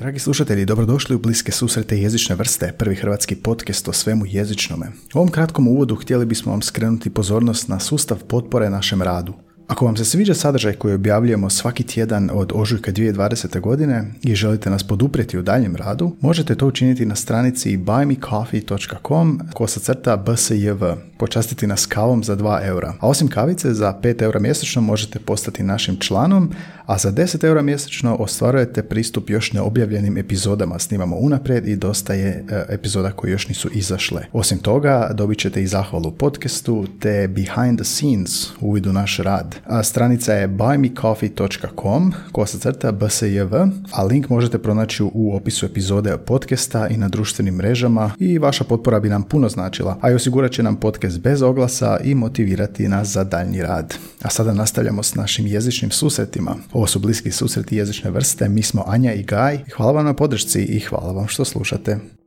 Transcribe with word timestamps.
Dragi 0.00 0.18
slušatelji, 0.18 0.64
dobrodošli 0.64 1.16
u 1.16 1.18
Bliske 1.18 1.52
susrete 1.52 1.98
jezične 1.98 2.34
vrste, 2.34 2.72
prvi 2.78 2.94
hrvatski 2.94 3.36
podcast 3.36 3.88
o 3.88 3.92
svemu 3.92 4.26
jezičnome. 4.26 4.86
U 5.14 5.18
ovom 5.18 5.30
kratkom 5.30 5.68
uvodu 5.68 5.96
htjeli 5.96 6.26
bismo 6.26 6.52
vam 6.52 6.62
skrenuti 6.62 7.10
pozornost 7.10 7.68
na 7.68 7.80
sustav 7.80 8.18
potpore 8.28 8.70
našem 8.70 9.02
radu. 9.02 9.34
Ako 9.70 9.84
vam 9.84 9.96
se 9.96 10.04
sviđa 10.04 10.34
sadržaj 10.34 10.72
koji 10.72 10.94
objavljujemo 10.94 11.50
svaki 11.50 11.82
tjedan 11.82 12.30
od 12.32 12.52
ožujka 12.54 12.92
2020. 12.92 13.60
godine 13.60 14.04
i 14.22 14.34
želite 14.34 14.70
nas 14.70 14.82
poduprijeti 14.82 15.38
u 15.38 15.42
daljem 15.42 15.76
radu, 15.76 16.16
možete 16.20 16.54
to 16.54 16.66
učiniti 16.66 17.06
na 17.06 17.16
stranici 17.16 17.78
buymecoffee.com 17.78 19.40
kosa 19.54 19.80
crta 19.80 20.16
bsjv. 20.16 20.84
Počastiti 21.18 21.66
nas 21.66 21.86
kavom 21.86 22.24
za 22.24 22.36
2 22.36 22.66
eura. 22.66 22.94
A 23.00 23.08
osim 23.08 23.28
kavice, 23.28 23.74
za 23.74 23.98
5 24.02 24.22
eura 24.22 24.40
mjesečno 24.40 24.82
možete 24.82 25.18
postati 25.18 25.62
našim 25.62 25.96
članom, 25.96 26.52
a 26.86 26.98
za 26.98 27.12
10 27.12 27.44
eura 27.44 27.62
mjesečno 27.62 28.14
ostvarujete 28.14 28.82
pristup 28.82 29.30
još 29.30 29.52
neobjavljenim 29.52 30.18
epizodama. 30.18 30.78
Snimamo 30.78 31.16
unaprijed 31.16 31.68
i 31.68 31.76
dosta 31.76 32.14
je 32.14 32.28
e, 32.28 32.64
epizoda 32.68 33.12
koje 33.12 33.30
još 33.30 33.48
nisu 33.48 33.68
izašle. 33.72 34.22
Osim 34.32 34.58
toga, 34.58 35.10
dobit 35.14 35.38
ćete 35.38 35.62
i 35.62 35.66
zahvalu 35.66 36.10
podcastu 36.10 36.86
te 37.00 37.28
behind 37.28 37.78
the 37.78 37.84
scenes 37.84 38.48
uvid 38.60 38.86
u 38.86 38.92
naš 38.92 39.16
rad. 39.16 39.59
Stranica 39.82 40.32
je 40.32 40.48
buymecoffee.com 40.48 42.12
kosa 42.32 42.58
crta 42.58 42.92
bsjv, 42.92 43.54
a 43.92 44.04
link 44.04 44.28
možete 44.28 44.58
pronaći 44.58 45.02
u 45.02 45.36
opisu 45.36 45.66
epizode 45.66 46.16
podcasta 46.26 46.88
i 46.88 46.96
na 46.96 47.08
društvenim 47.08 47.54
mrežama 47.54 48.12
i 48.18 48.38
vaša 48.38 48.64
potpora 48.64 49.00
bi 49.00 49.08
nam 49.08 49.22
puno 49.22 49.48
značila, 49.48 49.98
a 50.00 50.10
i 50.10 50.14
osigurat 50.14 50.52
će 50.52 50.62
nam 50.62 50.76
podcast 50.76 51.20
bez 51.20 51.42
oglasa 51.42 51.98
i 52.04 52.14
motivirati 52.14 52.88
nas 52.88 53.08
za 53.08 53.24
daljnji 53.24 53.62
rad. 53.62 53.94
A 54.22 54.30
sada 54.30 54.52
nastavljamo 54.52 55.02
s 55.02 55.14
našim 55.14 55.46
jezičnim 55.46 55.90
susretima. 55.90 56.56
Ovo 56.72 56.86
su 56.86 56.98
bliski 56.98 57.30
susreti 57.30 57.76
jezične 57.76 58.10
vrste, 58.10 58.48
mi 58.48 58.62
smo 58.62 58.84
Anja 58.86 59.12
i 59.12 59.22
Gaj. 59.22 59.58
Hvala 59.76 59.92
vam 59.92 60.04
na 60.04 60.14
podršci 60.14 60.62
i 60.62 60.80
hvala 60.80 61.12
vam 61.12 61.28
što 61.28 61.44
slušate. 61.44 62.19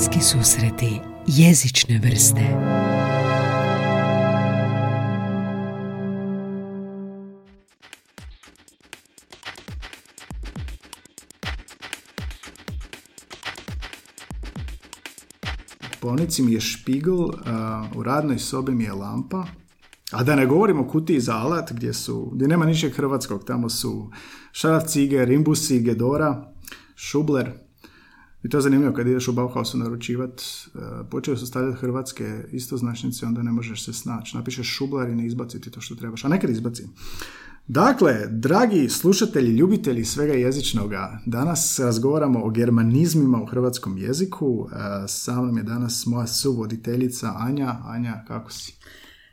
Bliski 0.00 0.20
susreti 0.20 1.00
jezične 1.26 1.98
vrste. 1.98 2.40
bolnici 16.02 16.42
mi 16.42 16.52
je 16.52 16.60
špigl, 16.60 17.24
u 17.94 18.02
radnoj 18.02 18.38
sobi 18.38 18.72
mi 18.72 18.84
je 18.84 18.92
lampa, 18.92 19.46
a 20.12 20.22
da 20.24 20.36
ne 20.36 20.46
govorimo 20.46 20.82
o 20.82 20.88
kutiji 20.88 21.20
za 21.20 21.34
alat 21.34 21.72
gdje 21.72 21.92
su, 21.92 22.30
gdje 22.34 22.48
nema 22.48 22.66
ničeg 22.66 22.96
hrvatskog, 22.96 23.44
tamo 23.44 23.68
su 23.68 24.10
Šarafcige, 24.52 25.24
Rimbusi, 25.24 25.80
Gedora, 25.80 26.52
Šubler. 26.96 27.69
I 28.42 28.48
to 28.48 28.56
je 28.56 28.60
zanimljivo 28.60 28.94
kad 28.94 29.06
ideš 29.06 29.28
u 29.28 29.32
Bauhausu 29.32 29.78
naručivat, 29.78 30.42
počeo 31.10 31.36
su 31.36 31.46
stavljati 31.46 31.78
hrvatske 31.78 32.44
istoznačnice, 32.52 33.26
onda 33.26 33.42
ne 33.42 33.52
možeš 33.52 33.84
se 33.84 33.92
snaći. 33.92 34.36
Napišeš 34.36 34.76
šublar 34.76 35.08
i 35.08 35.14
ne 35.14 35.26
izbaciti 35.26 35.70
to 35.70 35.80
što 35.80 35.94
trebaš, 35.94 36.24
a 36.24 36.28
nekad 36.28 36.50
izbaci. 36.50 36.88
Dakle, 37.68 38.26
dragi 38.30 38.88
slušatelji, 38.88 39.56
ljubitelji 39.56 40.04
svega 40.04 40.32
jezičnoga, 40.32 41.20
danas 41.26 41.78
razgovaramo 41.78 42.44
o 42.44 42.50
germanizmima 42.50 43.42
u 43.42 43.46
hrvatskom 43.46 43.98
jeziku. 43.98 44.68
Sa 45.08 45.42
mnom 45.42 45.56
je 45.56 45.62
danas 45.62 46.06
moja 46.06 46.26
suvoditeljica 46.26 47.34
Anja. 47.38 47.76
Anja, 47.84 48.24
kako 48.28 48.52
si? 48.52 48.74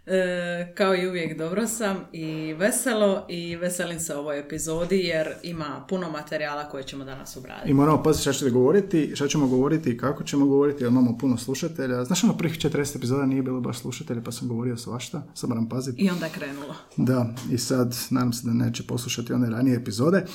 E, 0.08 0.74
kao 0.76 0.96
i 0.96 1.08
uvijek 1.08 1.38
dobro 1.38 1.68
sam 1.68 1.98
i 2.12 2.54
veselo 2.54 3.26
i 3.30 3.56
veselim 3.56 4.00
se 4.00 4.16
ovoj 4.16 4.40
epizodi 4.40 5.00
jer 5.00 5.28
ima 5.44 5.86
puno 5.90 6.10
materijala 6.10 6.70
koje 6.70 6.84
ćemo 6.84 7.06
danas 7.06 7.38
obraditi. 7.38 7.72
I 7.72 7.74
moramo 7.74 8.04
paziti 8.04 8.22
šta 8.22 8.34
ćete 8.34 8.52
govoriti, 8.52 9.12
šta 9.16 9.28
ćemo 9.28 9.48
govoriti 9.48 9.90
i 9.90 9.98
kako 9.98 10.24
ćemo 10.24 10.46
govoriti 10.46 10.84
jer 10.84 10.92
imamo 10.92 11.18
puno 11.18 11.38
slušatelja. 11.38 12.04
Znaš 12.04 12.24
ono 12.24 12.38
prvih 12.38 12.58
40 12.58 12.98
epizoda 12.98 13.26
nije 13.26 13.42
bilo 13.42 13.62
baš 13.62 13.80
slušatelja 13.80 14.22
pa 14.22 14.32
sam 14.32 14.48
govorio 14.48 14.78
svašta, 14.78 15.24
sad 15.34 15.50
moram 15.50 15.70
paziti. 15.70 16.02
I 16.02 16.10
onda 16.10 16.26
je 16.26 16.32
krenulo. 16.32 16.76
Da, 16.98 17.34
i 17.52 17.58
sad 17.58 17.96
nadam 18.10 18.34
se 18.34 18.48
da 18.48 18.54
neće 18.54 18.84
poslušati 18.84 19.34
one 19.34 19.50
ranije 19.50 19.78
epizode. 19.78 20.26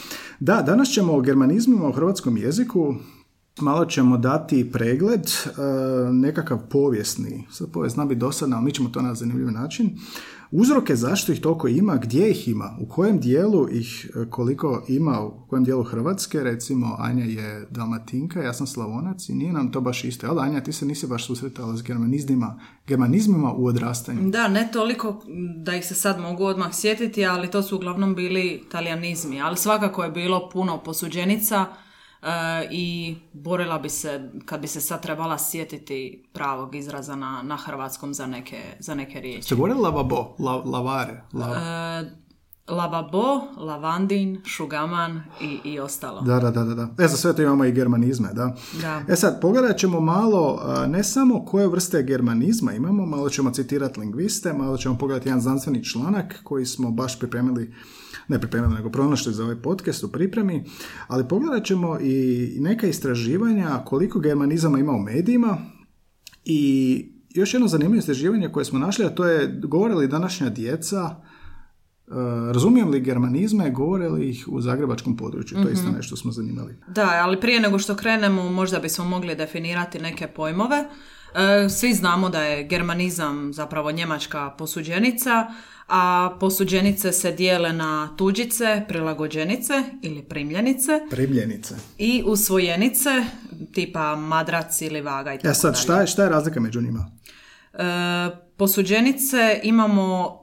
Da, 0.41 0.62
danas 0.62 0.89
ćemo 0.89 1.12
o 1.12 1.21
germanizmima 1.21 1.89
u 1.89 1.93
hrvatskom 1.93 2.37
jeziku, 2.37 2.94
Malo 3.61 3.85
ćemo 3.85 4.17
dati 4.17 4.71
pregled, 4.73 5.21
e, 5.27 5.51
nekakav 6.13 6.59
povijesni, 6.71 7.47
sad 7.51 7.73
povijest 7.73 7.95
zna 7.95 8.05
biti 8.05 8.19
dosadna, 8.19 8.57
ali 8.57 8.65
mi 8.65 8.73
ćemo 8.73 8.89
to 8.89 9.03
na 9.03 9.15
zanimljiv 9.15 9.51
način. 9.51 9.99
Uzroke 10.51 10.97
zašto 10.97 11.33
ih 11.33 11.41
toliko 11.41 11.69
ima, 11.69 11.97
gdje 11.97 12.31
ih 12.31 12.49
ima, 12.49 12.77
u 12.81 12.87
kojem 12.87 13.21
dijelu 13.21 13.69
ih 13.71 14.11
e, 14.17 14.31
koliko 14.31 14.85
ima, 14.89 15.21
u 15.21 15.47
kojem 15.49 15.65
dijelu 15.65 15.83
Hrvatske, 15.83 16.41
recimo 16.41 16.97
Anja 16.99 17.25
je 17.25 17.67
dalmatinka, 17.71 18.43
ja 18.43 18.53
sam 18.53 18.67
slavonac 18.67 19.29
i 19.29 19.35
nije 19.35 19.53
nam 19.53 19.73
to 19.73 19.81
baš 19.81 20.05
isto. 20.05 20.27
Ali 20.27 20.41
Anja, 20.41 20.61
ti 20.61 20.73
se 20.73 20.87
nisi 20.87 21.07
baš 21.07 21.27
susretala 21.27 21.77
s 21.77 21.83
germanizmima, 21.83 22.61
germanizmima 22.87 23.53
u 23.53 23.67
odrastanju. 23.67 24.31
Da, 24.31 24.49
ne 24.49 24.69
toliko 24.73 25.23
da 25.57 25.77
ih 25.77 25.87
se 25.87 25.95
sad 25.95 26.21
mogu 26.21 26.45
odmah 26.45 26.75
sjetiti, 26.75 27.27
ali 27.27 27.51
to 27.51 27.63
su 27.63 27.77
uglavnom 27.77 28.15
bili 28.15 28.65
talijanizmi, 28.71 29.41
ali 29.41 29.57
svakako 29.57 30.05
je 30.05 30.11
bilo 30.11 30.49
puno 30.53 30.83
posuđenica, 30.84 31.67
i 32.71 33.16
borila 33.33 33.78
bi 33.78 33.88
se, 33.88 34.31
kad 34.44 34.60
bi 34.60 34.66
se 34.66 34.81
sad 34.81 35.03
trebala 35.03 35.38
sjetiti 35.38 36.25
pravog 36.33 36.75
izraza 36.75 37.16
na, 37.16 37.43
na 37.43 37.56
hrvatskom 37.56 38.15
za 38.15 38.27
neke, 38.27 38.62
za 38.78 38.94
neke 38.94 39.21
riječi. 39.21 39.43
Ste 39.43 39.55
govorili 39.55 39.81
lavabo, 39.81 40.34
la, 40.38 40.53
lavare? 40.53 41.12
E, 41.12 42.22
lavabo, 42.69 43.41
lavandin, 43.56 44.41
šugaman 44.45 45.23
i, 45.41 45.71
i 45.71 45.81
ostalo. 45.81 46.21
Da, 46.21 46.41
da, 46.41 46.50
da, 46.50 46.65
da. 46.65 47.05
E, 47.05 47.09
za 47.09 47.17
sve 47.17 47.37
to 47.37 47.43
imamo 47.43 47.65
i 47.65 47.73
germanizme, 47.73 48.28
da. 48.33 48.56
da. 48.81 49.03
E 49.09 49.17
sad, 49.17 49.41
pogledat 49.41 49.78
ćemo 49.78 50.00
malo, 50.00 50.62
ne 50.89 51.05
samo 51.05 51.45
koje 51.45 51.69
vrste 51.69 52.03
germanizma 52.03 52.72
imamo, 52.72 53.06
malo 53.06 53.28
ćemo 53.28 53.51
citirati 53.51 54.01
lingviste, 54.01 54.53
malo 54.53 54.77
ćemo 54.77 54.99
pogledati 54.99 55.28
jedan 55.28 55.41
znanstveni 55.41 55.84
članak 55.84 56.41
koji 56.45 56.67
smo 56.67 56.91
baš 56.91 57.19
pripremili 57.19 57.75
ne 58.28 58.39
pripremili, 58.41 58.75
nego 58.75 58.91
pronašli 58.91 59.33
za 59.33 59.45
ovaj 59.45 59.62
podcast 59.62 60.05
u 60.05 60.12
pripremi, 60.12 60.65
ali 61.09 61.28
pogledat 61.28 61.65
ćemo 61.65 61.99
i 62.01 62.56
neka 62.61 62.87
istraživanja 62.87 63.83
koliko 63.84 64.21
germanizama 64.21 64.78
ima 64.78 64.93
u 64.93 64.99
medijima 64.99 65.59
i 66.45 67.12
još 67.31 67.55
jedno 67.55 67.69
zanimljivo 67.69 67.99
istraživanje 67.99 68.49
koje 68.53 68.65
smo 68.65 68.78
našli, 68.78 69.05
a 69.05 69.15
to 69.15 69.25
je 69.25 69.61
govorili 69.65 70.09
današnja 70.09 70.51
djeca 70.51 71.17
razumijem 72.53 72.91
li 72.91 73.01
germanizme, 73.01 73.71
govore 73.71 74.09
li 74.09 74.29
ih 74.29 74.49
u 74.49 74.61
zagrebačkom 74.61 75.17
području? 75.17 75.63
To 75.63 75.69
je 75.69 75.73
isto 75.73 75.87
mhm. 75.87 75.97
nešto 75.97 76.17
smo 76.17 76.33
zanimali. 76.33 76.77
Da, 76.89 77.21
ali 77.23 77.41
prije 77.41 77.61
nego 77.61 77.79
što 77.79 77.97
krenemo, 77.97 78.51
možda 78.51 78.79
bismo 78.79 79.05
mogli 79.05 79.35
definirati 79.35 79.99
neke 79.99 80.27
pojmove. 80.27 80.79
Uh, 80.81 81.71
svi 81.71 81.95
znamo 81.95 82.29
da 82.29 82.43
je 82.43 82.65
germanizam 82.65 83.53
zapravo 83.53 83.93
njemačka 83.93 84.51
posuđenica, 84.51 85.47
a 85.89 86.37
posuđenice 86.41 87.13
se 87.13 87.33
dijele 87.33 87.73
na 87.73 88.17
tuđice, 88.17 88.84
prilagođenice 88.89 89.83
ili 90.03 90.23
primljenice. 90.23 91.01
Primljenice. 91.11 91.75
I 91.99 92.23
usvojenice, 92.27 93.11
tipa 93.73 94.17
madrac 94.17 94.81
ili 94.81 95.01
vaga 95.01 95.34
i 95.34 95.37
tako 95.37 95.49
Ja 95.49 95.55
sad, 95.55 95.79
šta 95.79 96.01
je, 96.01 96.07
šta 96.07 96.23
je 96.23 96.29
razlika 96.29 96.61
među 96.61 96.81
njima? 96.81 97.11
E, 97.73 97.79
posuđenice 98.57 99.61
imamo 99.63 100.39
e, 100.39 100.41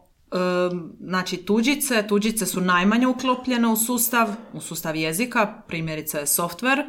znači 0.99 1.37
tuđice, 1.37 2.07
tuđice 2.07 2.45
su 2.45 2.61
najmanje 2.61 3.07
uklopljene 3.07 3.67
u 3.67 3.75
sustav, 3.75 4.27
u 4.53 4.61
sustav 4.61 4.95
jezika, 4.95 5.53
primjerice 5.67 6.17
software, 6.17 6.85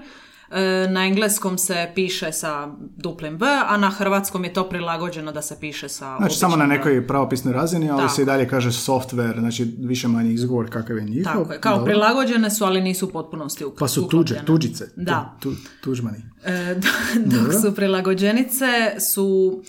na 0.90 1.06
engleskom 1.06 1.58
se 1.58 1.92
piše 1.94 2.32
sa 2.32 2.68
duplim 2.96 3.36
V, 3.36 3.46
a 3.66 3.76
na 3.76 3.90
hrvatskom 3.90 4.44
je 4.44 4.52
to 4.52 4.68
prilagođeno 4.68 5.32
da 5.32 5.42
se 5.42 5.56
piše 5.60 5.88
sa 5.88 6.16
Znači 6.16 6.36
samo 6.36 6.56
na 6.56 6.66
nekoj 6.66 7.06
pravopisnoj 7.06 7.54
razini, 7.54 7.90
ali 7.90 8.08
se 8.08 8.22
i 8.22 8.24
dalje 8.24 8.48
kaže 8.48 8.70
software, 8.70 9.40
znači 9.40 9.74
više 9.78 10.08
manje 10.08 10.32
izgovor 10.32 10.70
kakav 10.70 10.96
je 10.96 11.04
njihov. 11.04 11.34
Tako 11.34 11.52
je, 11.52 11.60
kao 11.60 11.84
prilagođene 11.84 12.50
su, 12.50 12.64
ali 12.64 12.80
nisu 12.80 13.06
u 13.06 13.10
potpunosti 13.10 13.64
uklopljene. 13.64 13.80
Pa 13.80 13.88
su 13.88 14.08
tuđe, 14.08 14.44
tuđice, 14.44 14.84
da. 14.96 15.36
Tu, 15.40 15.52
tužmani. 15.80 16.18
E, 16.44 16.74
dok 17.32 17.52
su 17.62 17.74
prilagođenice 17.74 19.00
su 19.12 19.60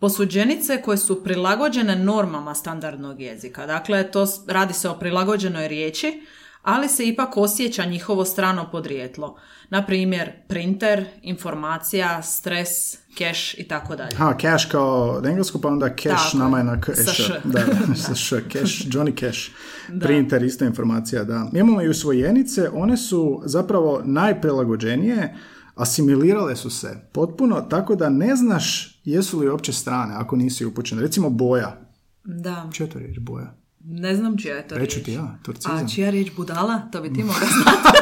posuđenice 0.00 0.82
koje 0.82 0.98
su 0.98 1.24
prilagođene 1.24 1.96
normama 1.96 2.54
standardnog 2.54 3.20
jezika. 3.20 3.66
Dakle, 3.66 4.10
to 4.10 4.26
radi 4.46 4.74
se 4.74 4.88
o 4.88 4.98
prilagođenoj 4.98 5.68
riječi, 5.68 6.26
ali 6.62 6.88
se 6.88 7.08
ipak 7.08 7.36
osjeća 7.36 7.84
njihovo 7.84 8.24
strano 8.24 8.68
podrijetlo. 8.72 9.36
Na 9.70 9.86
primjer, 9.86 10.32
printer, 10.48 11.04
informacija, 11.22 12.22
stres, 12.22 12.98
cash 13.18 13.58
i 13.58 13.68
tako 13.68 13.96
dalje. 13.96 14.16
Ha, 14.16 14.36
cash 14.40 14.70
kao 14.70 15.20
na 15.22 15.30
englesku, 15.30 15.60
pa 15.60 15.68
onda 15.68 15.88
cash 15.88 16.34
nama 16.34 16.58
je 16.58 16.64
na 16.64 16.80
cash. 16.80 17.04
Sa 17.04 17.12
š. 17.12 17.40
Da, 17.44 17.60
sa 18.06 18.14
š, 18.14 18.36
cash, 18.52 18.86
Johnny 18.86 19.20
Cash. 19.20 19.50
Printer, 20.02 20.42
ista 20.42 20.64
informacija, 20.64 21.24
da. 21.24 21.50
Imamo 21.52 21.82
i 21.82 21.88
usvojenice, 21.88 22.70
one 22.72 22.96
su 22.96 23.42
zapravo 23.44 24.00
najprilagođenije, 24.04 25.36
asimilirale 25.74 26.56
su 26.56 26.70
se 26.70 26.96
potpuno, 27.12 27.60
tako 27.60 27.96
da 27.96 28.08
ne 28.08 28.36
znaš 28.36 28.99
jesu 29.10 29.38
li 29.40 29.48
uopće 29.48 29.72
strane 29.72 30.14
ako 30.14 30.36
nisi 30.36 30.64
upućen. 30.64 30.98
Recimo 30.98 31.30
boja. 31.30 31.80
Da. 32.24 32.70
Četo 32.72 32.98
riječ 32.98 33.18
boja? 33.18 33.54
Ne 33.84 34.16
znam 34.16 34.38
čija 34.38 34.56
je 34.56 34.68
to 34.68 34.74
Reću 34.78 34.94
riječ. 34.94 35.04
ti 35.04 35.12
ja, 35.12 35.38
turcizam. 35.42 35.76
A 35.84 35.88
čija 35.88 36.10
riječ 36.10 36.30
budala? 36.36 36.78
To 36.92 37.02
bi 37.02 37.12
ti 37.12 37.22
mogla 37.22 37.34
znati. 37.34 37.98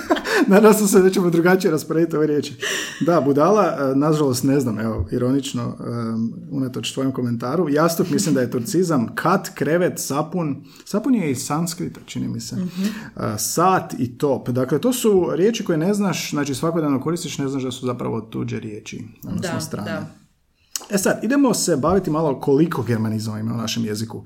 Nadam 0.46 0.74
sam 0.74 0.86
se 0.86 1.02
da 1.02 1.10
ćemo 1.10 1.30
drugačije 1.30 1.70
rasporediti 1.70 2.16
ove 2.16 2.26
riječi. 2.26 2.54
Da, 3.00 3.20
budala, 3.20 3.64
e, 3.64 3.96
nažalost 3.96 4.44
ne 4.44 4.60
znam, 4.60 4.78
evo, 4.78 5.06
ironično, 5.10 5.76
um, 5.78 6.32
unatoč 6.50 6.92
tvojem 6.92 7.12
komentaru. 7.12 7.68
Jastuk 7.68 8.10
mislim 8.10 8.34
da 8.34 8.40
je 8.40 8.50
turcizam, 8.50 9.14
kat, 9.14 9.48
krevet, 9.54 9.92
sapun. 9.96 10.64
Sapun 10.84 11.14
je 11.14 11.30
iz 11.30 11.44
sanskrita, 11.46 12.00
čini 12.06 12.28
mi 12.28 12.40
se. 12.40 12.56
Uh, 12.56 13.22
sat 13.38 13.94
i 13.98 14.18
top. 14.18 14.48
Dakle, 14.48 14.78
to 14.80 14.92
su 14.92 15.30
riječi 15.34 15.64
koje 15.64 15.78
ne 15.78 15.94
znaš, 15.94 16.30
znači 16.30 16.54
svakodnevno 16.54 17.00
koristiš, 17.00 17.38
ne 17.38 17.48
znaš 17.48 17.62
da 17.62 17.70
su 17.70 17.86
zapravo 17.86 18.20
tuđe 18.20 18.60
riječi, 18.60 19.04
odnosno 19.24 19.54
Da, 19.54 19.60
strane. 19.60 19.90
da. 19.90 20.06
E 20.90 20.98
sad, 20.98 21.24
idemo 21.24 21.54
se 21.54 21.76
baviti 21.76 22.10
malo 22.10 22.40
koliko 22.40 22.82
germanizama 22.82 23.40
ima 23.40 23.54
u 23.54 23.56
našem 23.56 23.84
jeziku. 23.84 24.24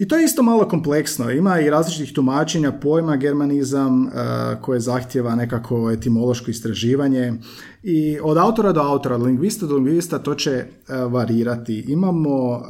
I 0.00 0.08
to 0.08 0.16
je 0.16 0.24
isto 0.24 0.42
malo 0.42 0.68
kompleksno. 0.68 1.30
Ima 1.30 1.60
i 1.60 1.70
različitih 1.70 2.14
tumačenja 2.14 2.72
pojma 2.72 3.16
germanizam 3.16 4.06
e, 4.06 4.10
koje 4.60 4.80
zahtjeva 4.80 5.34
nekako 5.34 5.90
etimološko 5.90 6.50
istraživanje. 6.50 7.32
I 7.82 8.18
od 8.22 8.36
autora 8.36 8.72
do 8.72 8.80
autora, 8.80 9.14
od 9.14 9.22
lingvista 9.22 9.66
do 9.66 9.74
lingvista 9.74 10.18
to 10.18 10.34
će 10.34 10.50
e, 10.50 10.66
varirati. 10.88 11.84
Imamo 11.88 12.54
e, 12.54 12.60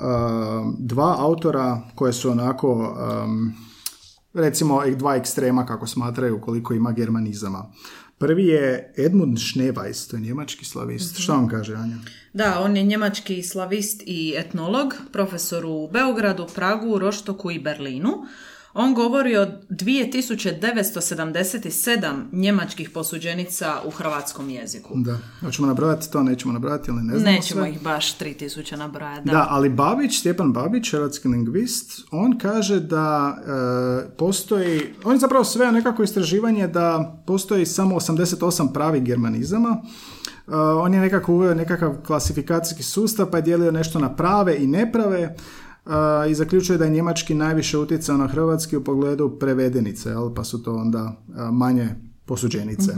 dva 0.78 1.16
autora 1.18 1.80
koje 1.94 2.12
su 2.12 2.30
onako 2.30 2.96
recimo 4.34 4.82
dva 4.96 5.16
ekstrema 5.16 5.66
kako 5.66 5.86
smatraju 5.86 6.40
koliko 6.40 6.74
ima 6.74 6.92
germanizama. 6.92 7.72
Prvi 8.18 8.46
je 8.46 8.92
Edmund 8.96 9.38
Schneeweiss, 9.38 10.10
to 10.10 10.16
je 10.16 10.20
njemački 10.20 10.64
slavist. 10.64 11.18
Što 11.18 11.32
vam 11.32 11.48
kaže, 11.48 11.74
Anja? 11.74 11.96
Da, 12.32 12.60
on 12.60 12.76
je 12.76 12.82
njemački 12.82 13.42
slavist 13.42 14.02
i 14.06 14.34
etnolog, 14.36 14.94
profesor 15.12 15.64
u 15.66 15.88
Beogradu, 15.92 16.46
Pragu, 16.54 16.98
Roštoku 16.98 17.50
i 17.50 17.58
Berlinu. 17.58 18.24
On 18.74 18.94
govori 18.94 19.36
o 19.36 19.46
2977 19.70 22.22
njemačkih 22.32 22.90
posuđenica 22.90 23.76
u 23.86 23.90
hrvatskom 23.90 24.50
jeziku. 24.50 24.94
Da. 24.96 25.18
Hoćemo 25.40 25.68
nabrojati 25.68 26.12
to, 26.12 26.22
nećemo 26.22 26.52
nabrojati 26.52 26.90
ili 26.90 27.02
ne 27.02 27.18
znamo 27.18 27.36
Nećemo 27.36 27.60
sve. 27.60 27.70
ih 27.70 27.82
baš 27.82 28.18
3000 28.18 28.76
nabrajati. 28.76 29.26
Da. 29.26 29.32
Da, 29.32 29.46
ali 29.50 29.68
Babić, 29.68 30.18
Stjepan 30.18 30.52
Babić, 30.52 30.90
hrvatski 30.90 31.28
lingvist, 31.28 32.00
on 32.10 32.38
kaže 32.38 32.80
da 32.80 33.36
e, 33.36 33.40
postoji, 34.16 34.80
on 35.04 35.12
je 35.12 35.18
zapravo 35.18 35.44
sve 35.44 35.72
nekako 35.72 36.02
istraživanje 36.02 36.68
da 36.68 37.16
postoji 37.26 37.66
samo 37.66 37.94
88 37.96 38.72
pravih 38.72 39.02
germanizama. 39.02 39.82
E, 40.50 40.54
on 40.56 40.94
je 40.94 41.00
nekako 41.00 41.32
uveo 41.32 41.54
nekakav 41.54 41.94
klasifikacijski 42.06 42.82
sustav 42.82 43.30
pa 43.30 43.38
je 43.38 43.42
dijelio 43.42 43.72
nešto 43.72 43.98
na 43.98 44.16
prave 44.16 44.56
i 44.56 44.66
neprave 44.66 45.20
e, 45.20 45.34
i 46.30 46.34
zaključuje 46.34 46.78
da 46.78 46.84
je 46.84 46.90
njemački 46.90 47.34
najviše 47.34 47.78
utjecao 47.78 48.16
na 48.16 48.26
hrvatski 48.26 48.76
u 48.76 48.84
pogledu 48.84 49.38
prevedenice, 49.40 50.08
jel? 50.08 50.34
pa 50.34 50.44
su 50.44 50.62
to 50.62 50.74
onda 50.74 51.16
e, 51.28 51.32
manje 51.52 51.88
posuđenice. 52.24 52.92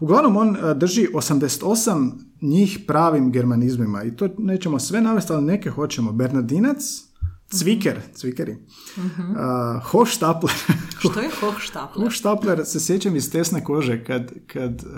Uglavnom, 0.00 0.36
on 0.36 0.56
e, 0.56 0.74
drži 0.74 1.06
88 1.14 2.10
njih 2.40 2.78
pravim 2.86 3.32
germanizmima 3.32 4.02
i 4.02 4.16
to 4.16 4.28
nećemo 4.38 4.78
sve 4.78 5.00
navesti, 5.00 5.32
ali 5.32 5.44
neke 5.44 5.70
hoćemo. 5.70 6.12
Bernardinac, 6.12 7.07
Cviker, 7.50 8.00
Cvikeri, 8.14 8.56
uh, 8.96 9.82
Hochstapler. 9.84 10.54
Što 11.00 11.20
je 11.20 11.30
Hochstapler? 11.40 12.04
Hochstapler 12.04 12.64
se 12.64 12.80
sjećam 12.80 13.16
iz 13.16 13.30
tesne 13.30 13.64
kože 13.64 14.04
kad, 14.04 14.32
kad 14.46 14.72
uh, 14.72 14.92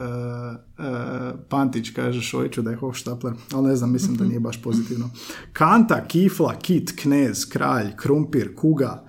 uh, 0.78 1.40
Pantić 1.48 1.90
kaže 1.90 2.20
Šojiću 2.20 2.62
da 2.62 2.70
je 2.70 2.76
Hochstapler, 2.76 3.34
ali 3.52 3.68
ne 3.68 3.76
znam, 3.76 3.92
mislim 3.92 4.16
da 4.16 4.24
nije 4.24 4.40
baš 4.40 4.62
pozitivno. 4.62 5.10
Kanta, 5.52 6.06
Kifla, 6.08 6.58
Kit, 6.58 6.92
Knez, 7.02 7.48
Kralj, 7.48 7.96
Krumpir, 7.96 8.54
Kuga, 8.56 9.04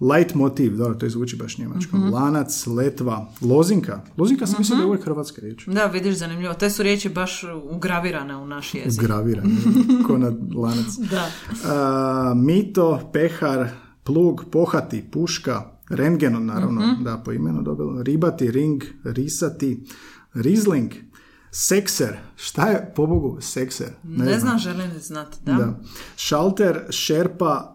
Leitmotiv, 0.00 0.76
dobro, 0.76 0.94
to 0.94 1.08
zvuči 1.08 1.36
baš 1.36 1.58
njemačkom, 1.58 2.12
Lanac, 2.12 2.66
Letva, 2.66 3.32
Lozinka. 3.40 4.00
Lozinka 4.16 4.46
sam 4.46 4.56
mislio 4.58 4.76
da 4.76 4.82
je 4.82 4.86
uvijek 4.86 5.04
hrvatska 5.04 5.40
riječ. 5.40 5.66
Da, 5.66 5.86
vidiš, 5.86 6.16
zanimljivo. 6.16 6.54
Te 6.54 6.70
su 6.70 6.82
riječi 6.82 7.08
baš 7.08 7.44
ugravirane 7.70 8.36
u 8.36 8.46
naš 8.46 8.74
jezik. 8.74 9.02
Ugraviran, 9.02 9.56
ko 10.06 10.18
na 10.18 10.32
lanac. 10.56 10.86
Da. 11.10 11.30
A, 11.72 12.34
mito, 12.36 13.10
pehar, 13.12 13.68
plug, 14.04 14.44
pohati, 14.52 15.04
puška, 15.12 15.62
rengen, 15.88 16.46
naravno, 16.46 16.96
da, 17.00 17.22
po 17.24 17.32
imenu 17.32 17.62
dobilo, 17.62 18.02
ribati, 18.02 18.50
ring, 18.50 18.82
risati, 19.04 19.84
rizling, 20.34 20.92
sekser, 21.50 22.18
šta 22.36 22.66
je, 22.66 22.92
pobogu, 22.96 23.38
sekser? 23.40 23.90
Ne, 24.02 24.40
znam, 24.40 24.58
želim 24.58 24.90
znati, 25.00 25.38
da. 25.42 25.52
Da. 25.52 25.80
Šalter, 26.16 26.80
šerpa, 26.90 27.73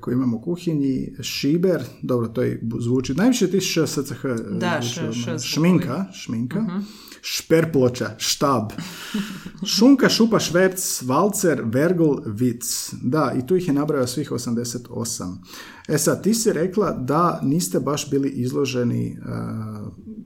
koji 0.00 0.14
imamo 0.14 0.36
u 0.36 0.40
kuhinji, 0.40 1.12
šiber, 1.20 1.82
dobro, 2.02 2.28
to 2.28 2.42
je 2.42 2.62
zvuči, 2.80 3.14
najviše 3.14 3.50
ti 3.50 3.60
š, 3.60 3.86
SCH, 3.86 4.22
Da, 4.50 4.80
zvuči 4.82 5.20
š- 5.20 5.38
š 5.38 5.38
šminka, 5.38 6.04
šminka, 6.12 6.80
šperploča, 7.22 8.14
štab, 8.18 8.72
šunka, 9.76 10.08
šupa, 10.08 10.38
šverc, 10.38 11.02
valcer, 11.02 11.62
vergl, 11.64 12.14
vic. 12.26 12.90
Da, 13.02 13.34
i 13.38 13.46
tu 13.46 13.56
ih 13.56 13.68
je 13.68 13.74
nabrojao 13.74 14.06
svih 14.06 14.30
88. 14.30 15.36
E 15.88 15.98
sad, 15.98 16.22
ti 16.22 16.34
si 16.34 16.52
rekla 16.52 16.92
da 16.92 17.40
niste 17.42 17.80
baš 17.80 18.10
bili 18.10 18.28
izloženi 18.28 19.06
e, 19.06 19.16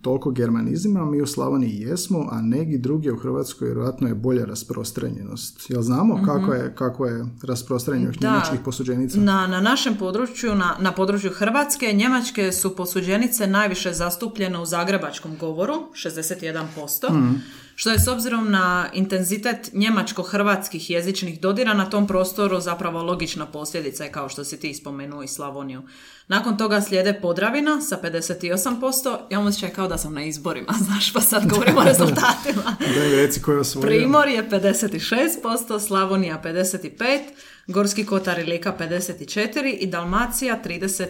toliko 0.02 0.30
germanizmima, 0.30 1.04
mi 1.04 1.22
u 1.22 1.26
Slavoniji 1.26 1.80
jesmo, 1.80 2.28
a 2.30 2.40
neki 2.42 2.78
drugi 2.78 3.10
u 3.10 3.16
Hrvatskoj 3.16 3.66
vjerojatno 3.66 4.08
je 4.08 4.14
bolja 4.14 4.44
rasprostranjenost. 4.44 5.70
Jel 5.70 5.82
znamo 5.82 6.22
kako, 6.26 6.52
je, 6.52 6.74
kako 6.74 7.06
je 7.06 7.26
rasprostranjenost 7.42 8.20
njemačkih 8.20 8.60
posuđenica? 8.64 9.20
Na, 9.20 9.46
na 9.46 9.60
našem 9.60 9.96
području, 9.96 10.54
na, 10.54 10.76
na 10.80 10.92
području 10.92 11.30
Hrvatske, 11.30 11.92
njemačke 11.92 12.52
su 12.52 12.76
posuđenice 12.76 13.46
najviše 13.46 13.92
zastupljene 13.92 14.58
u 14.58 14.66
zagrebačkom 14.66 15.36
govoru, 15.40 15.74
61%, 15.92 17.34
što 17.80 17.90
je 17.90 17.98
s 17.98 18.08
obzirom 18.08 18.50
na 18.50 18.88
intenzitet 18.92 19.70
njemačko-hrvatskih 19.72 20.90
jezičnih 20.90 21.40
dodira 21.40 21.74
na 21.74 21.90
tom 21.90 22.06
prostoru 22.06 22.60
zapravo 22.60 23.02
logična 23.02 23.46
posljedica 23.46 24.04
je 24.04 24.12
kao 24.12 24.28
što 24.28 24.44
si 24.44 24.60
ti 24.60 24.74
spomenuo 24.74 25.22
i 25.22 25.28
Slavoniju. 25.28 25.82
Nakon 26.28 26.56
toga 26.56 26.80
slijede 26.80 27.20
Podravina 27.22 27.80
sa 27.80 27.98
58%, 28.02 29.18
ja 29.30 29.40
osjećaj 29.40 29.70
kao 29.70 29.88
da 29.88 29.98
sam 29.98 30.14
na 30.14 30.24
izborima, 30.24 30.72
znaš, 30.86 31.12
pa 31.12 31.20
sad 31.20 31.46
govorimo 31.46 31.80
o 31.80 31.84
rezultatima. 31.84 32.76
Da 32.94 33.16
reci 33.16 33.42
ko 33.42 33.52
je 33.52 33.58
osvojio. 33.58 33.88
Primor 33.88 34.28
je 34.28 34.48
56%, 34.50 35.86
Slavonija 35.86 36.42
55%, 36.44 37.20
Gorski 37.68 38.04
kotar 38.04 38.38
i 38.38 38.44
Lika 38.44 38.74
54% 38.80 39.76
i 39.80 39.86
Dalmacija 39.86 40.60
39%. 40.64 41.06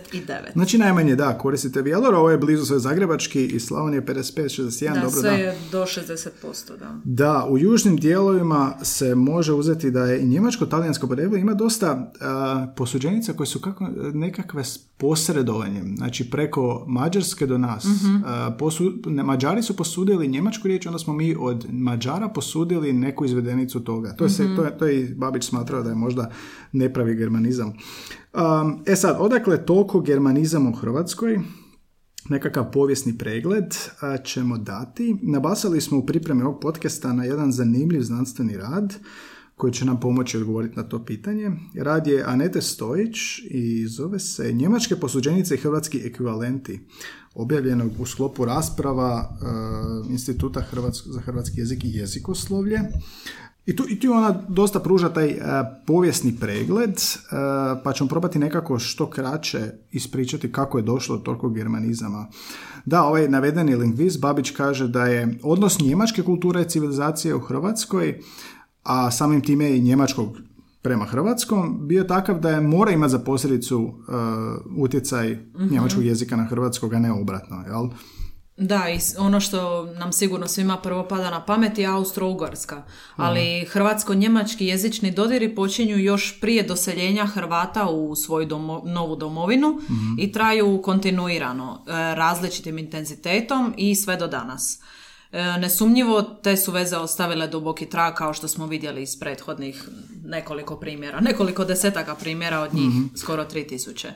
Znači 0.52 0.78
najmanje 0.78 1.16
da, 1.16 1.38
koristite 1.38 1.82
Vjelor, 1.82 2.14
ovo 2.14 2.30
je 2.30 2.38
blizu 2.38 2.64
sve 2.64 2.78
Zagrebački 2.78 3.46
i 3.46 3.60
Slavonija 3.60 4.02
55, 4.02 4.62
61, 4.62 4.94
Da, 4.94 5.00
dobro 5.00 5.10
sve 5.10 5.30
da. 5.30 5.36
je 5.36 5.58
do 5.72 5.82
60%, 5.82 6.28
da. 6.78 7.00
Da, 7.04 7.46
u 7.50 7.58
južnim 7.58 7.96
dijelovima 7.96 8.74
se 8.82 9.14
može 9.14 9.52
uzeti 9.52 9.90
da 9.90 10.04
je 10.04 10.20
i 10.20 10.26
njemačko-talijansko 10.26 11.06
porijeklo 11.06 11.36
ima 11.36 11.54
dosta 11.54 12.12
a, 12.20 12.66
posuđenica 12.76 13.32
koje 13.32 13.46
su 13.46 13.60
kako, 13.60 13.84
nekakve 14.14 14.64
s 14.64 14.78
posredovanjem, 14.78 15.94
znači 15.96 16.30
preko 16.30 16.84
Mađarske 16.88 17.46
do 17.46 17.58
nas. 17.58 17.86
A, 18.26 18.56
posu- 18.58 19.02
ne, 19.06 19.22
Mađari 19.22 19.62
su 19.62 19.76
posudili 19.76 20.28
njemačku 20.28 20.68
riječ, 20.68 20.86
onda 20.86 20.98
smo 20.98 21.12
mi 21.12 21.36
od 21.38 21.66
Mađara 21.70 22.28
posudili 22.28 22.92
neku 22.92 23.24
izvedenicu 23.24 23.80
toga. 23.80 24.12
To 24.12 24.24
je, 24.24 24.30
se, 24.30 24.56
to 24.56 24.64
je, 24.64 24.78
to 24.78 24.86
je 24.86 25.00
i 25.00 25.14
Babić 25.14 25.44
smatrao 25.44 25.82
da 25.82 25.88
je 25.88 25.96
možda 25.96 26.30
nepravi 26.72 27.14
germanizam. 27.14 27.68
Um, 27.68 28.82
e 28.86 28.96
sad, 28.96 29.16
odakle 29.18 29.66
toliko 29.66 30.00
germanizama 30.00 30.70
u 30.70 30.72
Hrvatskoj? 30.72 31.38
nekakav 32.28 32.70
povijesni 32.70 33.18
pregled 33.18 33.74
ćemo 34.24 34.58
dati. 34.58 35.16
Nabasali 35.22 35.80
smo 35.80 35.98
u 35.98 36.06
pripremi 36.06 36.42
ovog 36.42 36.60
podcasta 36.60 37.12
na 37.12 37.24
jedan 37.24 37.52
zanimljiv 37.52 38.02
znanstveni 38.02 38.56
rad 38.56 38.94
koji 39.56 39.72
će 39.72 39.84
nam 39.84 40.00
pomoći 40.00 40.36
odgovoriti 40.36 40.76
na 40.76 40.82
to 40.82 41.04
pitanje. 41.04 41.50
Rad 41.74 42.06
je 42.06 42.24
Anete 42.26 42.62
Stojić 42.62 43.16
i 43.50 43.86
zove 43.86 44.18
se 44.18 44.52
Njemačke 44.52 44.96
posuđenice 44.96 45.54
i 45.54 45.58
hrvatski 45.58 46.00
ekvivalenti 46.04 46.80
objavljenog 47.34 47.90
u 47.98 48.06
sklopu 48.06 48.44
rasprava 48.44 49.30
e, 49.30 50.12
Instituta 50.12 50.64
Hrvatsk- 50.72 51.10
za 51.10 51.20
hrvatski 51.20 51.60
jezik 51.60 51.84
i 51.84 51.92
jezikoslovlje. 51.92 52.80
I 53.68 53.76
tu, 53.76 53.84
I 53.88 54.00
tu 54.00 54.12
ona 54.12 54.34
dosta 54.48 54.80
pruža 54.80 55.08
taj 55.08 55.28
e, 55.30 55.38
povijesni 55.86 56.36
pregled, 56.40 56.90
e, 56.90 57.00
pa 57.84 57.92
ćemo 57.92 58.08
probati 58.08 58.38
nekako 58.38 58.78
što 58.78 59.10
kraće 59.10 59.72
ispričati 59.92 60.52
kako 60.52 60.78
je 60.78 60.82
došlo 60.82 61.16
do 61.16 61.22
toliko 61.22 61.48
germanizama. 61.48 62.26
Da, 62.84 63.02
ovaj 63.02 63.28
navedeni 63.28 63.76
lingvist 63.76 64.20
Babić 64.20 64.50
kaže 64.50 64.88
da 64.88 65.06
je 65.06 65.38
odnos 65.42 65.80
njemačke 65.80 66.22
kulture 66.22 66.62
i 66.62 66.68
civilizacije 66.68 67.34
u 67.34 67.40
Hrvatskoj, 67.40 68.20
a 68.82 69.10
samim 69.10 69.40
time 69.40 69.76
i 69.76 69.80
njemačkog 69.80 70.28
prema 70.82 71.04
hrvatskom, 71.04 71.88
bio 71.88 72.04
takav 72.04 72.40
da 72.40 72.50
je 72.50 72.60
mora 72.60 72.90
imati 72.90 73.10
za 73.10 73.18
posljedicu 73.18 73.88
e, 73.88 74.12
utjecaj 74.76 75.38
njemačkog 75.70 76.04
jezika 76.04 76.36
na 76.36 76.44
hrvatskog, 76.44 76.94
a 76.94 76.98
ne 76.98 77.12
obratno, 77.12 77.64
jel? 77.66 77.88
Da, 78.60 78.88
i 78.88 78.98
ono 79.18 79.40
što 79.40 79.84
nam 79.84 80.12
sigurno 80.12 80.48
svima 80.48 80.76
prvo 80.76 81.08
pada 81.08 81.30
na 81.30 81.44
pamet 81.44 81.78
je 81.78 81.86
Austro-Ugarska, 81.86 82.82
ali 83.16 83.66
hrvatsko-njemački 83.70 84.66
jezični 84.66 85.10
dodiri 85.10 85.54
počinju 85.54 85.98
još 85.98 86.40
prije 86.40 86.62
doseljenja 86.62 87.26
Hrvata 87.26 87.88
u 87.88 88.16
svoju 88.16 88.48
novu 88.84 89.16
domovinu 89.16 89.80
i 90.18 90.32
traju 90.32 90.82
kontinuirano, 90.82 91.84
e, 91.86 91.92
različitim 92.14 92.78
intenzitetom 92.78 93.74
i 93.76 93.94
sve 93.94 94.16
do 94.16 94.26
danas. 94.26 94.80
E, 95.32 95.42
nesumnjivo 95.42 96.22
te 96.22 96.56
su 96.56 96.72
veze 96.72 96.96
ostavile 96.96 97.46
duboki 97.46 97.86
trag 97.86 98.14
kao 98.14 98.34
što 98.34 98.48
smo 98.48 98.66
vidjeli 98.66 99.02
iz 99.02 99.20
prethodnih 99.20 99.88
nekoliko 100.24 100.76
primjera, 100.76 101.20
nekoliko 101.20 101.64
desetaka 101.64 102.14
primjera 102.14 102.60
od 102.60 102.74
njih, 102.74 102.92
skoro 103.16 103.44
3000. 103.44 104.08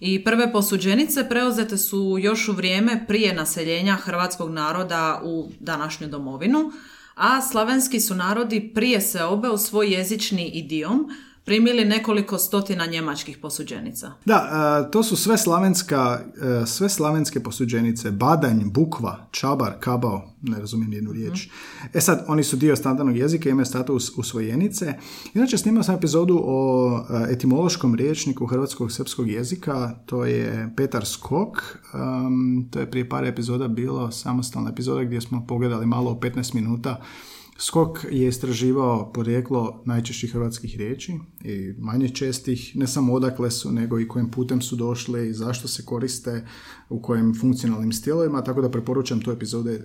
I 0.00 0.24
prve 0.24 0.52
posuđenice 0.52 1.28
preuzete 1.28 1.76
su 1.76 2.16
još 2.20 2.48
u 2.48 2.52
vrijeme 2.52 3.04
prije 3.08 3.34
naseljenja 3.34 3.94
hrvatskog 3.94 4.50
naroda 4.50 5.20
u 5.24 5.50
današnju 5.60 6.08
domovinu, 6.08 6.72
a 7.14 7.42
slavenski 7.42 8.00
su 8.00 8.14
narodi 8.14 8.70
prije 8.74 9.00
seobe 9.00 9.48
u 9.48 9.58
svoj 9.58 9.92
jezični 9.92 10.48
idiom 10.48 11.10
primili 11.44 11.84
nekoliko 11.84 12.38
stotina 12.38 12.86
njemačkih 12.86 13.38
posuđenica. 13.38 14.12
Da, 14.24 14.48
e, 14.86 14.90
to 14.90 15.02
su 15.02 15.16
sve 15.16 15.38
slavenska, 15.38 16.20
e, 16.62 16.66
sve 16.66 16.88
slavenske 16.88 17.40
posuđenice. 17.42 18.10
Badanj, 18.10 18.60
bukva, 18.64 19.26
čabar, 19.30 19.72
kabao, 19.80 20.34
ne 20.42 20.58
razumijem 20.58 20.92
jednu 20.92 21.12
riječ. 21.12 21.48
E 21.94 22.00
sad, 22.00 22.24
oni 22.28 22.44
su 22.44 22.56
dio 22.56 22.76
standardnog 22.76 23.16
jezika, 23.16 23.48
imaju 23.48 23.66
status 23.66 24.18
usvojenice. 24.18 24.94
Inače, 25.34 25.58
snimao 25.58 25.82
sam 25.82 25.94
epizodu 25.94 26.40
o 26.44 26.98
e, 27.10 27.32
etimološkom 27.32 27.94
riječniku 27.94 28.46
hrvatskog 28.46 28.92
srpskog 28.92 29.28
jezika, 29.28 29.94
to 30.06 30.24
je 30.24 30.74
Petar 30.76 31.06
Skok. 31.06 31.78
to 32.70 32.80
je 32.80 32.90
prije 32.90 33.08
par 33.08 33.24
epizoda 33.24 33.68
bilo 33.68 34.10
samostalna 34.10 34.70
epizoda 34.70 35.04
gdje 35.04 35.20
smo 35.20 35.46
pogledali 35.46 35.86
malo 35.86 36.10
o 36.10 36.14
15 36.14 36.54
minuta 36.54 37.00
Skok 37.58 37.98
je 38.10 38.28
istraživao 38.28 39.12
porijeklo 39.12 39.82
najčešćih 39.84 40.32
hrvatskih 40.32 40.76
riječi 40.76 41.12
i 41.44 41.74
manje 41.78 42.08
čestih, 42.08 42.76
ne 42.76 42.86
samo 42.86 43.14
odakle 43.14 43.50
su, 43.50 43.72
nego 43.72 44.00
i 44.00 44.08
kojim 44.08 44.30
putem 44.30 44.62
su 44.62 44.76
došle 44.76 45.28
i 45.28 45.32
zašto 45.32 45.68
se 45.68 45.84
koriste, 45.84 46.46
u 46.88 47.02
kojim 47.02 47.34
funkcionalnim 47.40 47.92
stilovima, 47.92 48.44
tako 48.44 48.62
da 48.62 48.70
preporučam 48.70 49.20
tu 49.20 49.30
epizode 49.30 49.72
e, 49.72 49.82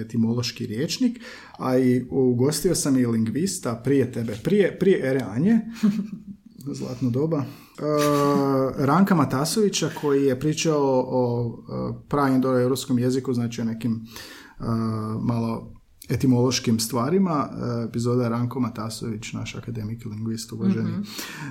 etimološki 0.00 0.66
riječnik, 0.66 1.20
a 1.58 1.78
i 1.78 2.06
ugostio 2.10 2.74
sam 2.74 2.98
i 2.98 3.06
lingvista 3.06 3.80
prije 3.84 4.12
tebe, 4.12 4.38
prije, 4.42 4.78
prije 4.78 5.10
ere 5.10 5.20
Anje, 5.20 5.60
zlatno 6.78 7.10
doba, 7.10 7.38
e, 7.38 7.44
Ranka 8.76 9.14
Matasovića 9.14 9.90
koji 10.00 10.24
je 10.24 10.40
pričao 10.40 11.04
o 11.06 11.58
pravim 12.08 12.40
do 12.40 12.60
europskom 12.60 12.98
jeziku, 12.98 13.34
znači 13.34 13.60
o 13.60 13.64
nekim 13.64 13.92
e, 13.92 14.64
malo 15.20 15.81
etimološkim 16.08 16.80
stvarima, 16.80 17.48
e, 17.50 17.84
epizoda 17.88 18.28
Ranko 18.28 18.60
Matasović, 18.60 19.32
naš 19.32 19.54
akademik 19.54 20.04
lingvist 20.04 20.52
uvaženi. 20.52 20.90
mm 20.90 21.04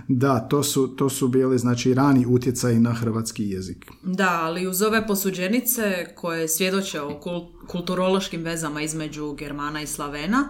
Da, 0.08 0.40
to 0.40 0.64
su, 0.64 0.88
to 0.88 1.10
su 1.10 1.28
bili 1.28 1.58
znači 1.58 1.94
rani 1.94 2.26
utjecaji 2.26 2.80
na 2.80 2.94
hrvatski 2.94 3.50
jezik. 3.50 3.86
Da, 4.04 4.40
ali 4.42 4.68
uz 4.68 4.82
ove 4.82 5.08
posuđenice 5.08 6.06
koje 6.16 6.48
svjedoče 6.48 7.02
o 7.02 7.20
kulturološkim 7.68 8.44
vezama 8.44 8.82
između 8.82 9.34
Germana 9.34 9.82
i 9.82 9.88
Slavena, 9.88 10.50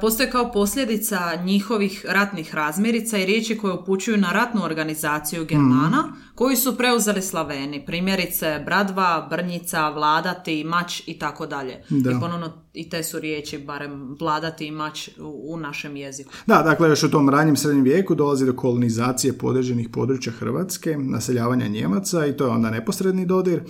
postoje 0.00 0.30
kao 0.30 0.52
posljedica 0.52 1.18
njihovih 1.44 2.06
ratnih 2.08 2.54
razmirica 2.54 3.18
i 3.18 3.26
riječi 3.26 3.58
koje 3.58 3.74
upućuju 3.74 4.16
na 4.16 4.32
ratnu 4.32 4.64
organizaciju 4.64 5.44
Germana, 5.44 6.02
mm. 6.02 6.34
koji 6.34 6.56
su 6.56 6.76
preuzeli 6.76 7.22
Slaveni. 7.22 7.86
Primjerice 7.86 8.62
Bradva, 8.64 9.26
Brnjica, 9.30 9.88
Vladati, 9.88 10.64
Mač 10.64 11.02
i 11.06 11.18
tako 11.18 11.46
dalje. 11.46 11.82
I 11.90 12.20
ponovno 12.20 12.52
i 12.72 12.88
te 12.88 13.02
su 13.02 13.18
riječi, 13.20 13.58
barem 13.58 14.16
Vladati 14.20 14.66
i 14.66 14.70
Mač 14.70 15.08
u, 15.18 15.56
našem 15.56 15.96
jeziku. 15.96 16.32
Da, 16.46 16.62
dakle 16.62 16.88
još 16.88 17.02
u 17.02 17.10
tom 17.10 17.28
ranjem 17.28 17.56
srednjem 17.56 17.84
vijeku 17.84 18.14
dolazi 18.14 18.46
do 18.46 18.52
kolonizacije 18.52 19.38
podređenih 19.38 19.88
područja 19.88 20.32
Hrvatske, 20.32 20.96
naseljavanja 20.98 21.68
Njemaca 21.68 22.26
i 22.26 22.36
to 22.36 22.44
je 22.44 22.50
onda 22.50 22.70
neposredni 22.70 23.26
dodir 23.26 23.62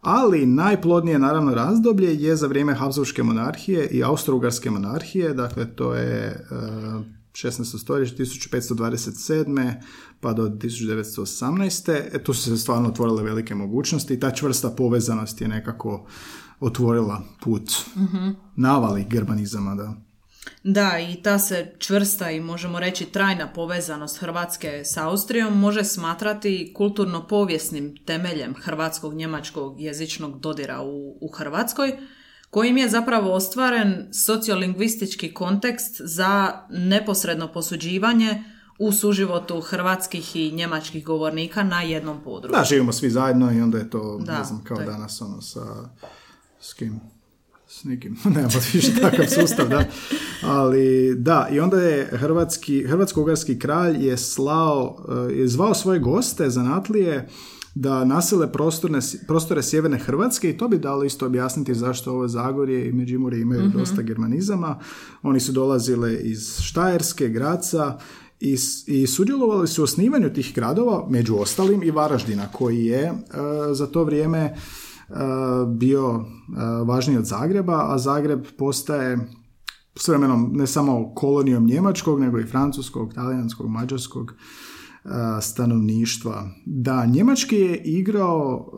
ali 0.00 0.46
najplodnije 0.46 1.18
naravno 1.18 1.54
razdoblje 1.54 2.22
je 2.22 2.36
za 2.36 2.46
vrijeme 2.46 2.74
Habsburgske 2.74 3.22
monarhije 3.22 3.88
i 3.88 4.04
Austro-Ugarske 4.04 4.70
monarhije, 4.70 5.34
dakle 5.34 5.66
to 5.74 5.94
je 5.94 6.46
16. 7.32 7.78
stoljeće, 7.78 8.16
1527. 8.16 9.74
pa 10.20 10.32
do 10.32 10.48
1918. 10.48 11.92
E, 12.12 12.22
tu 12.24 12.34
su 12.34 12.42
se 12.42 12.56
stvarno 12.56 12.88
otvorile 12.88 13.22
velike 13.22 13.54
mogućnosti 13.54 14.14
i 14.14 14.20
ta 14.20 14.30
čvrsta 14.30 14.70
povezanost 14.70 15.40
je 15.40 15.48
nekako 15.48 16.06
otvorila 16.60 17.22
put 17.40 17.70
mm 17.96 18.30
navali 18.56 19.06
germanizama, 19.10 19.74
da. 19.74 20.09
Da, 20.64 20.98
i 20.98 21.22
ta 21.22 21.38
se 21.38 21.72
čvrsta 21.78 22.30
i 22.30 22.40
možemo 22.40 22.80
reći 22.80 23.04
trajna 23.04 23.52
povezanost 23.52 24.18
Hrvatske 24.18 24.82
s 24.84 24.96
Austrijom 24.96 25.58
može 25.58 25.84
smatrati 25.84 26.72
kulturno-povijesnim 26.76 28.04
temeljem 28.06 28.54
hrvatskog 28.54 29.14
njemačkog 29.14 29.80
jezičnog 29.80 30.40
dodira 30.40 30.82
u, 30.82 31.18
u 31.20 31.28
Hrvatskoj, 31.28 31.98
kojim 32.50 32.76
je 32.76 32.88
zapravo 32.88 33.32
ostvaren 33.32 34.08
sociolingvistički 34.12 35.34
kontekst 35.34 36.00
za 36.04 36.62
neposredno 36.70 37.52
posuđivanje 37.52 38.44
u 38.78 38.92
suživotu 38.92 39.60
hrvatskih 39.60 40.36
i 40.36 40.52
njemačkih 40.52 41.04
govornika 41.04 41.62
na 41.62 41.82
jednom 41.82 42.24
području. 42.24 42.58
Da, 42.58 42.64
živimo 42.64 42.92
svi 42.92 43.10
zajedno 43.10 43.52
i 43.52 43.60
onda 43.60 43.78
je 43.78 43.90
to, 43.90 44.20
ne 44.26 44.44
znam, 44.44 44.64
kao 44.64 44.76
danas 44.76 45.20
ono 45.20 45.42
sa 45.42 45.60
s 46.60 46.72
kim 46.74 47.00
s 47.70 47.84
nikim, 47.84 48.16
nema 48.36 48.48
više 48.72 49.00
takav 49.00 49.26
sustav, 49.26 49.68
da. 49.68 49.84
Ali 50.42 51.14
da, 51.18 51.48
i 51.52 51.60
onda 51.60 51.80
je 51.80 52.08
hrvatski, 52.12 52.84
hrvatsko-ugarski 52.86 53.58
kralj 53.58 54.06
je 54.06 54.16
slao, 54.16 55.04
eh, 55.30 55.34
je 55.34 55.48
zvao 55.48 55.74
svoje 55.74 55.98
goste, 55.98 56.50
zanatlije, 56.50 57.28
da 57.74 58.04
nasele 58.04 58.52
prostorne, 58.52 58.98
prostore 59.26 59.62
sjeverne 59.62 59.98
Hrvatske 59.98 60.50
i 60.50 60.56
to 60.56 60.68
bi 60.68 60.78
dalo 60.78 61.04
isto 61.04 61.26
objasniti 61.26 61.74
zašto 61.74 62.12
ovo 62.12 62.28
Zagorje 62.28 62.88
i 62.88 62.92
Međimurje 62.92 63.40
imaju 63.40 63.62
mm 63.62 63.72
dosta 63.78 64.02
germanizama. 64.02 64.78
Oni 65.22 65.40
su 65.40 65.52
dolazile 65.52 66.14
iz 66.14 66.60
Štajerske, 66.60 67.28
Graca 67.28 67.98
i, 68.40 68.56
i 68.86 69.06
sudjelovali 69.06 69.68
su 69.68 69.82
u 69.82 69.84
osnivanju 69.84 70.32
tih 70.32 70.52
gradova, 70.54 71.06
među 71.10 71.36
ostalim 71.36 71.82
i 71.82 71.90
Varaždina, 71.90 72.48
koji 72.52 72.84
je 72.84 73.02
eh, 73.04 73.14
za 73.72 73.86
to 73.86 74.04
vrijeme 74.04 74.54
bio 75.76 76.24
važniji 76.84 77.18
od 77.18 77.24
Zagreba, 77.24 77.86
a 77.88 77.98
Zagreb 77.98 78.46
postaje 78.58 79.28
s 79.96 80.08
vremenom 80.08 80.50
ne 80.52 80.66
samo 80.66 81.14
kolonijom 81.14 81.66
njemačkog, 81.66 82.20
nego 82.20 82.38
i 82.38 82.46
francuskog, 82.46 83.14
talijanskog, 83.14 83.70
mađarskog 83.70 84.34
stanovništva. 85.40 86.48
Da, 86.66 87.06
njemački 87.06 87.56
je 87.56 87.76
igrao 87.76 88.70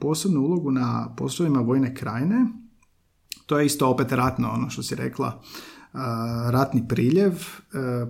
posebnu 0.00 0.40
ulogu 0.40 0.70
na 0.70 1.14
poslovima 1.16 1.60
vojne 1.60 1.94
krajine. 1.94 2.46
To 3.46 3.58
je 3.58 3.66
isto 3.66 3.88
opet 3.88 4.12
ratno, 4.12 4.50
ono 4.50 4.70
što 4.70 4.82
si 4.82 4.94
rekla, 4.94 5.42
ratni 6.50 6.88
priljev, 6.88 7.32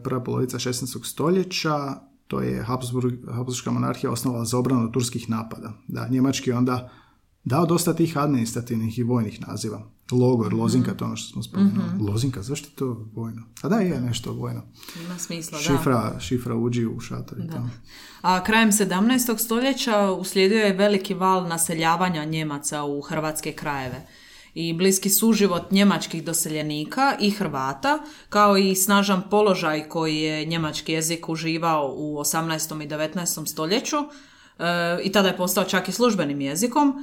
prva 0.04 0.22
polovica 0.22 0.58
16. 0.58 1.04
stoljeća, 1.04 1.94
to 2.26 2.40
je 2.40 2.62
Habsburg, 2.62 3.14
Habsburgska 3.26 3.70
monarhija 3.70 4.10
osnovala 4.10 4.44
za 4.44 4.58
obranu 4.58 4.92
turskih 4.92 5.30
napada. 5.30 5.72
Da, 5.88 6.08
njemački 6.08 6.52
onda 6.52 6.90
dao 7.44 7.66
dosta 7.66 7.94
tih 7.94 8.18
administrativnih 8.18 8.98
i 8.98 9.02
vojnih 9.02 9.48
naziva. 9.48 9.90
Logor, 10.10 10.52
mhm. 10.52 10.60
lozinka, 10.60 10.94
to 10.94 11.04
ono 11.04 11.16
što 11.16 11.32
smo 11.32 11.42
spomenuli. 11.42 11.88
mm 11.94 12.06
Lozinka, 12.08 12.42
zašto 12.42 12.68
je 12.68 12.74
to 12.74 13.06
vojno? 13.14 13.42
A 13.62 13.68
da, 13.68 13.76
je 13.76 14.00
nešto 14.00 14.32
vojno. 14.32 14.62
Ima 15.04 15.18
smisla, 15.18 15.58
šifra, 15.58 16.10
da. 16.14 16.20
Šifra 16.20 16.54
uđi 16.54 16.86
u 16.86 17.00
šator 17.00 17.38
i 17.38 17.50
tamo. 17.50 17.70
A 18.22 18.44
krajem 18.44 18.72
17. 18.72 19.38
stoljeća 19.38 20.10
uslijedio 20.10 20.58
je 20.58 20.72
veliki 20.72 21.14
val 21.14 21.48
naseljavanja 21.48 22.24
Njemaca 22.24 22.84
u 22.84 23.00
hrvatske 23.00 23.52
krajeve 23.52 24.06
i 24.54 24.72
bliski 24.72 25.10
suživot 25.10 25.70
njemačkih 25.70 26.24
doseljenika 26.24 27.16
i 27.20 27.30
Hrvata, 27.30 27.98
kao 28.28 28.56
i 28.56 28.74
snažan 28.74 29.22
položaj 29.30 29.88
koji 29.88 30.16
je 30.16 30.44
njemački 30.44 30.92
jezik 30.92 31.28
uživao 31.28 31.94
u 31.96 32.18
18. 32.18 32.84
i 32.84 32.88
19. 32.88 33.46
stoljeću, 33.46 33.96
e, 33.96 34.98
i 35.02 35.12
tada 35.12 35.28
je 35.28 35.36
postao 35.36 35.64
čak 35.64 35.88
i 35.88 35.92
službenim 35.92 36.40
jezikom, 36.40 36.94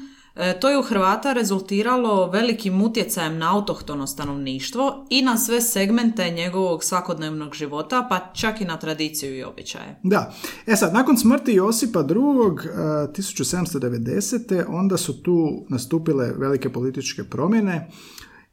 to 0.62 0.70
je 0.70 0.80
u 0.80 0.82
Hrvata 0.82 1.34
rezultiralo 1.34 2.30
velikim 2.30 2.82
utjecajem 2.82 3.38
na 3.38 3.56
autohtono 3.56 4.08
stanovništvo 4.08 5.06
i 5.10 5.22
na 5.22 5.38
sve 5.38 5.62
segmente 5.62 6.30
njegovog 6.30 6.84
svakodnevnog 6.84 7.56
života, 7.56 8.08
pa 8.10 8.34
čak 8.34 8.62
i 8.62 8.66
na 8.66 8.78
tradiciju 8.78 9.38
i 9.38 9.44
običaje. 9.44 10.00
Da. 10.04 10.34
E 10.68 10.76
sad, 10.76 10.94
nakon 10.94 11.18
smrti 11.18 11.54
Josipa 11.54 12.00
II. 12.00 12.06
1790. 12.06 14.60
E, 14.60 14.66
onda 14.68 14.98
su 14.98 15.22
tu 15.22 15.66
nastupile 15.70 16.34
velike 16.38 16.70
političke 16.70 17.24
promjene 17.24 17.90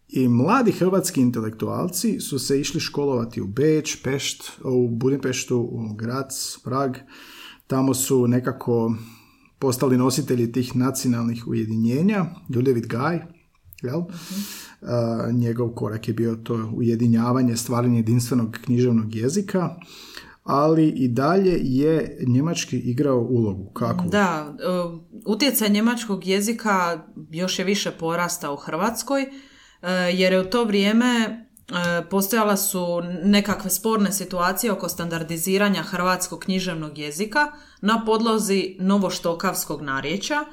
i 0.09 0.29
mladi 0.29 0.73
hrvatski 0.73 1.21
intelektualci 1.21 2.21
su 2.21 2.39
se 2.39 2.61
išli 2.61 2.81
školovati 2.81 3.41
u 3.41 3.47
Beč, 3.47 3.97
Pešt, 4.03 4.51
u 4.65 4.89
Budimpeštu, 4.89 5.59
u 5.59 5.95
Grac, 5.95 6.59
Prag. 6.65 6.97
Tamo 7.67 7.95
su 7.95 8.27
nekako 8.27 8.95
postali 9.59 9.97
nositelji 9.97 10.53
tih 10.53 10.77
nacionalnih 10.77 11.49
ujedinjenja, 11.49 12.27
Ljudevit 12.49 12.87
Gaj, 12.87 13.21
Jel? 13.83 14.03
njegov 15.33 15.69
korak 15.69 16.09
je 16.09 16.15
bio 16.15 16.37
to 16.37 16.73
ujedinjavanje, 16.77 17.57
stvaranje 17.57 17.97
jedinstvenog 17.97 18.59
književnog 18.65 19.15
jezika, 19.15 19.77
ali 20.45 20.89
i 20.89 21.09
dalje 21.09 21.61
je 21.63 22.19
njemački 22.27 22.79
igrao 22.79 23.21
ulogu. 23.21 23.71
Kako? 23.73 24.05
Da, 24.05 24.57
e, 24.59 24.65
utjecaj 25.27 25.69
njemačkog 25.69 26.27
jezika 26.27 27.05
još 27.31 27.59
je 27.59 27.65
više 27.65 27.91
porastao 27.91 28.55
u 28.55 28.57
Hrvatskoj, 28.57 29.23
e, 29.23 29.29
jer 30.15 30.33
je 30.33 30.41
u 30.41 30.51
to 30.51 30.65
vrijeme 30.65 31.45
postojala 32.11 32.57
su 32.57 33.03
nekakve 33.25 33.71
sporne 33.71 34.13
situacije 34.13 34.73
oko 34.73 34.89
standardiziranja 34.89 35.83
hrvatskog 35.83 36.41
književnog 36.41 36.99
jezika 36.99 37.53
na 37.81 38.05
podlozi 38.05 38.77
novoštokavskog 38.79 39.83
narječja 39.83 40.45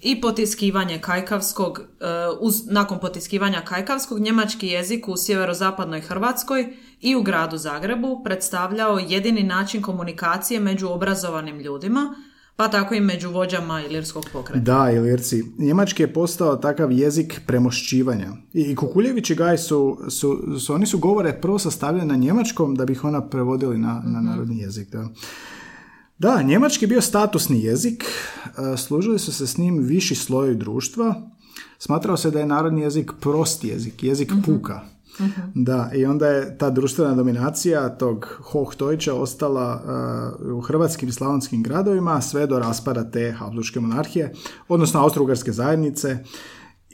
i 0.00 0.20
potiskivanje 0.20 1.00
kajkavskog, 1.00 1.80
e, 1.80 2.04
uz, 2.40 2.62
nakon 2.66 2.98
potiskivanja 2.98 3.60
kajkavskog, 3.60 4.20
njemački 4.20 4.68
jezik 4.68 5.08
u 5.08 5.16
sjeverozapadnoj 5.16 6.00
Hrvatskoj 6.00 6.76
i 7.00 7.16
u 7.16 7.22
gradu 7.22 7.56
Zagrebu 7.56 8.20
predstavljao 8.24 8.98
jedini 8.98 9.42
način 9.42 9.82
komunikacije 9.82 10.60
među 10.60 10.88
obrazovanim 10.88 11.60
ljudima, 11.60 12.14
pa 12.62 12.68
tako 12.68 12.94
i 12.94 13.00
među 13.00 13.30
vođama 13.30 13.80
ilirskog 13.80 14.26
pokreta. 14.32 14.60
Da, 14.60 14.90
ilirci. 14.90 15.44
Njemački 15.58 16.02
je 16.02 16.12
postao 16.12 16.56
takav 16.56 16.92
jezik 16.92 17.40
premošćivanja. 17.46 18.32
I 18.52 18.76
Kukuljević 18.76 19.30
i 19.30 19.34
Gaj 19.34 19.58
su, 19.58 19.98
su, 20.08 20.58
su, 20.60 20.74
oni 20.74 20.86
su 20.86 20.98
govore 20.98 21.40
prvo 21.40 21.58
sastavljeni 21.58 22.08
na 22.08 22.16
njemačkom 22.16 22.74
da 22.74 22.84
bi 22.84 22.92
ih 22.92 23.04
ona 23.04 23.28
prevodili 23.28 23.78
na, 23.78 24.02
na 24.04 24.20
mhm. 24.20 24.26
narodni 24.28 24.58
jezik. 24.58 24.88
Da. 24.90 25.08
Da, 26.18 26.42
njemački 26.42 26.84
je 26.84 26.88
bio 26.88 27.00
statusni 27.00 27.64
jezik, 27.64 28.04
e, 28.04 28.76
služili 28.76 29.18
su 29.18 29.32
se 29.32 29.46
s 29.46 29.58
njim 29.58 29.78
viši 29.78 30.14
slojevi 30.14 30.54
društva, 30.54 31.30
smatrao 31.78 32.16
se 32.16 32.30
da 32.30 32.40
je 32.40 32.46
narodni 32.46 32.80
jezik 32.80 33.12
prost 33.20 33.64
jezik, 33.64 34.02
jezik 34.02 34.30
mhm. 34.30 34.42
puka. 34.42 34.80
Mhm. 35.20 35.40
Da, 35.54 35.90
i 35.94 36.04
onda 36.04 36.26
je 36.26 36.58
ta 36.58 36.70
društvena 36.70 37.14
dominacija 37.14 37.88
tog 37.88 38.38
Hochdeutsche 38.40 39.12
ostala 39.12 39.82
uh, 40.40 40.56
u 40.56 40.60
hrvatskim 40.60 41.08
i 41.08 41.12
slavonskim 41.12 41.62
gradovima 41.62 42.20
sve 42.20 42.46
do 42.46 42.58
raspada 42.58 43.10
te 43.10 43.32
Habsburgske 43.32 43.80
monarhije, 43.80 44.32
odnosno 44.68 45.00
austrougarske 45.00 45.52
zajednice 45.52 46.18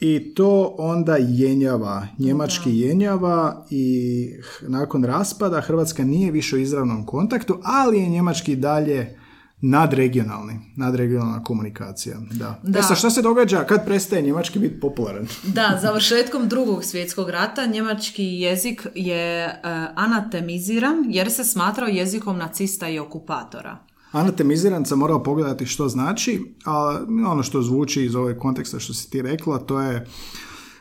i 0.01 0.35
to 0.35 0.75
onda 0.79 1.17
jenjava, 1.17 2.07
njemački 2.19 2.79
jenjava 2.79 3.67
i 3.71 4.31
nakon 4.63 5.05
raspada 5.05 5.61
Hrvatska 5.61 6.05
nije 6.05 6.31
više 6.31 6.57
u 6.57 6.59
izravnom 6.59 7.07
kontaktu, 7.07 7.59
ali 7.63 7.99
je 7.99 8.09
njemački 8.09 8.57
dalje 8.57 9.18
nadregionalni, 9.61 10.61
nadregionalna 10.77 11.45
komunikacija. 11.45 12.17
Da. 12.31 12.61
da. 12.62 12.79
E 12.79 12.83
sad, 12.83 12.99
šta 12.99 13.11
se 13.11 13.23
događa 13.23 13.65
kad 13.65 13.85
prestaje 13.85 14.23
njemački 14.23 14.59
biti 14.59 14.81
popularan? 14.81 15.27
Da, 15.55 15.79
završetkom 15.83 16.49
drugog 16.49 16.85
svjetskog 16.85 17.31
rata 17.31 17.67
njemački 17.67 18.25
jezik 18.25 18.87
je 18.95 19.47
uh, 19.47 19.71
anatemiziran 19.95 21.05
jer 21.09 21.33
se 21.33 21.45
smatrao 21.45 21.88
jezikom 21.88 22.38
nacista 22.38 22.88
i 22.88 22.99
okupatora. 22.99 23.79
Anatemiziran 24.12 24.85
sam 24.85 24.99
morao 24.99 25.23
pogledati 25.23 25.67
što 25.67 25.88
znači, 25.88 26.55
a 26.65 27.00
ono 27.27 27.43
što 27.43 27.62
zvuči 27.62 28.05
iz 28.05 28.15
ovog 28.15 28.37
konteksta 28.38 28.79
što 28.79 28.95
si 28.95 29.11
ti 29.11 29.23
rekla, 29.23 29.59
to 29.59 29.81
je 29.81 30.07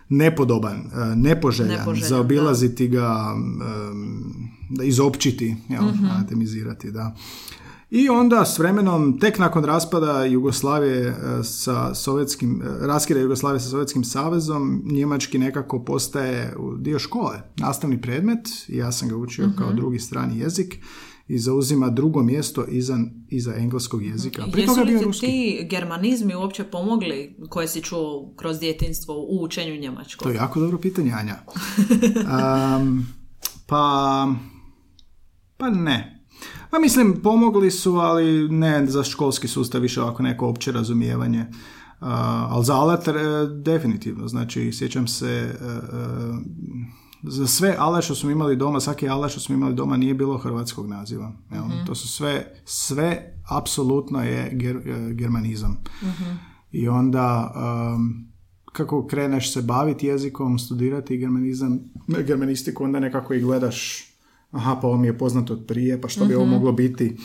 nepodoban, 0.09 0.75
e, 0.75 1.15
nepoželjan, 1.15 1.79
nepoželjan 1.79 2.09
zaobilaziti 2.09 2.87
da. 2.87 2.99
ga, 2.99 3.35
da 4.69 4.83
izopćiti, 4.83 5.55
jel, 5.69 5.83
mm 5.83 6.09
anatemizirati, 6.11 6.91
da. 6.91 7.15
I 7.89 8.09
onda 8.09 8.45
s 8.45 8.59
vremenom, 8.59 9.19
tek 9.19 9.39
nakon 9.39 9.65
raspada 9.65 10.25
Jugoslavije 10.25 11.07
e, 11.07 11.43
sa 11.43 11.95
sovjetskim, 11.95 12.61
e, 12.61 12.87
raskida 12.87 13.19
Jugoslavije 13.19 13.59
sa 13.59 13.69
Sovjetskim 13.69 14.03
savezom, 14.03 14.83
njemački 14.85 15.37
nekako 15.37 15.83
postaje 15.83 16.53
dio 16.79 16.99
škole, 16.99 17.41
nastavni 17.57 18.01
predmet, 18.01 18.47
ja 18.67 18.91
sam 18.91 19.09
ga 19.09 19.15
učio 19.15 19.49
kao 19.57 19.67
mhm. 19.67 19.77
drugi 19.77 19.99
strani 19.99 20.39
jezik 20.39 20.75
i 21.27 21.39
zauzima 21.39 21.89
drugo 21.89 22.23
mjesto 22.23 22.65
iza, 22.65 22.97
iza 23.29 23.55
engleskog 23.55 24.05
jezika. 24.05 24.43
Pri 24.51 24.61
Jesu 24.61 24.83
li 24.83 24.99
ti 24.99 25.19
ti 25.19 25.67
germanizmi 25.69 26.35
uopće 26.35 26.63
pomogli 26.63 27.35
koje 27.49 27.67
si 27.67 27.81
čuo 27.81 28.33
kroz 28.35 28.59
djetinstvo 28.59 29.15
u 29.15 29.43
učenju 29.43 29.81
njemačkog? 29.81 30.23
To 30.23 30.29
je 30.29 30.35
jako 30.35 30.59
dobro 30.59 30.77
pitanje, 30.77 31.11
Anja. 31.11 31.35
Um, 32.79 33.07
pa, 33.65 34.27
pa 35.57 35.69
ne. 35.69 36.16
Pa 36.71 36.79
mislim, 36.79 37.19
pomogli 37.23 37.71
su, 37.71 37.95
ali 37.95 38.49
ne 38.49 38.85
za 38.85 39.03
školski 39.03 39.47
sustav, 39.47 39.81
više 39.81 40.01
ovako 40.01 40.23
neko 40.23 40.47
opće 40.47 40.71
razumijevanje. 40.71 41.45
Uh, 42.01 42.07
ali 42.51 42.65
za 42.65 42.75
Alatar 42.75 43.15
definitivno, 43.63 44.27
znači 44.27 44.71
sjećam 44.73 45.07
se 45.07 45.55
uh, 45.61 46.37
za 47.23 47.47
sve 47.47 47.75
ale 47.79 48.01
što 48.01 48.15
smo 48.15 48.29
imali 48.29 48.55
doma, 48.55 48.79
svaki 48.79 49.09
ale 49.09 49.29
što 49.29 49.39
smo 49.39 49.55
imali 49.55 49.75
doma 49.75 49.97
nije 49.97 50.13
bilo 50.13 50.37
hrvatskog 50.37 50.87
naziva. 50.87 51.29
mm 51.29 51.85
To 51.85 51.95
su 51.95 52.07
sve, 52.07 52.53
sve 52.65 53.33
apsolutno 53.49 54.23
je 54.23 54.49
ger, 54.53 54.79
germanizam. 55.13 55.77
mm 56.01 56.07
I 56.71 56.87
onda 56.87 57.53
um, 57.95 58.27
kako 58.73 59.07
kreneš 59.07 59.53
se 59.53 59.61
baviti 59.61 60.07
jezikom, 60.07 60.59
studirati 60.59 61.17
germanizam, 61.17 61.79
germanistiku, 62.07 62.83
onda 62.83 62.99
nekako 62.99 63.33
i 63.33 63.41
gledaš 63.41 64.06
aha, 64.51 64.79
pa 64.81 64.87
ovo 64.87 64.97
mi 64.97 65.07
je 65.07 65.17
poznato 65.17 65.53
od 65.53 65.65
prije, 65.67 66.01
pa 66.01 66.07
što 66.07 66.25
bi 66.25 66.35
ovo 66.35 66.45
mhm. 66.45 66.53
moglo 66.53 66.71
biti. 66.71 67.17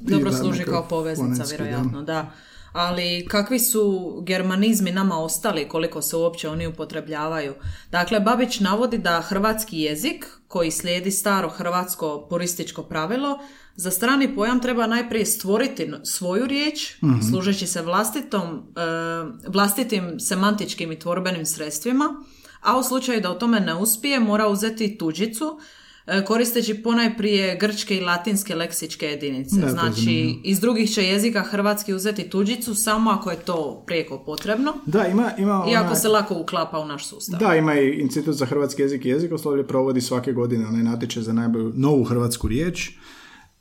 Dobro 0.00 0.32
služi 0.32 0.64
kao 0.64 0.88
poveznica, 0.88 1.44
vjerojatno, 1.44 2.02
da. 2.02 2.32
Ali 2.72 3.26
kakvi 3.28 3.58
su 3.58 4.14
germanizmi 4.26 4.92
nama 4.92 5.18
ostali, 5.18 5.68
koliko 5.68 6.02
se 6.02 6.16
uopće 6.16 6.48
oni 6.48 6.66
upotrebljavaju? 6.66 7.54
Dakle, 7.90 8.20
Babić 8.20 8.60
navodi 8.60 8.98
da 8.98 9.20
hrvatski 9.20 9.80
jezik, 9.80 10.26
koji 10.48 10.70
slijedi 10.70 11.10
staro 11.10 11.48
hrvatsko 11.48 12.26
purističko 12.30 12.82
pravilo, 12.82 13.38
za 13.76 13.90
strani 13.90 14.34
pojam 14.34 14.60
treba 14.60 14.86
najprije 14.86 15.26
stvoriti 15.26 15.92
svoju 16.04 16.46
riječ, 16.46 17.02
mm 17.02 17.20
služeći 17.30 17.66
se 17.66 17.82
vlastitom, 17.82 18.42
e, 18.46 18.80
vlastitim 19.48 20.20
semantičkim 20.20 20.92
i 20.92 20.98
tvorbenim 20.98 21.46
sredstvima, 21.46 22.24
a 22.60 22.78
u 22.78 22.82
slučaju 22.82 23.20
da 23.20 23.30
o 23.30 23.34
tome 23.34 23.60
ne 23.60 23.74
uspije, 23.74 24.20
mora 24.20 24.48
uzeti 24.48 24.98
tuđicu, 24.98 25.60
koristeći 26.26 26.82
ponajprije 26.82 27.56
grčke 27.60 27.96
i 27.96 28.00
latinske 28.00 28.54
leksičke 28.54 29.06
jedinice. 29.06 29.56
znači, 29.68 30.40
iz 30.44 30.60
drugih 30.60 30.90
će 30.90 31.04
jezika 31.04 31.42
hrvatski 31.42 31.94
uzeti 31.94 32.30
tuđicu 32.30 32.74
samo 32.74 33.10
ako 33.10 33.30
je 33.30 33.36
to 33.36 33.82
prijeko 33.86 34.18
potrebno. 34.18 34.74
Da, 34.86 35.06
ima, 35.06 35.30
ima 35.38 35.64
I 35.70 35.76
ako 35.76 35.94
se 35.94 36.08
lako 36.08 36.34
uklapa 36.34 36.78
u 36.78 36.86
naš 36.86 37.06
sustav. 37.06 37.40
Da, 37.40 37.54
ima 37.54 37.74
i 37.74 37.90
Institut 37.90 38.34
za 38.34 38.46
hrvatski 38.46 38.82
jezik 38.82 39.04
i 39.04 39.08
jezikoslovlje 39.08 39.66
provodi 39.66 40.00
svake 40.00 40.32
godine 40.32 40.66
onaj 40.66 40.82
natječaj 40.82 41.22
za 41.22 41.32
najbolju 41.32 41.72
novu 41.76 42.04
hrvatsku 42.04 42.48
riječ 42.48 42.90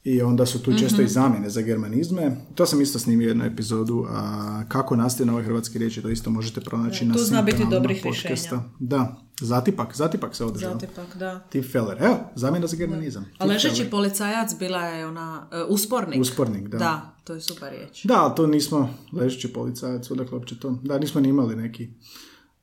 i 0.10 0.22
onda 0.22 0.46
su 0.46 0.64
tu 0.64 0.78
često 0.80 1.02
i 1.02 1.06
mhm. 1.06 1.12
zamjene 1.12 1.50
za 1.50 1.62
germanizme. 1.62 2.38
To 2.56 2.66
sam 2.66 2.82
isto 2.82 3.00
snimio 3.00 3.28
jednu 3.28 3.46
epizodu. 3.46 4.06
A 4.10 4.64
kako 4.68 4.96
nastaje 4.96 5.28
nove 5.28 5.44
hrvatske 5.44 5.80
riječi, 5.80 6.02
to 6.02 6.10
isto 6.10 6.30
možete 6.30 6.62
pronaći 6.62 7.06
na 7.06 7.14
Tu 7.14 7.20
zna 7.20 7.42
biti 7.42 7.66
dobrih 7.70 8.02
podcasta. 8.04 8.64
Da, 8.80 9.16
zatipak, 9.42 9.96
zatipak 9.96 10.36
se 10.36 10.46
održao. 10.46 10.74
Zatipak, 10.74 11.18
da. 11.18 11.40
Tip 11.40 11.72
Feller. 11.72 11.98
Evo, 12.04 12.18
zamjena 12.36 12.68
za 12.68 12.78
germanizam. 12.78 13.26
A 13.38 13.46
ležeći 13.46 13.90
policajac 13.90 14.56
bila 14.60 14.86
je 14.86 15.08
ona, 15.08 15.48
uh, 15.52 15.74
uspornik. 15.74 16.22
Uspornik, 16.22 16.68
da. 16.68 16.78
Da, 16.78 17.16
to 17.24 17.34
je 17.34 17.42
super 17.42 17.72
riječ. 17.72 18.06
Da, 18.06 18.30
to 18.30 18.48
nismo, 18.48 18.94
ležeći 19.14 19.54
policajac, 19.54 20.12
odakle 20.12 20.38
uopće 20.38 20.60
to, 20.60 20.80
da, 20.84 21.00
nismo 21.00 21.22
ni 21.22 21.30
imali 21.30 21.56
neki 21.56 21.90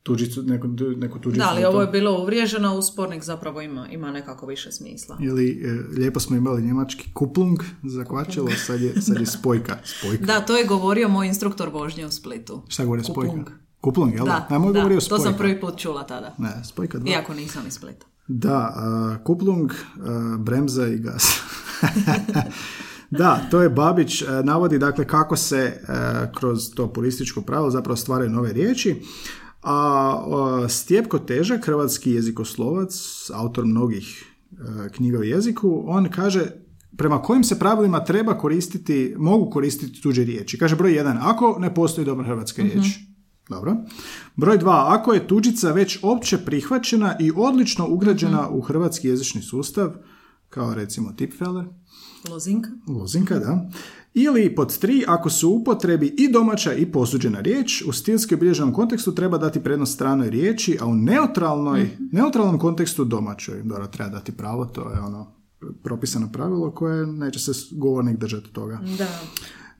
tuđicu, 0.07 0.43
neku, 0.43 0.69
neku 0.97 1.19
tuđicu. 1.19 1.39
Da, 1.45 1.49
ali 1.51 1.65
ovo 1.65 1.81
je 1.81 1.87
bilo 1.87 2.21
uvriježeno, 2.23 2.77
uspornik 2.79 3.23
zapravo 3.23 3.61
ima, 3.61 3.89
ima 3.89 4.11
nekako 4.11 4.47
više 4.47 4.73
smisla. 4.73 5.17
Ili 5.21 5.63
e, 5.65 5.99
lijepo 5.99 6.21
smo 6.21 6.37
imali 6.37 6.63
njemački 6.63 7.13
kuplung 7.13 7.59
za 7.83 8.05
kvačilo, 8.05 8.51
sad 8.67 8.81
je, 8.81 9.01
sad 9.07 9.21
je 9.21 9.27
spojka, 9.27 9.79
spojka. 9.85 10.25
Da, 10.25 10.41
to 10.41 10.57
je 10.57 10.65
govorio 10.65 11.09
moj 11.09 11.27
instruktor 11.27 11.69
vožnje 11.69 12.07
u 12.07 12.11
Splitu. 12.11 12.63
Šta 12.69 12.85
govori 12.85 13.05
spojka? 13.05 13.53
Kuplung, 13.81 14.15
jel 14.15 14.27
da? 14.27 14.47
Da, 14.51 14.59
da 14.59 15.01
to 15.09 15.19
sam 15.19 15.35
prvi 15.39 15.61
put 15.61 15.79
čula 15.79 16.07
tada. 16.07 16.35
Ne, 16.39 16.65
spojka 16.65 16.99
dva. 16.99 17.11
Iako 17.11 17.35
nisam 17.35 17.63
iz 17.67 17.73
Splita. 17.73 18.07
Da, 18.29 18.75
uh, 18.77 19.25
kuplung, 19.25 19.71
uh, 19.71 20.41
bremza 20.41 20.87
i 20.87 20.99
gas. 20.99 21.41
da, 23.11 23.41
to 23.51 23.63
je 23.63 23.69
Babić 23.69 24.23
navodi 24.45 24.79
dakle 24.79 25.07
kako 25.07 25.37
se 25.37 25.81
kroz 26.39 26.71
to 26.75 26.93
purističko 26.93 27.43
pravo 27.43 27.71
zapravo 27.71 27.97
stvaraju 27.97 28.31
nove 28.31 28.53
riječi. 28.53 29.03
A 29.67 30.67
Stjepko 30.69 31.19
Težak, 31.19 31.67
hrvatski 31.67 32.11
jezikoslovac, 32.11 32.95
autor 33.35 33.65
mnogih 33.65 34.25
e, 34.53 34.89
knjiga 34.89 35.19
o 35.19 35.23
jeziku, 35.23 35.83
on 35.87 36.09
kaže 36.11 36.47
prema 36.97 37.23
kojim 37.23 37.45
se 37.45 37.59
pravilima 37.59 38.05
treba 38.05 38.39
koristiti, 38.39 39.15
mogu 39.19 39.51
koristiti 39.51 40.03
tuđe 40.03 40.25
riječi. 40.25 40.59
Kaže 40.59 40.77
broj 40.77 40.95
jedan, 40.95 41.19
ako 41.23 41.57
ne 41.59 41.75
postoji 41.75 42.05
dobra 42.05 42.27
hrvatska 42.27 42.63
mm 42.63 42.67
riječ. 42.67 42.87
Dobro. 43.49 43.77
Broj 44.37 44.59
dva, 44.59 44.85
ako 44.89 45.13
je 45.13 45.27
tuđica 45.27 45.73
već 45.73 45.99
opće 46.03 46.39
prihvaćena 46.39 47.17
i 47.21 47.33
odlično 47.37 47.87
ugrađena 47.89 48.43
mhm. 48.43 48.55
u 48.55 48.61
hrvatski 48.61 49.09
jezični 49.09 49.43
sustav, 49.43 49.93
kao 50.49 50.75
recimo 50.75 51.13
Tipfeler. 51.13 51.65
Lozinka. 52.31 52.71
Lozinka, 52.89 53.39
da 53.39 53.71
Ili 54.15 54.55
pod 54.55 54.79
tri, 54.79 55.05
ako 55.09 55.31
su 55.31 55.51
upotrebi 55.51 56.07
i 56.09 56.29
domaća 56.29 56.73
i 56.73 56.87
posuđena 56.87 57.41
riječ, 57.41 57.83
u 57.83 57.93
stilski 57.93 58.35
obilježenom 58.35 58.73
kontekstu 58.73 59.15
treba 59.15 59.39
dati 59.39 59.61
prednost 59.61 59.95
stranoj 59.95 60.31
riječi, 60.31 60.79
a 60.81 60.87
u 60.87 60.95
neutralnoj, 60.95 61.83
Mhm. 61.83 62.05
neutralnom 62.13 62.59
kontekstu 62.59 63.05
domaćoj. 63.05 63.63
Dobro, 63.63 63.87
treba 63.87 64.11
dati 64.11 64.33
pravo, 64.33 64.65
to 64.65 64.91
je 64.91 65.01
ono 65.01 65.33
propisano 65.83 66.33
pravilo 66.33 66.71
koje 66.71 67.07
neće 67.07 67.39
se 67.39 67.53
govornik 67.73 68.19
držati 68.19 68.53
toga. 68.53 68.79
Da. 68.99 69.09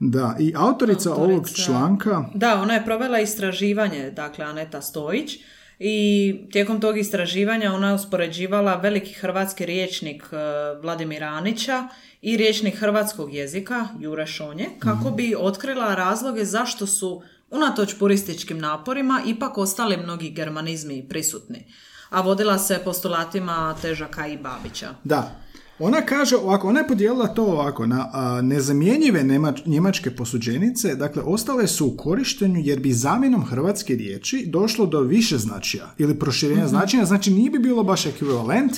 Da, 0.01 0.37
i 0.39 0.53
autorica, 0.57 1.15
ovog 1.15 1.31
Autorica. 1.31 1.63
članka, 1.63 2.25
Da, 2.35 2.63
ona 2.63 2.75
je 2.75 2.85
provela 2.85 3.21
istraživanje, 3.21 4.11
dakle 4.11 4.45
Aneta 4.45 4.83
Stojić, 4.83 5.31
i 5.79 6.35
tijekom 6.53 6.81
tog 6.81 6.99
istraživanja 6.99 7.73
ona 7.73 7.89
je 7.89 7.95
uspoređivala 7.95 8.75
veliki 8.75 9.13
hrvatski 9.15 9.67
riječnik 9.67 10.23
e, 10.33 10.37
Vladimir 10.83 11.25
Anića 11.25 11.89
i 12.23 12.37
riječnik 12.37 12.79
hrvatskog 12.79 13.35
jezika 13.35 13.89
Jure 14.01 14.27
Šonje, 14.27 14.69
kako 14.79 15.11
bi 15.11 15.35
otkrila 15.39 15.95
razloge 15.95 16.45
zašto 16.45 16.87
su, 16.87 17.23
unatoč 17.51 17.95
purističkim 17.99 18.59
naporima, 18.59 19.23
ipak 19.27 19.59
ostali 19.59 19.97
mnogi 19.97 20.31
germanizmi 20.31 21.09
prisutni. 21.09 21.67
A 22.11 22.21
vodila 22.21 22.59
se 22.59 22.81
postulatima 22.85 23.77
Težaka 23.83 24.27
i 24.27 24.39
Babića. 24.39 24.89
Da. 25.05 25.46
Ona 25.79 26.01
kaže 26.01 26.37
ovako, 26.37 26.69
ona 26.69 26.81
je 26.81 26.89
podijelila 26.89 27.27
to 27.27 27.45
ovako 27.45 27.87
na 27.87 28.11
a, 28.13 28.41
nezamjenjive 28.43 29.25
nemač- 29.25 29.67
njemačke 29.67 30.11
posuđenice, 30.11 30.95
dakle 30.95 31.23
ostale 31.23 31.67
su 31.67 31.87
u 31.87 31.97
korištenju 31.97 32.61
jer 32.65 32.81
bi 32.81 32.93
zamjenom 32.93 33.45
hrvatske 33.45 33.95
riječi 33.95 34.47
došlo 34.47 34.87
do 34.87 35.01
više 35.01 35.39
značija 35.39 35.95
ili 35.99 36.19
proširenja 36.19 36.67
značenja, 36.69 37.05
znači 37.05 37.31
nije 37.31 37.51
bi 37.51 37.59
bilo 37.59 37.85
baš 37.85 38.07
ekvivalent. 38.07 38.73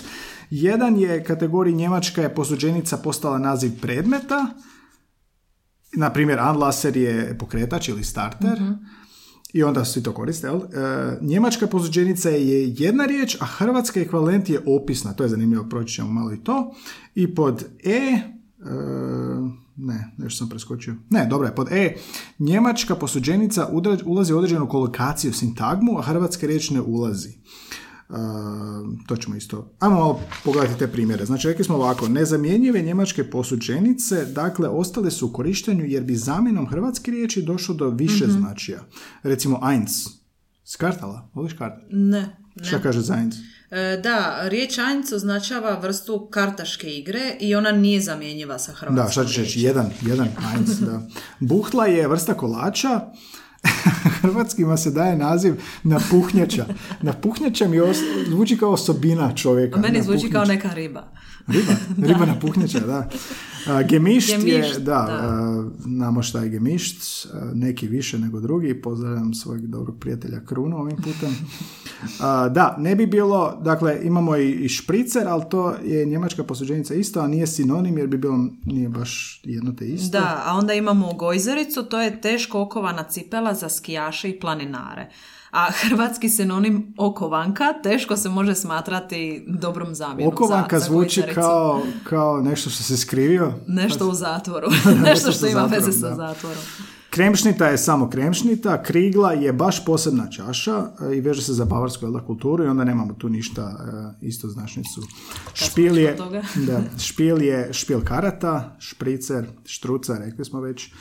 Jedan 0.50 0.96
je 0.96 1.24
kategoriji 1.24 1.74
njemačka 1.74 2.22
je 2.22 2.34
posuđenica 2.34 2.96
postala 2.96 3.38
naziv 3.38 3.72
predmeta, 3.80 4.46
na 5.96 6.11
primjer 6.11 6.38
Anlasser 6.38 6.96
je 6.96 7.38
pokretač 7.38 7.88
ili 7.88 8.04
starter, 8.04 8.58
i 9.52 9.62
onda 9.62 9.84
svi 9.84 10.02
to 10.02 10.12
koriste, 10.12 10.46
jel? 10.46 10.56
E, 10.56 11.18
njemačka 11.20 11.66
posuđenica 11.66 12.30
je 12.30 12.74
jedna 12.76 13.04
riječ, 13.04 13.37
a 13.40 13.44
hrvatska 13.44 14.00
ekvivalent 14.00 14.48
je 14.50 14.61
opisna. 14.66 15.12
To 15.12 15.22
je 15.22 15.28
zanimljivo, 15.28 15.64
proći 15.70 15.94
ćemo 15.94 16.12
malo 16.12 16.32
i 16.32 16.44
to. 16.44 16.74
I 17.14 17.34
pod 17.34 17.64
E, 17.84 17.90
e, 17.90 18.22
ne, 19.76 20.14
nešto 20.18 20.38
sam 20.38 20.48
preskočio. 20.48 20.94
Ne, 21.11 21.26
dobro 21.26 21.48
je, 21.48 21.54
pod 21.54 21.68
E, 21.72 21.96
njemačka 22.38 22.94
posuđenica 22.96 23.68
ulazi 24.04 24.32
u 24.32 24.38
određenu 24.38 24.68
kolokaciju, 24.68 25.32
sintagmu, 25.32 25.98
a 25.98 26.02
hrvatska 26.02 26.46
riječ 26.46 26.70
ne 26.70 26.80
ulazi. 26.80 27.38
To 29.06 29.16
ćemo 29.16 29.36
isto. 29.36 29.74
Ajmo 29.78 29.96
malo 29.96 30.20
pogledati 30.44 30.78
te 30.78 30.88
primjere. 30.88 31.26
Znači, 31.26 31.48
rekli 31.48 31.64
smo 31.64 31.76
ovako, 31.76 32.08
nezamjenjive 32.08 32.82
njemačke 32.82 33.30
posuđenice, 33.30 34.24
dakle, 34.24 34.68
ostale 34.68 35.10
su 35.10 35.26
u 35.26 35.32
korištenju 35.32 35.84
jer 35.84 36.02
bi 36.02 36.16
zamjenom 36.16 36.66
hrvatske 36.66 37.10
riječi 37.10 37.42
došlo 37.42 37.74
do 37.74 37.88
više 37.88 38.26
značija. 38.26 38.80
Recimo, 39.22 39.60
eins. 39.72 40.06
Skartala? 40.64 41.30
Voliš 41.34 41.52
karte? 41.52 41.86
Ne, 41.90 42.36
ne. 42.54 42.64
Šta 42.64 42.78
kaže 42.78 43.00
za 43.00 43.14
eins? 43.14 43.36
E, 43.70 44.00
Da, 44.02 44.38
riječ 44.48 44.78
Eins 44.78 45.12
označava 45.12 45.78
vrstu 45.78 46.28
kartaške 46.30 46.90
igre 46.90 47.36
i 47.40 47.54
ona 47.54 47.72
nije 47.72 48.00
zamjenjiva 48.00 48.58
sa 48.58 48.72
hrvatskom 48.72 49.04
Da, 49.06 49.10
šta 49.10 49.24
ćeš 49.24 49.36
reći? 49.36 49.60
Jedan, 49.60 49.90
jedan 50.02 50.28
eins, 50.54 50.70
da. 50.70 51.08
Buhtla 51.48 51.86
je 51.86 52.08
vrsta 52.08 52.34
kolača, 52.34 53.00
Hrvatskima 54.20 54.76
se 54.76 54.90
daje 54.90 55.16
naziv 55.16 55.54
napuhnjača. 55.83 56.66
Napuhnjača 57.02 57.68
mi 57.68 57.78
zvuči 58.28 58.59
kao 58.59 58.70
osobina 58.70 59.35
čovjeka. 59.35 59.81
Meni 59.81 60.02
zvuči 60.02 60.31
kao 60.31 60.44
neka 60.44 60.74
riba. 60.74 61.12
Riba, 61.48 61.72
riba 62.08 62.26
na 62.26 62.38
puhnjača, 62.40 62.80
da. 62.80 63.08
A, 63.66 63.82
gemišt, 63.82 64.32
je, 64.32 64.38
Gemišt, 64.38 64.78
da, 64.78 64.84
da. 64.84 65.18
a, 65.22 65.64
znamo 65.78 66.22
šta 66.22 66.40
je 66.40 66.48
gemišt, 66.48 67.26
neki 67.54 67.88
više 67.88 68.18
nego 68.18 68.40
drugi, 68.40 68.82
pozdravljam 68.82 69.34
svojeg 69.34 69.66
dobrog 69.66 69.98
prijatelja 70.00 70.44
Krunu 70.44 70.78
ovim 70.78 70.96
putem. 70.96 71.37
A, 72.20 72.48
da, 72.48 72.76
ne 72.78 72.96
bi 72.96 73.06
bilo, 73.06 73.61
dakle, 73.64 74.00
imamo 74.02 74.37
i, 74.37 74.50
i 74.50 74.68
špricer, 74.68 75.28
ali 75.28 75.44
to 75.50 75.74
je 75.84 76.06
njemačka 76.06 76.44
posuđenica 76.44 76.94
isto, 76.94 77.20
a 77.20 77.26
nije 77.26 77.46
sinonim 77.46 77.98
jer 77.98 78.06
bi 78.06 78.18
bilo, 78.18 78.48
nije 78.64 78.88
baš 78.88 79.40
jedno 79.44 79.72
te 79.72 79.87
isto. 79.87 80.18
Da, 80.18 80.42
a 80.46 80.54
onda 80.54 80.74
imamo 80.74 81.12
gojzericu, 81.12 81.82
to 81.82 82.00
je 82.00 82.20
teško 82.20 82.61
okovana 82.61 83.02
cipela 83.02 83.54
za 83.54 83.68
skijaše 83.68 84.30
i 84.30 84.40
planinare. 84.40 85.11
A 85.50 85.70
hrvatski 85.70 86.28
sinonim 86.28 86.94
okovanka 86.98 87.64
teško 87.82 88.16
se 88.16 88.28
može 88.28 88.54
smatrati 88.54 89.44
dobrom 89.46 89.94
zamjenom 89.94 90.34
Okovanka 90.34 90.78
za, 90.78 90.84
za 90.84 90.90
zvuči 90.90 91.22
kao, 91.34 91.82
kao 92.04 92.42
nešto 92.42 92.70
što 92.70 92.82
se 92.82 92.96
skrivio. 92.96 93.52
Nešto 93.66 94.08
u 94.08 94.14
zatvoru. 94.14 94.68
nešto 95.11 95.32
što 95.32 95.46
ima 95.46 95.64
veze 95.64 95.92
sa 95.92 96.14
zatvorom. 96.14 96.62
Kremšnita 97.11 97.66
je 97.66 97.78
samo 97.78 98.11
kremšnita, 98.11 98.82
krigla 98.82 99.32
je 99.32 99.52
baš 99.52 99.84
posebna 99.84 100.30
čaša 100.30 100.87
e, 101.00 101.16
i 101.16 101.20
veže 101.20 101.42
se 101.42 101.52
za 101.52 101.64
bavarsku 101.64 102.04
jelda, 102.04 102.20
kulturu 102.20 102.64
i 102.64 102.66
onda 102.68 102.84
nemamo 102.84 103.14
tu 103.14 103.28
ništa 103.28 103.62
e, 104.22 104.26
isto 104.26 104.48
značnicu. 104.48 105.02
Špil 105.54 105.98
je, 105.98 106.16
da, 106.66 106.80
špil 107.08 107.42
je 107.42 107.72
špil 107.72 108.00
karata, 108.04 108.76
špricer, 108.78 109.46
štruca, 109.64 110.18
rekli 110.18 110.44
smo 110.44 110.61
već. 110.61 110.92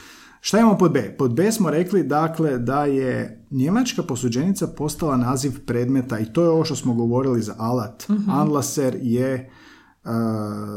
Šta 0.41 0.59
imamo 0.59 0.77
pod 0.77 0.91
B? 0.91 1.15
Pod 1.17 1.33
B 1.33 1.51
smo 1.51 1.69
rekli 1.69 2.03
dakle 2.03 2.57
da 2.57 2.85
je 2.85 3.45
njemačka 3.51 4.03
posuđenica 4.03 4.67
postala 4.67 5.17
naziv 5.17 5.65
predmeta 5.65 6.19
i 6.19 6.33
to 6.33 6.43
je 6.43 6.49
ovo 6.49 6.65
što 6.65 6.75
smo 6.75 6.93
govorili 6.93 7.41
za 7.41 7.55
alat. 7.57 8.05
Anlaser 8.29 8.97
je 9.01 9.51
uh, 10.03 10.11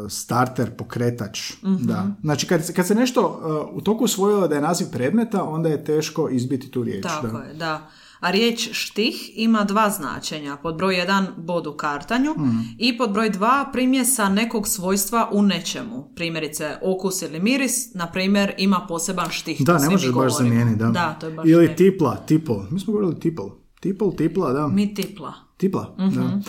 starter, 0.08 0.70
pokretač. 0.76 1.52
Da. 1.62 2.06
Znači 2.22 2.46
kad, 2.46 2.72
kad 2.72 2.86
se 2.86 2.94
nešto 2.94 3.20
uh, 3.22 3.76
u 3.76 3.80
toku 3.80 4.04
usvojilo 4.04 4.48
da 4.48 4.54
je 4.54 4.60
naziv 4.60 4.86
predmeta, 4.92 5.44
onda 5.44 5.68
je 5.68 5.84
teško 5.84 6.28
izbiti 6.28 6.70
tu 6.70 6.82
riječ. 6.82 7.02
Tako 7.02 7.26
da. 7.26 7.38
je, 7.38 7.54
da. 7.54 7.88
A 8.20 8.30
riječ 8.30 8.68
štih 8.72 9.30
ima 9.34 9.64
dva 9.64 9.90
značenja. 9.90 10.56
Pod 10.56 10.76
broj 10.76 10.96
jedan 10.96 11.26
bod 11.36 11.66
u 11.66 11.72
kartanju 11.72 12.34
Hmm. 12.34 12.64
i 12.78 12.98
pod 12.98 13.12
broj 13.12 13.30
dva 13.30 13.70
primjesa 13.72 14.28
nekog 14.28 14.68
svojstva 14.68 15.28
u 15.32 15.42
nečemu. 15.42 16.12
Primjerice, 16.14 16.76
okus 16.82 17.22
ili 17.22 17.40
miris, 17.40 17.94
na 17.94 18.06
primjer, 18.06 18.52
ima 18.58 18.86
poseban 18.88 19.30
štih. 19.30 19.60
Da, 19.60 19.78
ne 19.78 19.90
možeš 19.90 20.12
baš 20.12 20.36
zamijeniti, 20.38 20.78
da. 20.78 20.86
Da, 20.86 21.16
to 21.20 21.26
je 21.26 21.32
baš 21.32 21.48
Ili 21.48 21.76
tipla, 21.76 22.16
tipl. 22.18 22.52
Mi 22.70 22.80
smo 22.80 22.92
govorili 22.92 23.20
tipl. 23.20 23.42
Tipl, 23.80 24.08
tipla, 24.10 24.52
da. 24.52 24.68
Mi 24.68 24.94
tipla. 24.94 25.32
Tipla, 25.56 25.96
Mhm. 25.98 26.14
da. 26.14 26.40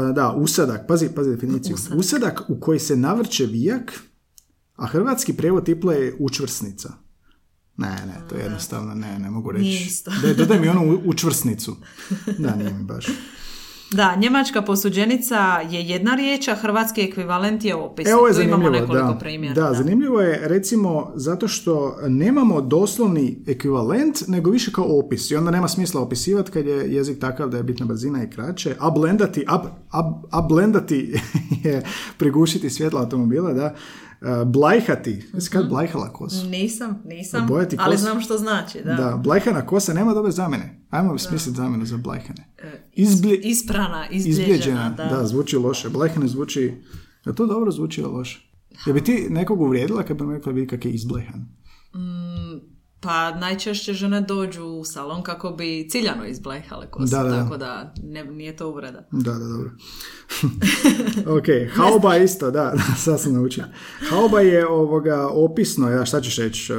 E, 0.00 0.12
Da, 0.12 0.32
usadak, 0.32 0.86
pazi, 0.88 1.08
pazi 1.08 1.30
definiciju. 1.30 1.76
Usadak. 1.94 2.42
u 2.48 2.60
koji 2.60 2.78
se 2.78 2.96
navrće 2.96 3.46
vijak, 3.46 4.02
a 4.76 4.86
hrvatski 4.86 5.32
prijevod 5.32 5.64
tipla 5.64 5.92
je 5.94 6.16
učvrsnica. 6.20 6.92
Ne, 7.78 7.88
ne, 7.88 8.14
to 8.28 8.34
je 8.34 8.42
jednostavno, 8.42 8.94
ne, 8.94 9.18
ne 9.18 9.30
mogu 9.30 9.50
reći. 9.50 9.64
Nije 9.64 9.80
isto. 9.80 10.10
Daj, 10.22 10.34
dodaj 10.34 10.60
mi 10.60 10.68
onu 10.68 10.92
u- 10.94 11.00
učvrsnicu. 11.04 11.76
Da, 12.38 12.56
nije 12.56 12.72
mi 12.72 12.84
baš. 12.84 13.06
Da, 13.92 14.16
njemačka 14.16 14.62
posuđenica 14.62 15.36
je 15.70 15.82
jedna 15.82 16.14
riječ, 16.14 16.48
a 16.48 16.54
hrvatski 16.54 17.00
ekvivalent 17.02 17.64
je 17.64 17.74
opis. 17.74 18.08
E, 18.08 18.14
ovo 18.14 18.26
je 18.28 18.34
tu 18.34 18.40
imamo 18.40 18.56
zanimljivo, 18.56 18.80
nekoliko 18.86 19.12
da. 19.12 19.18
primjera. 19.18 19.54
Da, 19.54 19.74
zanimljivo 19.74 20.20
je 20.20 20.48
recimo 20.48 21.12
zato 21.14 21.48
što 21.48 21.96
nemamo 22.08 22.60
doslovni 22.60 23.38
ekvivalent, 23.46 24.22
nego 24.26 24.50
više 24.50 24.72
kao 24.72 24.98
opis. 24.98 25.30
I 25.30 25.36
onda 25.36 25.50
nema 25.50 25.68
smisla 25.68 26.00
opisivati 26.00 26.50
kad 26.50 26.66
je 26.66 26.94
jezik 26.94 27.20
takav 27.20 27.48
da 27.48 27.56
je 27.56 27.62
bitna 27.62 27.86
brzina 27.86 28.22
i 28.22 28.30
kraće. 28.30 28.74
A 28.78 28.90
blendati, 28.90 29.44
a, 29.48 29.62
a, 29.90 30.20
a 30.30 30.42
blendati 30.42 31.14
je 31.64 31.82
prigušiti 32.16 32.70
svjetla 32.70 33.00
automobila, 33.00 33.52
da. 33.52 33.74
E, 34.20 34.44
Blajhati, 34.44 35.22
jesi 35.34 35.50
kad 35.50 35.68
blajhala 35.68 36.12
kosu? 36.12 36.46
Nisam, 36.46 37.02
nisam, 37.04 37.46
Bojati 37.46 37.76
ali 37.80 37.92
kosu. 37.92 38.02
znam 38.04 38.20
što 38.20 38.38
znači. 38.38 38.82
Da. 38.84 38.94
Da, 38.94 39.16
blajhana 39.16 39.66
kosa 39.66 39.92
nema 39.94 40.14
dobre 40.14 40.32
zamjene. 40.32 40.80
Ajmo 40.90 41.18
smisliti 41.18 41.56
zamjenu 41.56 41.84
za 41.84 41.96
blajhane. 41.96 42.48
Izblje, 42.92 43.36
Isprana, 43.36 44.08
izbljeđena, 44.10 44.90
da. 44.90 45.04
da. 45.04 45.26
zvuči 45.26 45.56
loše. 45.56 45.88
Blejhane 45.88 46.28
zvuči, 46.28 46.74
je 47.26 47.34
to 47.34 47.46
dobro 47.46 47.70
zvuči 47.70 48.02
loše? 48.02 48.40
Je 48.86 48.92
bi 48.92 49.04
ti 49.04 49.26
nekog 49.30 49.60
uvrijedila 49.60 50.02
kad 50.02 50.16
bi 50.16 50.34
rekla 50.34 50.52
vidi 50.52 50.66
kak 50.66 50.84
je 50.84 50.90
izblehan? 50.90 51.48
Pa 53.00 53.34
najčešće 53.34 53.92
žene 53.92 54.20
dođu 54.20 54.64
u 54.64 54.84
salon 54.84 55.22
kako 55.22 55.50
bi 55.50 55.88
ciljano 55.90 56.24
izblehale 56.26 56.86
kosu, 56.90 57.10
Da, 57.10 57.22
da, 57.22 57.42
tako 57.42 57.56
da 57.56 57.94
ne, 58.02 58.24
nije 58.24 58.56
to 58.56 58.68
uvreda. 58.68 59.08
Da, 59.12 59.32
da, 59.32 59.38
dobro. 59.38 59.70
ok, 61.38 61.76
hauba 61.76 62.16
isto, 62.16 62.50
da, 62.50 62.74
sad 62.96 63.20
sam 63.20 63.32
naučio. 63.34 63.64
Hauba 64.10 64.40
je 64.40 64.68
ovoga 64.68 65.28
opisno, 65.28 65.90
ja 65.90 66.04
šta 66.04 66.20
ćeš 66.20 66.36
reći? 66.36 66.72
uh, 66.72 66.78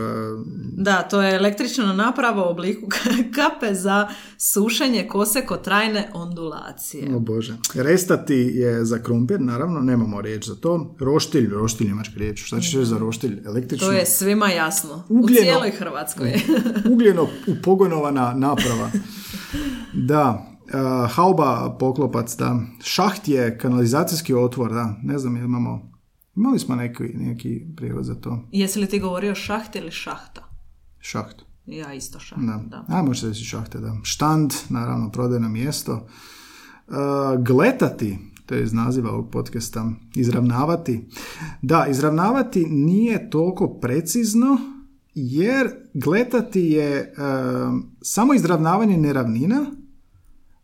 Da, 0.77 1.01
to 1.01 1.21
je 1.21 1.35
električna 1.35 1.93
naprava 1.93 2.47
u 2.47 2.51
obliku 2.51 2.87
kape 3.35 3.73
za 3.73 4.07
sušenje 4.37 5.07
kose 5.07 5.45
kod 5.45 5.63
trajne 5.63 6.09
ondulacije. 6.13 7.15
o 7.15 7.19
bože. 7.19 7.57
Restati 7.73 8.51
je 8.53 8.85
za 8.85 8.99
krumpir, 9.03 9.41
naravno, 9.41 9.79
nemamo 9.79 10.21
riječ 10.21 10.47
za 10.47 10.55
to. 10.55 10.95
Roštilj, 10.99 11.49
roštilj 11.49 11.87
njemačka 11.87 12.13
riječ. 12.17 12.45
Šta 12.45 12.59
ćeš 12.59 12.73
reći 12.73 12.85
za 12.85 12.97
roštilj? 12.97 13.41
Električno? 13.45 13.87
To 13.87 13.93
je 13.93 14.05
svima 14.05 14.49
jasno. 14.49 15.03
U 15.09 15.19
Ugljeno. 15.19 15.41
cijeloj 15.41 15.71
Hrvatskoj. 15.71 16.08
Ugljeno 16.91 17.27
upogonovana 17.47 18.33
naprava. 18.33 18.91
Da, 19.93 20.45
uh, 20.63 21.11
hauba 21.11 21.75
poklopac, 21.79 22.35
da. 22.37 22.59
Šaht 22.83 23.27
je 23.27 23.57
kanalizacijski 23.57 24.33
otvor, 24.33 24.73
da. 24.73 24.95
Ne 25.03 25.17
znam, 25.17 25.37
imamo... 25.37 25.89
Imali 26.35 26.59
smo 26.59 26.75
neki, 26.75 27.03
neki 27.03 27.65
prijevod 27.75 28.05
za 28.05 28.15
to. 28.15 28.47
Jesi 28.51 28.79
li 28.79 28.87
ti 28.87 28.99
govorio 28.99 29.35
šaht 29.35 29.75
ili 29.75 29.91
šahta? 29.91 30.41
Šaht. 30.99 31.35
Ja 31.65 31.93
isto 31.93 32.19
šaht, 32.19 32.39
Da. 32.39 32.63
da. 32.67 32.85
A 32.87 33.03
može 33.03 33.19
se 33.21 33.27
reći 33.27 33.43
šahte, 33.43 33.79
da. 33.79 33.95
Štand, 34.03 34.53
naravno, 34.69 35.11
prodajno 35.11 35.49
mjesto. 35.49 36.07
Uh, 36.87 36.95
gletati, 37.43 38.17
to 38.45 38.55
je 38.55 38.63
iz 38.63 38.73
naziva 38.73 39.11
ovog 39.11 39.31
podcasta, 39.31 39.91
izravnavati. 40.15 41.07
Da, 41.61 41.85
izravnavati 41.89 42.65
nije 42.65 43.29
toliko 43.29 43.67
precizno, 43.67 44.57
jer 45.27 45.69
gletati 45.93 46.61
je 46.61 47.13
um, 47.17 47.91
samo 48.01 48.33
izravnavanje 48.33 48.97
neravnina, 48.97 49.65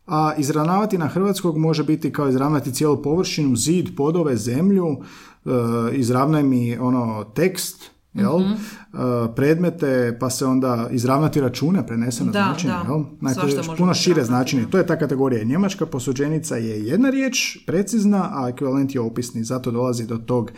a 0.08 0.34
izravnavati 0.38 0.98
na 0.98 1.08
hrvatskog 1.08 1.58
može 1.58 1.84
biti 1.84 2.14
kao 2.14 2.30
izravnati 2.30 2.74
cijelu 2.74 3.02
površinu, 3.02 3.56
zid, 3.56 3.90
podove, 3.98 4.38
zemlju, 4.38 4.86
uh, 4.88 5.54
izravnaj 5.94 6.44
mi 6.44 6.78
ono 6.78 7.24
tekst, 7.24 7.92
jel? 8.14 8.40
Mhm. 8.40 8.52
Uh, 8.52 9.00
predmete, 9.36 10.18
pa 10.20 10.30
se 10.30 10.46
onda 10.46 10.88
izravnati 10.92 11.42
račune, 11.42 11.88
preneseno 11.88 12.32
Da, 12.32 12.44
značenje, 12.44 12.74
da. 12.74 12.94
jel? 12.94 13.04
Znači, 13.20 13.56
možemo 13.58 13.76
puno 13.78 13.94
šire 13.94 14.24
značenje. 14.24 14.66
To 14.72 14.78
je 14.78 14.88
ta 14.88 15.00
kategorija. 15.00 15.44
Njemačka 15.44 15.86
posuđenica 15.86 16.56
je 16.56 16.86
jedna 16.86 17.10
riječ, 17.10 17.58
precizna, 17.66 18.30
a 18.34 18.50
ekvivalent 18.50 18.96
je 18.96 19.02
opisni. 19.02 19.44
Zato 19.44 19.72
dolazi 19.72 20.08
do 20.08 20.18
tog 20.18 20.52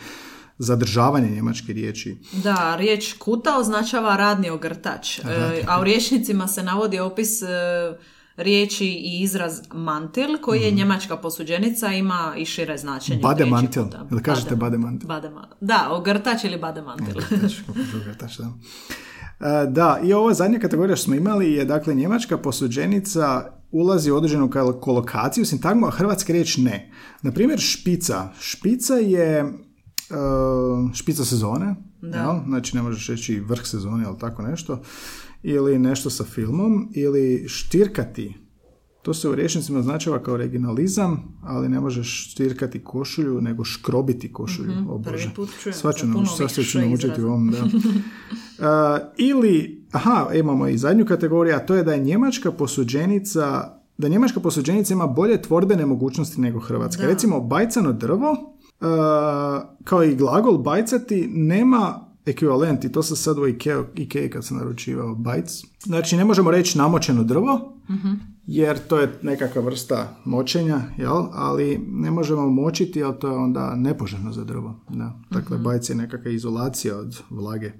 zadržavanja 0.58 1.28
njemačke 1.28 1.72
riječi. 1.72 2.16
Da, 2.34 2.76
riječ 2.76 3.12
kuta 3.12 3.58
označava 3.58 4.16
radni 4.16 4.50
ogrtač, 4.50 5.18
E, 5.18 5.22
a 5.68 5.80
u 5.80 5.84
rječnicima 5.84 6.48
se 6.48 6.62
navodi 6.62 6.98
opis 6.98 7.42
e, 7.42 7.46
riječi 8.36 8.86
i 8.86 9.20
izraz 9.20 9.60
mantil, 9.72 10.38
koji 10.38 10.60
je 10.60 10.70
njemačka 10.70 11.16
posuđenica, 11.16 11.88
ima 11.88 12.34
i 12.36 12.44
šire 12.44 12.78
značenje. 12.78 13.16
Mhm. 13.16 13.22
Bademantil. 13.22 13.84
kuta. 13.84 14.06
Jel 14.10 14.20
kažete 14.20 14.48
Badem- 14.48 14.58
bademantil? 14.60 15.08
badema- 15.08 15.46
Da, 15.60 15.88
ogrtač 15.90 16.44
ili 16.44 16.58
bademantil. 16.58 17.16
Ogrtač, 17.96 18.36
da. 18.38 18.52
E, 19.40 19.66
Da, 19.66 20.00
i 20.04 20.12
ova 20.12 20.34
zadnja 20.34 20.58
kategorija 20.58 20.96
što 20.96 21.04
smo 21.04 21.14
imali 21.14 21.52
je, 21.52 21.64
dakle, 21.64 21.94
njemačka 21.94 22.38
posuđenica 22.38 23.42
ulazi 23.70 24.10
u 24.10 24.16
određenu 24.16 24.50
kolokaciju, 24.80 25.44
sintagmu, 25.44 25.86
a 25.86 25.90
hrvatska 25.90 26.32
riječ 26.32 26.56
ne. 26.56 26.90
Na 27.22 27.32
primjer, 27.32 27.58
špica. 27.60 28.28
Špica 28.40 28.94
je 28.94 29.52
špica 30.94 31.24
sezone, 31.24 31.74
jel? 32.02 32.34
znači 32.46 32.76
ne 32.76 32.82
možeš 32.82 33.08
reći 33.08 33.40
vrh 33.40 33.60
sezone, 33.64 34.04
ali 34.04 34.18
tako 34.18 34.42
nešto, 34.42 34.82
ili 35.42 35.78
nešto 35.78 36.10
sa 36.10 36.24
filmom, 36.24 36.88
ili 36.94 37.44
štirkati. 37.48 38.34
To 39.02 39.14
se 39.14 39.28
u 39.28 39.34
rječnicima 39.34 39.78
označava 39.78 40.22
kao 40.22 40.34
originalizam, 40.34 41.38
ali 41.42 41.68
ne 41.68 41.80
možeš 41.80 42.30
štirkati 42.30 42.84
košulju, 42.84 43.40
nego 43.40 43.64
škrobiti 43.64 44.32
košulju. 44.32 44.72
O 44.88 44.98
prvi 44.98 45.16
Bože. 45.16 45.30
put 45.36 45.48
čujem 45.62 45.78
Sva 45.78 45.92
ću, 45.92 46.06
naučiti, 46.78 47.22
u 47.22 47.26
ovom, 47.26 47.50
da. 47.50 47.64
Uh, 47.64 47.70
ili, 49.16 49.86
aha, 49.92 50.26
imamo 50.34 50.68
i 50.68 50.78
zadnju 50.78 51.06
kategoriju, 51.06 51.56
a 51.56 51.58
to 51.58 51.74
je 51.74 51.84
da 51.84 51.92
je 51.92 52.04
njemačka 52.04 52.52
posuđenica, 52.52 53.74
da 53.98 54.08
njemačka 54.08 54.40
posuđenica 54.40 54.94
ima 54.94 55.06
bolje 55.06 55.42
tvorbene 55.42 55.86
mogućnosti 55.86 56.40
nego 56.40 56.60
hrvatska. 56.60 57.02
Da. 57.02 57.08
Recimo, 57.08 57.40
bajcano 57.40 57.92
drvo, 57.92 58.57
kao 59.84 60.04
i 60.04 60.16
glagol 60.16 60.58
bajcati, 60.58 61.28
nema 61.32 62.08
ekvivalent 62.26 62.84
i 62.84 62.92
to 62.92 63.02
sam 63.02 63.16
sad 63.16 63.38
u 63.38 63.46
Ikea, 63.46 63.84
Ikea 63.96 64.30
kad 64.30 64.44
sam 64.44 64.56
naručivao 64.56 65.14
bajc. 65.14 65.50
Znači, 65.82 66.16
ne 66.16 66.24
možemo 66.24 66.50
reći 66.50 66.78
namočeno 66.78 67.24
drvo, 67.24 67.76
jer 68.46 68.78
to 68.78 68.98
je 68.98 69.18
nekakva 69.22 69.62
vrsta 69.62 70.16
močenja, 70.24 70.80
jel? 70.98 71.24
ali 71.32 71.80
ne 71.88 72.10
možemo 72.10 72.48
močiti, 72.50 72.98
jer 72.98 73.18
to 73.18 73.28
je 73.28 73.34
onda 73.34 73.74
nepoželjno 73.76 74.32
za 74.32 74.44
drvo. 74.44 74.80
Da. 74.88 75.20
Dakle, 75.30 75.58
bajc 75.58 75.90
je 75.90 75.94
nekakva 75.94 76.30
izolacija 76.30 76.96
od 76.96 77.20
vlage. 77.30 77.72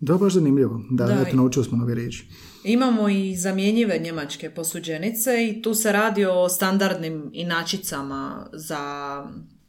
Da, 0.00 0.14
baš 0.14 0.32
zanimljivo. 0.32 0.80
Da, 0.90 1.06
Da, 1.06 1.24
eto, 1.26 1.36
naučili 1.36 1.64
smo 1.64 1.78
nove 1.78 1.94
riječi. 1.94 2.28
Imamo 2.64 3.08
i 3.08 3.36
zamjenjive 3.36 3.98
njemačke 3.98 4.50
posuđenice 4.50 5.30
i 5.48 5.62
tu 5.62 5.74
se 5.74 5.92
radi 5.92 6.24
o 6.24 6.48
standardnim 6.48 7.30
inačicama 7.32 8.46
za... 8.52 8.78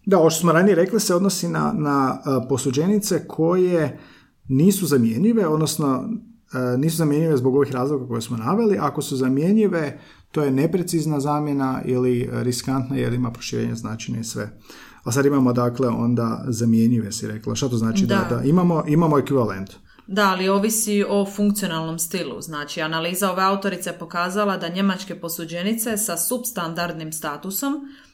Da, 0.05 0.19
ovo 0.19 0.29
što 0.29 0.39
smo 0.39 0.51
ranije 0.51 0.75
rekli 0.75 0.99
se 0.99 1.15
odnosi 1.15 1.47
na, 1.47 1.73
na 1.77 2.19
a, 2.25 2.45
posuđenice 2.49 3.27
koje 3.27 3.99
nisu 4.47 4.85
zamjenjive, 4.85 5.47
odnosno 5.47 6.09
a, 6.53 6.77
nisu 6.77 6.97
zamjenjive 6.97 7.37
zbog 7.37 7.55
ovih 7.55 7.71
razloga 7.71 8.07
koje 8.07 8.21
smo 8.21 8.37
naveli. 8.37 8.77
Ako 8.77 9.01
su 9.01 9.15
zamjenjive, 9.15 9.99
to 10.31 10.43
je 10.43 10.51
neprecizna 10.51 11.19
zamjena 11.19 11.81
ili 11.85 12.29
riskantna 12.31 12.95
jer 12.95 13.13
ima 13.13 13.31
proširenje 13.31 13.75
značenja 13.75 14.19
i 14.19 14.23
sve. 14.23 14.59
A 15.03 15.11
sad 15.11 15.25
imamo 15.25 15.53
dakle 15.53 15.87
onda 15.87 16.43
zamjenjive, 16.47 17.11
si 17.11 17.27
rekla. 17.27 17.55
Šta 17.55 17.69
to 17.69 17.77
znači? 17.77 18.05
Da, 18.05 18.27
Da. 18.29 18.35
da, 18.35 18.43
imamo, 18.43 18.83
imamo 18.87 19.17
ekvivalent. 19.17 19.69
Da, 20.07 20.29
ali 20.29 20.49
ovisi 20.49 21.05
o 21.09 21.25
funkcionalnom 21.35 21.99
stilu. 21.99 22.41
Znači, 22.41 22.81
analiza 22.81 23.31
ove 23.31 23.43
autorice 23.43 23.89
je 23.89 23.99
pokazala 23.99 24.57
da 24.57 24.69
njemačke 24.69 25.19
posuđenice 25.19 25.97
sa 25.97 26.17
substandardnim 26.17 27.13
statusom 27.13 27.73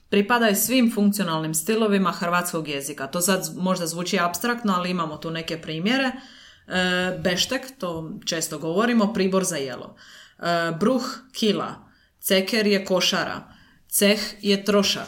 pripadaju 0.09 0.55
svim 0.55 0.91
funkcionalnim 0.95 1.53
stilovima 1.53 2.11
hrvatskog 2.11 2.67
jezika. 2.67 3.07
To 3.07 3.21
sad 3.21 3.49
možda 3.57 3.87
zvuči 3.87 4.19
abstraktno, 4.19 4.73
ali 4.73 4.89
imamo 4.89 5.17
tu 5.17 5.31
neke 5.31 5.61
primjere. 5.61 6.11
E, 6.67 7.19
beštek, 7.23 7.61
to 7.77 8.11
često 8.25 8.59
govorimo, 8.59 9.13
pribor 9.13 9.43
za 9.43 9.55
jelo. 9.55 9.95
E, 10.39 10.43
bruh, 10.79 11.03
kila. 11.31 11.75
Ceker 12.19 12.67
je 12.67 12.85
košara. 12.85 13.53
Ceh 13.89 14.19
je 14.41 14.65
trošak. 14.65 15.07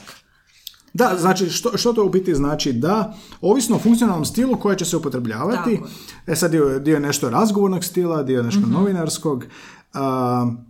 Da, 0.93 1.15
znači 1.19 1.49
što, 1.49 1.77
što 1.77 1.93
to 1.93 2.03
u 2.03 2.09
biti 2.09 2.35
znači? 2.35 2.73
Da, 2.73 3.13
ovisno 3.41 3.75
o 3.75 3.79
funkcionalnom 3.79 4.25
stilu 4.25 4.59
koje 4.59 4.77
će 4.77 4.85
se 4.85 4.97
upotrebljavati, 4.97 5.75
Tako 5.75 5.89
e 6.27 6.35
sad 6.35 6.51
dio, 6.51 6.79
dio 6.79 6.93
je 6.93 6.99
nešto 6.99 7.29
razgovornog 7.29 7.83
stila, 7.83 8.23
dio 8.23 8.37
je 8.37 8.43
nešto 8.43 8.59
Mhm. 8.59 8.71
novinarskog, 8.73 9.45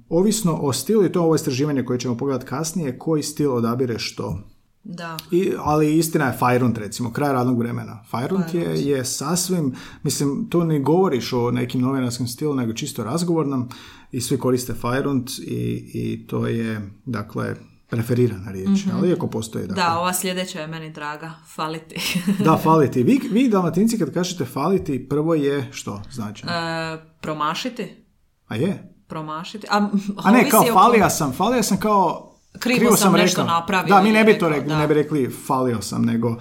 ovisno 0.10 0.60
o 0.62 0.74
stilu, 0.74 1.06
i 1.06 1.12
to 1.12 1.20
je 1.20 1.24
ovo 1.24 1.36
istraživanje 1.36 1.86
koje 1.86 2.00
ćemo 2.00 2.18
pogledati 2.18 2.46
kasnije, 2.46 3.00
koji 3.00 3.24
stil 3.24 3.54
odabire 3.54 4.00
što. 4.00 4.40
Da. 4.84 5.18
I, 5.32 5.52
ali 5.58 5.98
istina 5.98 6.26
je 6.26 6.38
Fajrunt 6.38 6.78
recimo, 6.78 7.12
kraj 7.12 7.34
radnog 7.34 7.60
vremena. 7.60 8.04
Fajrunt 8.10 8.54
je, 8.54 8.88
je 8.88 9.06
sasvim, 9.06 9.76
mislim, 10.04 10.50
tu 10.50 10.64
ne 10.64 10.80
govoriš 10.80 11.34
o 11.34 11.52
nekim 11.52 11.82
novinarskim 11.82 12.28
stilu, 12.28 12.56
nego 12.56 12.74
čisto 12.74 13.04
razgovornom 13.04 13.70
i 14.12 14.22
svi 14.22 14.38
koriste 14.38 14.74
Fajrunt 14.74 15.30
i, 15.40 15.92
i 15.94 16.28
to 16.28 16.48
je, 16.48 16.92
dakle, 17.06 17.56
preferirana 17.90 18.52
riječ, 18.52 18.80
ali 18.94 19.10
iako 19.10 19.28
postoji, 19.28 19.68
dakle, 19.68 19.84
Da, 19.84 20.00
ova 20.00 20.14
sljedeća 20.14 20.60
je 20.60 20.68
meni 20.68 20.92
draga. 20.92 21.32
Faliti. 21.56 21.96
Da, 22.46 22.58
faliti. 22.58 23.04
Vi, 23.04 23.20
vi 23.32 23.50
dalmatinci 23.50 24.00
kad 24.00 24.14
kažete 24.14 24.46
faliti, 24.46 25.10
prvo 25.10 25.36
je 25.36 25.68
što 25.72 26.02
znači? 26.12 26.46
E, 26.46 26.98
promašiti? 27.22 28.06
A 28.48 28.56
je? 28.56 28.94
Promašiti? 29.10 29.68
A, 29.70 29.90
A 30.18 30.32
ne, 30.32 30.50
kao 30.50 30.64
falija 30.66 31.10
sam. 31.10 31.34
Falija 31.34 31.64
sam 31.64 31.78
kao... 31.78 32.26
Krivo 32.60 32.96
sam 32.96 33.14
nešto 33.14 33.42
rekao. 33.42 33.56
napravio 33.56 33.96
Da, 33.96 34.02
mi 34.02 34.12
ne 34.12 34.24
bi 34.24 34.38
to 34.38 34.50
rekli, 34.50 34.76
ne 34.76 34.88
bi 34.88 34.94
rekli 34.94 35.30
falio 35.48 35.82
sam, 35.82 36.02
nego 36.04 36.36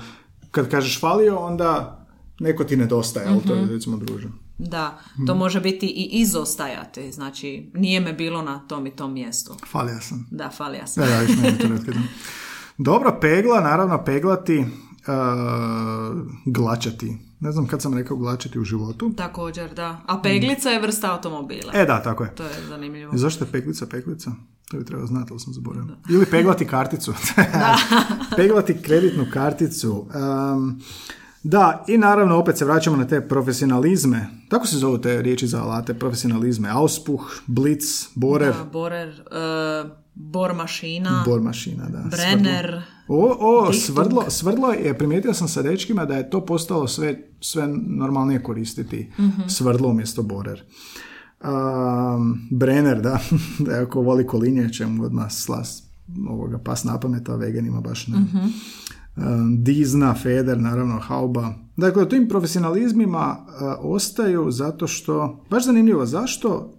kad 0.50 0.70
kažeš 0.70 1.00
falio, 1.00 1.36
onda 1.38 1.98
neko 2.40 2.64
ti 2.64 2.76
nedostaje, 2.76 3.26
ali 3.28 3.42
to 3.42 3.54
je 3.54 3.62
Mhm. 3.62 3.72
recimo 3.72 3.96
druže. 3.96 4.28
Da, 4.58 4.98
to 5.26 5.34
može 5.34 5.60
biti 5.60 5.86
i 5.86 6.08
izostajati. 6.12 7.12
Znači, 7.12 7.70
nije 7.74 8.00
me 8.00 8.12
bilo 8.12 8.42
na 8.42 8.58
tom 8.58 8.86
i 8.86 8.90
tom 8.90 9.12
mjestu. 9.12 9.54
Falija 9.66 10.00
sam. 10.00 10.26
Da, 10.30 10.50
falija 10.50 10.86
sam. 10.86 11.04
Da, 11.04 11.10
da, 11.10 11.20
više 11.20 11.36
ne 11.36 11.50
bi 11.50 11.58
to 11.58 11.68
rekli, 11.68 11.94
da. 11.94 12.00
Dobro, 12.78 13.18
pegla, 13.20 13.60
naravno 13.60 14.04
peglati, 14.04 14.58
uh, 14.58 14.66
glačati. 16.46 17.16
Ne 17.40 17.52
znam 17.52 17.66
kad 17.66 17.82
sam 17.82 17.94
rekao 17.94 18.16
glačati 18.16 18.58
u 18.58 18.64
životu. 18.64 19.12
Također, 19.16 19.74
da. 19.74 20.00
A 20.06 20.22
peglica 20.22 20.70
je 20.70 20.80
vrsta 20.80 21.12
automobila. 21.12 21.72
E 21.74 21.86
da, 21.86 22.02
tako 22.02 22.24
je. 22.24 22.34
To 22.34 22.42
je 22.42 22.66
zanimljivo. 22.68 23.14
I 23.14 23.18
zašto 23.18 23.44
je 23.44 23.50
peglica 23.52 23.86
peglica? 23.86 24.30
To 24.70 24.76
bi 24.76 24.84
trebao 24.84 25.06
znati, 25.06 25.28
ali 25.30 25.40
sam 25.40 25.52
zaboravio. 25.52 25.96
Ili 26.10 26.26
peglati 26.26 26.66
karticu. 26.66 27.14
peglati 28.36 28.82
kreditnu 28.82 29.26
karticu. 29.32 30.06
Um, 30.54 30.82
da, 31.42 31.84
i 31.88 31.98
naravno 31.98 32.36
opet 32.36 32.58
se 32.58 32.64
vraćamo 32.64 32.96
na 32.96 33.06
te 33.06 33.28
profesionalizme. 33.28 34.28
Tako 34.48 34.66
se 34.66 34.76
zovu 34.76 34.98
te 34.98 35.22
riječi 35.22 35.46
za 35.46 35.62
alate, 35.62 35.94
profesionalizme. 35.94 36.68
Auspuh, 36.68 37.32
blitz, 37.46 38.06
borer, 38.14 38.54
Da, 38.54 38.64
borer, 38.64 39.08
e, 39.08 39.88
bor 40.14 40.54
mašina, 40.54 41.22
bor 41.26 41.40
mašina, 41.40 41.88
da. 41.88 41.98
brenner. 42.10 42.82
O, 43.08 43.36
o 43.40 43.72
svrdlo, 43.72 44.24
svrdlo 44.28 44.72
je, 44.72 44.98
primijetio 44.98 45.34
sam 45.34 45.48
sa 45.48 45.62
dečkima 45.62 46.04
da 46.04 46.16
je 46.16 46.30
to 46.30 46.46
postalo 46.46 46.88
sve, 46.88 47.30
sve 47.40 47.68
normalnije 47.86 48.42
koristiti. 48.42 49.12
Svrdlo 49.48 49.88
umjesto 49.88 50.22
borer. 50.22 50.64
Um, 51.44 52.48
Brenner, 52.50 53.00
da, 53.00 53.20
da 53.66 53.72
je 53.72 53.82
ako 53.82 54.00
voli 54.00 54.26
kolinje, 54.26 54.72
će 54.72 54.86
mu 54.86 55.04
odmah 55.04 55.32
slas 55.32 55.82
ovoga 56.28 56.58
pas 56.58 56.84
na 56.84 57.00
pamet, 57.00 57.28
a 57.28 57.36
veganima 57.36 57.80
baš 57.80 58.06
ne. 58.06 58.16
Um, 58.16 59.64
Dizna, 59.64 60.14
Feder, 60.14 60.60
naravno 60.60 60.98
Hauba. 60.98 61.54
Dakle, 61.76 62.02
u 62.02 62.08
tim 62.08 62.28
profesionalizmima 62.28 63.36
uh, 63.38 63.52
ostaju 63.80 64.50
zato 64.50 64.86
što, 64.86 65.44
baš 65.50 65.64
zanimljivo, 65.64 66.06
zašto 66.06 66.77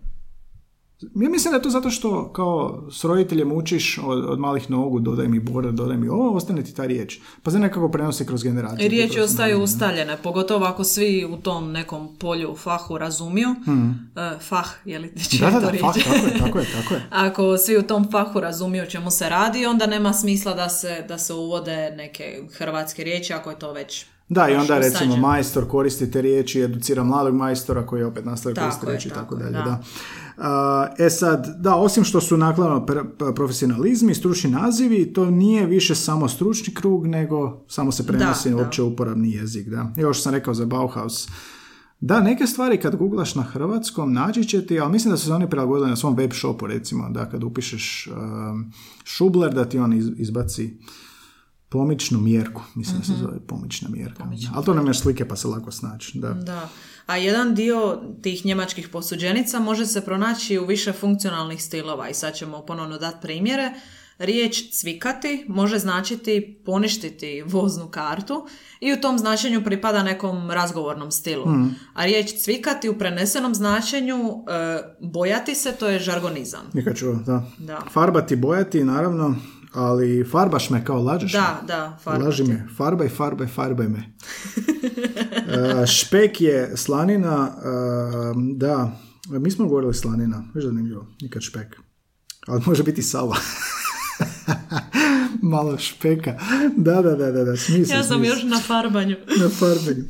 Ja 1.01 1.29
mislim 1.29 1.51
da 1.51 1.57
je 1.57 1.62
to 1.62 1.69
zato 1.69 1.89
što 1.89 2.33
kao 2.33 2.88
s 2.91 3.03
roditeljem 3.03 3.51
učiš 3.51 3.99
od, 4.03 4.25
od 4.25 4.39
malih 4.39 4.69
nogu, 4.71 4.99
dodaj 4.99 5.27
mi 5.27 5.39
border, 5.39 5.71
dodaj 5.71 5.97
mi 5.97 6.07
ovo, 6.07 6.35
ostane 6.35 6.63
ti 6.63 6.75
ta 6.75 6.85
riječ. 6.85 7.19
Pa 7.43 7.51
se 7.51 7.59
nekako 7.59 7.89
prenosi 7.89 8.25
kroz 8.25 8.43
generacije. 8.43 8.85
I 8.85 8.89
riječi 8.89 9.19
ostaju 9.19 9.62
ustaljene, 9.62 10.17
pogotovo 10.23 10.65
ako 10.65 10.83
svi 10.83 11.25
u 11.25 11.38
tom 11.38 11.71
nekom 11.71 12.17
polju, 12.17 12.55
fahu 12.55 12.97
razumiju. 12.97 13.55
Hmm. 13.65 14.12
Uh, 14.15 14.41
fah, 14.41 14.67
je 14.85 14.99
li 14.99 15.13
da, 15.39 15.49
da, 15.49 15.59
da, 15.59 15.77
fah, 15.77 15.95
tako 16.03 16.25
je, 16.27 16.38
tako 16.39 16.59
je, 16.59 16.65
tako 16.81 16.93
je. 16.93 17.07
ako 17.09 17.57
svi 17.57 17.77
u 17.77 17.83
tom 17.83 18.12
fahu 18.12 18.39
razumiju 18.39 18.85
čemu 18.89 19.12
se 19.12 19.29
radi, 19.29 19.65
onda 19.65 19.85
nema 19.85 20.13
smisla 20.13 20.53
da 20.53 20.69
se, 20.69 21.05
da 21.07 21.17
se 21.17 21.33
uvode 21.33 21.91
neke 21.91 22.43
hrvatske 22.57 23.03
riječi, 23.03 23.33
ako 23.33 23.49
je 23.49 23.59
to 23.59 23.73
već 23.73 24.05
da, 24.29 24.49
i 24.49 24.55
onda 24.55 24.77
recimo 24.77 25.17
majstor 25.17 25.67
koristi 25.67 26.12
te 26.12 26.21
riječi, 26.21 26.62
educira 26.62 27.03
mladog 27.03 27.35
majstora 27.35 27.85
koji 27.85 28.03
opet 28.03 28.25
nastavlja 28.25 28.55
koristiti 28.55 28.88
riječi 28.88 29.07
i 29.07 29.12
tako 29.12 29.35
dalje. 29.35 29.51
Da. 29.51 29.81
E 30.97 31.10
sad, 31.10 31.56
da, 31.60 31.75
osim 31.75 32.04
što 32.04 32.21
su 32.21 32.38
nakladno 32.38 32.86
profesionalizmi, 33.36 34.15
stručni 34.15 34.49
nazivi, 34.49 35.13
to 35.13 35.32
nije 35.32 35.65
više 35.65 35.95
samo 35.95 36.28
stručni 36.28 36.73
krug, 36.73 37.08
nego 37.08 37.65
samo 37.67 37.91
se 37.91 38.08
prenosi 38.08 38.49
da, 38.49 38.58
opće 38.58 38.84
uporabni 38.84 39.32
jezik. 39.32 39.69
Da. 39.69 39.93
I 39.97 40.02
još 40.02 40.21
sam 40.21 40.34
rekao 40.34 40.54
za 40.54 40.65
Bauhaus. 40.65 41.28
Da, 41.99 42.21
neke 42.21 42.47
stvari 42.47 42.78
kad 42.78 42.95
googlaš 42.95 43.36
na 43.36 43.43
hrvatskom 43.43 44.13
naći 44.13 44.43
će 44.43 44.65
ti, 44.65 44.80
ali 44.80 44.91
mislim 44.91 45.12
da 45.12 45.17
su 45.17 45.25
se 45.25 45.34
oni 45.34 45.49
prilagodili 45.49 45.89
na 45.89 45.95
svom 45.95 46.15
web 46.15 46.32
shopu 46.34 46.67
recimo, 46.67 47.10
da 47.10 47.30
kad 47.30 47.43
upišeš 47.43 48.08
um, 48.08 48.71
šubler 49.04 49.54
da 49.54 49.65
ti 49.65 49.80
on 49.80 49.93
izbaci 50.17 50.78
pomičnu 51.69 52.19
mjerku, 52.19 52.62
mislim 52.75 52.97
mm 52.97 52.99
da 52.99 53.06
se 53.06 53.12
mhm. 53.12 53.21
zove 53.21 53.39
pomična 53.47 53.89
mjerka. 53.89 54.23
Pomična. 54.23 54.52
Ali 54.56 54.65
to 54.65 54.73
nam 54.73 54.88
je 54.88 54.93
slike 54.93 55.28
pa 55.28 55.36
se 55.36 55.47
lako 55.47 55.71
snaći. 55.71 56.19
Da. 56.19 56.34
da. 56.34 56.69
A 57.10 57.17
jedan 57.17 57.56
dio 57.56 58.02
tih 58.22 58.45
njemačkih 58.45 58.89
posuđenica 58.89 59.60
može 59.60 59.86
se 59.86 60.06
pronaći 60.06 60.58
u 60.58 60.65
više 60.65 60.93
funkcionalnih 60.93 61.63
stilova 61.63 62.10
i 62.10 62.13
sad 62.13 62.36
ćemo 62.36 62.65
ponovno 62.65 62.98
dati 62.98 63.17
primjere. 63.22 63.72
Riječ 64.17 64.63
cvikati 64.72 65.45
može 65.48 65.80
značiti 65.80 66.62
poništiti 66.65 67.43
voznu 67.45 67.88
kartu 67.88 68.48
i 68.80 68.93
u 68.93 69.02
tom 69.02 69.17
značenju 69.19 69.63
pripada 69.63 70.04
nekom 70.04 70.52
razgovornom 70.52 71.12
stilu. 71.12 71.45
Mm. 71.45 71.76
A 71.93 72.06
riječ 72.06 72.34
cvikati 72.43 72.89
u 72.89 72.98
prenesenom 72.98 73.56
značenju 73.56 74.17
e, 74.17 74.34
bojati 75.00 75.56
se, 75.56 75.72
to 75.72 75.88
je 75.88 76.00
žargonizam. 76.00 76.72
Nikad 76.74 76.98
čuo, 76.98 77.13
da. 77.13 77.43
da. 77.58 77.82
Farbati, 77.93 78.36
bojati, 78.36 78.84
naravno, 78.84 79.36
ali 79.73 80.25
farbaš 80.32 80.69
me 80.69 80.86
kao 80.86 81.01
lažeš 81.01 81.32
Da, 81.32 81.62
da, 81.67 81.97
farbati. 82.03 82.25
Laži 82.25 82.43
me, 82.43 82.67
farbaj, 82.77 83.10
farbaj, 83.10 83.47
farbaj 83.47 83.88
me. 83.88 84.03
E, 85.49 85.88
špek 85.88 86.41
je 86.41 86.77
slanina, 86.77 87.51
e, 87.58 87.69
da, 88.55 88.99
mi 89.29 89.51
smo 89.51 89.67
govorili 89.67 89.93
slanina, 89.93 90.43
već 90.55 90.65
zanimljivo, 90.65 91.08
nikad 91.21 91.41
špek. 91.41 91.75
Ali 92.47 92.62
može 92.65 92.84
biti 92.84 93.01
sala. 93.01 93.36
Malo 95.41 95.77
špeka. 95.77 96.39
Da, 96.77 97.01
da, 97.01 97.15
da, 97.15 97.32
da, 97.32 97.43
da. 97.43 97.58
Smisli, 97.58 97.95
ja 97.95 98.03
sam 98.03 98.23
još 98.23 98.43
na 98.43 98.60
farbanju. 98.60 99.15
na 99.41 99.49
farbanju. 99.49 100.03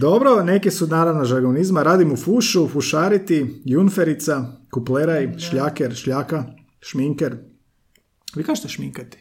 Dobro, 0.00 0.42
neke 0.42 0.70
su 0.70 0.86
naravno 0.86 1.24
žargonizma. 1.24 1.82
Radim 1.82 2.12
u 2.12 2.16
fušu, 2.16 2.68
fušariti, 2.68 3.62
junferica, 3.64 4.44
kupleraj, 4.70 5.38
šljaker, 5.38 5.94
šljaka, 5.94 6.44
šminker. 6.80 7.36
Vi 8.34 8.44
kažete 8.44 8.68
šminkati? 8.68 9.18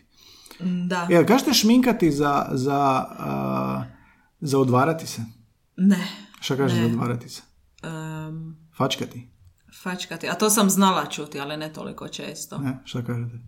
Da. 0.88 1.08
Jel 1.10 1.26
kažete 1.26 1.54
šminkati 1.54 2.12
za, 2.12 2.49
za, 2.52 3.06
za 4.39 4.60
odvarati 4.60 5.08
se? 5.08 5.21
Ne. 5.78 6.08
Šta 6.39 6.58
kaže 6.58 6.76
za 6.76 6.86
odvarati 6.86 7.30
se? 7.30 7.41
Um, 7.84 8.58
fačkati? 8.78 9.30
Fačkati. 9.84 10.30
A 10.30 10.34
to 10.34 10.49
sam 10.49 10.69
znala 10.69 11.06
čuti, 11.06 11.39
ali 11.39 11.58
ne 11.58 11.73
toliko 11.73 12.08
često. 12.08 12.58
Ne, 12.58 12.80
šta 12.86 13.02
kažete? 13.02 13.39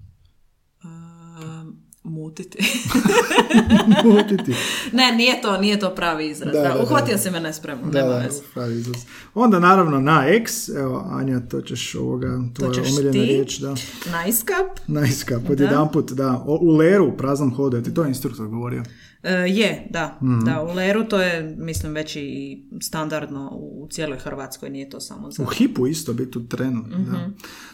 Mutiti. 2.05 2.57
mutiti. 4.05 4.55
ne, 4.91 5.15
nije 5.15 5.41
to, 5.41 5.57
nije 5.57 5.79
to 5.79 5.95
pravi 5.95 6.29
izraz. 6.29 6.53
Da, 6.53 6.61
da, 6.61 6.83
uhvatio 6.83 7.17
se 7.17 7.31
me 7.31 7.39
nespremno, 7.39 7.91
da, 7.91 8.01
nema 8.01 8.23
pravi 8.53 8.75
izraz. 8.75 9.01
Onda 9.33 9.59
naravno 9.59 9.99
na 9.99 10.25
X, 10.27 10.69
evo 10.69 11.05
Anja, 11.11 11.39
to 11.39 11.61
ćeš 11.61 11.95
ovoga, 11.95 12.39
tvoja 12.53 12.71
omiljena 12.71 13.11
ti. 13.11 13.21
riječ. 13.21 13.57
Da. 13.59 13.75
Najskap. 14.11 14.79
Najskap, 14.87 15.49
od 15.49 15.59
jedan 15.59 15.91
put, 15.91 16.11
da. 16.11 16.43
O, 16.45 16.59
u 16.61 16.75
leru, 16.75 17.17
praznom 17.17 17.55
hodu, 17.55 17.81
ti 17.81 17.93
to 17.93 18.03
je 18.03 18.07
instruktor 18.07 18.47
govorio? 18.47 18.83
E, 19.23 19.33
je, 19.33 19.87
da. 19.89 20.19
mm 20.21 20.45
da. 20.45 20.63
U 20.63 20.73
leru 20.73 21.03
to 21.03 21.21
je, 21.21 21.55
mislim, 21.57 21.93
već 21.93 22.15
i 22.15 22.63
standardno 22.81 23.49
u 23.53 23.87
cijeloj 23.91 24.17
Hrvatskoj, 24.17 24.69
nije 24.69 24.89
to 24.89 24.99
samo 24.99 25.31
za... 25.31 25.43
U 25.43 25.45
hipu 25.45 25.87
isto 25.87 26.13
biti 26.13 26.37
u 26.37 26.47
trenu, 26.47 26.83
da. 26.89 26.97
Mhm. 26.97 27.31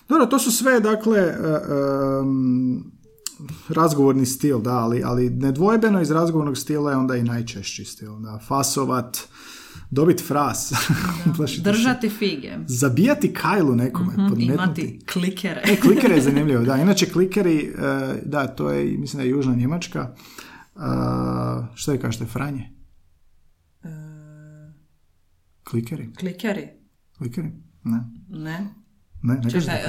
Dobro, 0.10 0.26
to 0.26 0.40
su 0.40 0.52
sve, 0.52 0.80
dakle, 0.80 1.34
um, 2.22 2.92
razgovorni 3.70 4.26
stil, 4.26 4.60
da, 4.62 4.78
ali, 4.78 5.04
ali 5.04 5.30
nedvojbeno 5.30 6.02
iz 6.02 6.12
razgovornog 6.12 6.58
stila 6.58 6.92
je 6.92 6.98
onda 6.98 7.16
i 7.16 7.24
najčešći 7.24 7.86
stil. 7.86 8.20
Da, 8.20 8.40
fasovat, 8.48 9.18
dobit 9.90 10.28
fras. 10.28 10.74
Držati 11.64 12.10
fige. 12.10 12.58
Zabijati 12.68 13.34
kajlu 13.34 13.76
nekome. 13.76 14.14
Mm-hmm, 14.14 14.42
imati 14.42 15.00
klikere. 15.14 15.62
e, 15.66 15.80
klikere 15.80 16.16
je 16.16 16.22
zanimljivo, 16.30 16.64
da. 16.64 16.78
Inače 16.78 17.06
klikeri, 17.06 17.74
e, 17.78 18.22
da, 18.26 18.48
to 18.48 18.70
je, 18.70 18.98
mislim 18.98 19.18
da 19.18 19.24
je 19.24 19.30
južna 19.30 19.56
Njemačka. 19.56 20.16
Uh, 20.76 20.84
što 21.76 21.92
je 21.92 22.00
kažete, 22.00 22.26
Franje? 22.26 22.70
Uh, 23.84 23.90
klikeri. 25.64 26.14
Klikeri. 26.14 26.68
Klikeri? 27.18 27.52
Ne. 27.84 28.00
Ne. 28.30 28.74
Ne, 29.22 29.34
ne 29.44 29.50
Čekaj, 29.50 29.82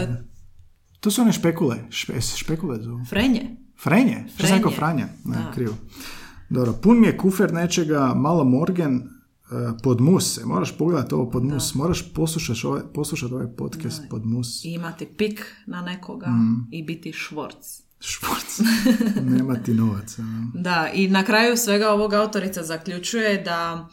to 1.03 1.11
su 1.11 1.23
one 1.23 1.33
špekule. 1.33 1.77
Špe, 1.91 2.21
špekule 2.21 2.83
zovu. 2.83 3.05
Frenje. 3.09 3.57
Frenje? 3.83 4.25
Što 4.35 4.47
sam 4.47 4.57
rekao 4.57 4.71
Franja? 4.71 5.09
Ne, 5.25 5.37
da. 5.37 5.53
krivo. 5.55 5.75
Dobro, 6.49 6.73
pun 6.73 7.01
mi 7.01 7.07
je 7.07 7.19
kufer 7.19 7.53
nečega, 7.53 8.15
malo 8.17 8.45
morgen, 8.45 8.95
uh, 8.95 9.77
pod 9.83 10.01
mus. 10.01 10.39
E, 10.39 10.45
moraš 10.45 10.79
pogledati 10.79 11.15
ovo 11.15 11.31
pod 11.31 11.45
mus. 11.45 11.75
Moraš 11.75 12.13
poslušati 12.15 12.67
ovaj, 12.67 12.83
poslušati 12.95 13.35
ovaj 13.35 13.47
podcast 13.57 14.03
pod 14.11 14.27
mus. 14.27 14.65
I 14.65 14.73
imati 14.73 15.07
pik 15.07 15.47
na 15.67 15.83
nekoga 15.83 16.27
mm. 16.27 16.69
i 16.71 16.83
biti 16.83 17.13
švorc. 17.13 17.83
Švorc. 18.01 18.61
Nema 19.23 19.55
ti 19.55 19.75
novaca. 19.75 20.23
da, 20.55 20.91
i 20.95 21.09
na 21.09 21.25
kraju 21.25 21.57
svega 21.57 21.91
ovog 21.91 22.13
autorica 22.13 22.63
zaključuje 22.63 23.43
da 23.43 23.89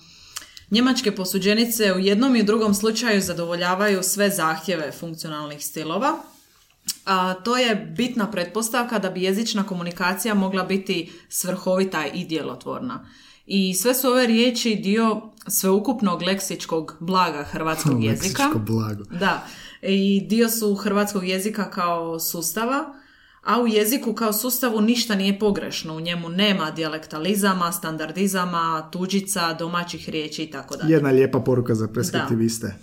Njemačke 0.71 1.15
posuđenice 1.15 1.93
u 1.93 1.99
jednom 1.99 2.35
i 2.35 2.43
drugom 2.43 2.73
slučaju 2.73 3.21
zadovoljavaju 3.21 4.03
sve 4.03 4.29
zahtjeve 4.29 4.91
funkcionalnih 4.99 5.65
stilova, 5.65 6.17
a 7.09 7.33
to 7.33 7.57
je 7.57 7.75
bitna 7.97 8.31
pretpostavka 8.31 8.99
da 8.99 9.09
bi 9.09 9.23
jezična 9.23 9.63
komunikacija 9.63 10.33
mogla 10.33 10.63
biti 10.63 11.11
svrhovita 11.29 12.05
i 12.13 12.25
djelotvorna. 12.25 13.05
I 13.45 13.73
sve 13.73 13.93
su 13.93 14.07
ove 14.07 14.27
riječi 14.27 14.75
dio 14.75 15.21
sveukupnog 15.47 16.21
leksičkog 16.21 16.97
blaga 16.99 17.43
hrvatskog 17.43 18.03
jezika. 18.05 18.43
Leksičko 18.43 18.59
blago. 18.59 19.03
Da. 19.03 19.47
I 19.81 20.21
dio 20.27 20.49
su 20.49 20.75
hrvatskog 20.75 21.27
jezika 21.27 21.71
kao 21.71 22.19
sustava, 22.19 22.93
a 23.43 23.61
u 23.61 23.67
jeziku 23.67 24.13
kao 24.13 24.33
sustavu 24.33 24.81
ništa 24.81 25.15
nije 25.15 25.39
pogrešno. 25.39 25.95
U 25.95 25.99
njemu 25.99 26.29
nema 26.29 26.71
dijalektalizama, 26.71 27.71
standardizama, 27.71 28.89
tuđica, 28.91 29.53
domaćih 29.53 30.09
riječi 30.09 30.43
i 30.43 30.51
tako 30.51 30.75
dalje. 30.75 30.93
Jedna 30.93 31.09
lijepa 31.09 31.39
poruka 31.39 31.75
za 31.75 31.87
preskriptiviste. 31.87 32.75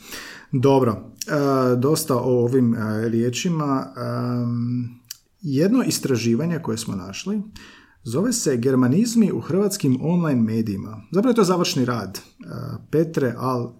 Dobro, 0.52 0.92
e, 0.92 1.76
dosta 1.76 2.16
o 2.16 2.44
ovim 2.44 2.74
e, 2.74 3.08
riječima. 3.08 3.86
E, 3.86 4.00
jedno 5.40 5.82
istraživanje 5.82 6.58
koje 6.58 6.78
smo 6.78 6.96
našli 6.96 7.42
zove 8.02 8.32
se 8.32 8.56
Germanizmi 8.56 9.32
u 9.32 9.40
hrvatskim 9.40 9.98
online 10.02 10.42
medijima. 10.42 11.02
Zapravo 11.12 11.30
je 11.30 11.36
to 11.36 11.44
završni 11.44 11.84
rad. 11.84 12.20
Petre 12.90 13.34
Al, 13.38 13.72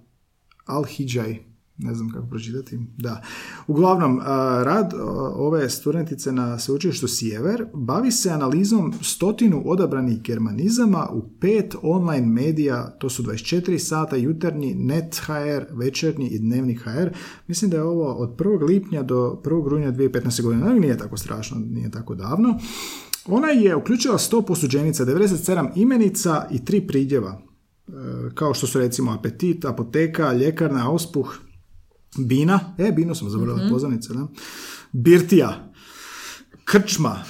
Al-Hidžaj 0.67 1.46
ne 1.79 1.95
znam 1.95 2.11
kako 2.11 2.27
pročitati, 2.27 2.79
da. 2.97 3.23
Uglavnom, 3.67 4.21
rad 4.63 4.93
ove 5.35 5.71
studentice 5.71 6.33
na 6.33 6.59
sveučilištu 6.59 7.09
Sjever 7.09 7.67
bavi 7.75 8.13
se 8.13 8.31
analizom 8.31 8.93
stotinu 9.03 9.63
odabranih 9.67 10.23
germanizama 10.23 11.09
u 11.13 11.29
pet 11.41 11.75
online 11.83 12.27
medija, 12.27 12.97
to 12.99 13.09
su 13.11 13.23
24 13.23 13.79
sata 13.79 14.17
jutarnji, 14.17 14.75
net 14.75 15.21
HR, 15.27 15.65
večernji 15.71 16.29
i 16.29 16.39
dnevni 16.39 16.75
HR. 16.75 17.09
Mislim 17.47 17.71
da 17.71 17.77
je 17.77 17.83
ovo 17.83 18.13
od 18.13 18.37
1. 18.37 18.63
lipnja 18.67 19.03
do 19.03 19.41
1. 19.45 19.69
rujna 19.69 19.93
2015. 19.93 20.43
godine, 20.43 20.81
nije 20.81 20.99
tako 20.99 21.17
strašno, 21.17 21.57
nije 21.71 21.91
tako 21.91 22.15
davno. 22.15 22.59
Ona 23.27 23.49
je 23.49 23.77
uključila 23.77 24.19
100 24.19 24.47
posuđenica, 24.47 25.05
97 25.05 25.71
imenica 25.75 26.47
i 26.51 26.65
tri 26.65 26.87
pridjeva, 26.87 27.39
e, 27.89 27.93
kao 28.35 28.55
što 28.55 28.67
su 28.67 28.79
recimo 28.79 29.13
apetit, 29.13 29.65
apoteka, 29.65 30.33
ljekarna, 30.33 30.91
auspuh, 30.91 31.35
Bina, 32.19 32.75
e, 32.79 32.93
Bino 32.93 33.15
sam 33.15 33.31
zaboravila 33.31 33.57
mm-hmm. 33.59 33.73
pozornice, 33.73 34.15
da? 34.15 34.27
Birtija, 34.93 35.73
Krčma, 36.65 37.25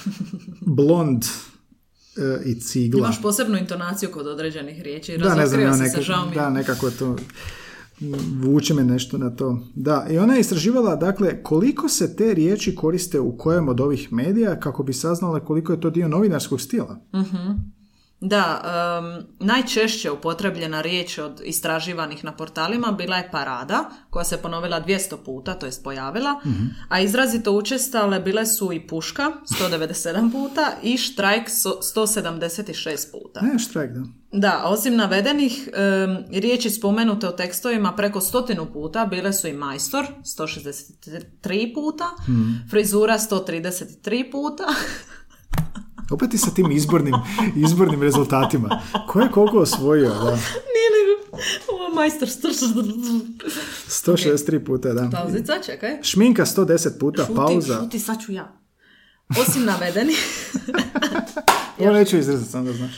Blond 0.61 1.23
e, 1.23 1.29
i 2.45 2.59
Cigla. 2.59 2.99
Imaš 2.99 3.21
posebnu 3.21 3.57
intonaciju 3.57 4.09
kod 4.11 4.27
određenih 4.27 4.81
riječi, 4.81 5.17
da, 5.17 5.35
ne 5.35 5.47
znam, 5.47 5.61
ja 5.61 5.75
nekako, 5.75 6.03
se. 6.03 6.11
Da, 6.35 6.49
nekako 6.49 6.91
to... 6.91 7.15
vuče 8.43 8.73
me 8.73 8.83
nešto 8.83 9.17
na 9.17 9.35
to. 9.35 9.59
Da, 9.75 10.07
i 10.09 10.17
ona 10.17 10.33
je 10.33 10.39
istraživala, 10.39 10.95
dakle, 10.95 11.43
koliko 11.43 11.89
se 11.89 12.15
te 12.15 12.33
riječi 12.33 12.75
koriste 12.75 13.19
u 13.19 13.37
kojem 13.37 13.69
od 13.69 13.81
ovih 13.81 14.13
medija 14.13 14.59
kako 14.59 14.83
bi 14.83 14.93
saznala 14.93 15.39
koliko 15.39 15.73
je 15.73 15.81
to 15.81 15.89
dio 15.89 16.07
novinarskog 16.07 16.61
stila. 16.61 16.99
Da, 18.21 18.61
em, 18.99 19.25
najčešće 19.39 20.11
upotrebljena 20.11 20.81
riječ 20.81 21.17
od 21.17 21.41
istraživanih 21.45 22.23
na 22.23 22.31
portalima 22.31 22.91
bila 22.91 23.17
je 23.17 23.29
parada, 23.31 23.89
koja 24.09 24.25
se 24.25 24.37
ponovila 24.37 24.81
200 24.81 25.17
puta, 25.25 25.53
to 25.53 25.65
jest 25.65 25.83
pojavila, 25.83 26.41
a 26.89 26.99
izrazito 26.99 27.51
učestale 27.51 28.19
bile 28.19 28.45
su 28.45 28.73
i 28.73 28.87
puška, 28.87 29.31
197 29.45 30.31
puta, 30.35 30.71
i 30.83 30.97
štrajk, 30.97 31.49
so- 31.49 31.81
176 31.95 33.11
puta. 33.11 33.41
Ne, 33.41 33.59
štrajk, 33.59 33.91
da. 33.91 34.01
Da, 34.31 34.61
osim 34.65 34.95
navedenih, 34.95 35.69
em, 35.73 36.25
riječi 36.41 36.69
spomenute 36.69 37.27
u 37.27 37.35
tekstovima 37.35 37.95
preko 37.95 38.21
stotinu 38.21 38.65
puta 38.73 39.05
bile 39.05 39.33
su 39.33 39.47
i 39.47 39.53
majstor, 39.53 40.05
163 40.23 41.73
puta, 41.73 42.05
frizura 42.69 43.17
133 43.19 44.31
puta, 44.31 44.63
Opet 46.11 46.33
i 46.33 46.37
sa 46.37 46.51
tim 46.51 46.71
izbornim, 46.71 47.15
izbornim 47.55 48.01
rezultatima. 48.01 48.81
Ko 49.07 49.21
je 49.21 49.31
koliko 49.31 49.59
osvojio, 49.59 50.09
da. 50.09 50.23
nije 50.23 50.89
nego, 50.97 51.13
ovo 51.71 51.83
je 51.83 51.89
majstor, 51.95 52.27
163 52.27 54.65
puta, 54.65 54.93
da. 54.93 55.09
pauzica, 55.11 55.53
čekaj. 55.65 55.97
Šminka 56.01 56.45
110 56.45 56.99
puta, 56.99 57.25
Šuti, 57.25 57.35
pauza. 57.35 57.79
šuti, 57.79 57.99
sad 57.99 58.21
ću 58.25 58.31
ja. 58.31 58.57
Osim 59.41 59.65
navedenih, 59.65 60.51
Ovo 61.79 61.91
neću 61.91 62.17
izrezati, 62.17 62.51
sam 62.51 62.65
da 62.65 62.73
znaš. 62.73 62.91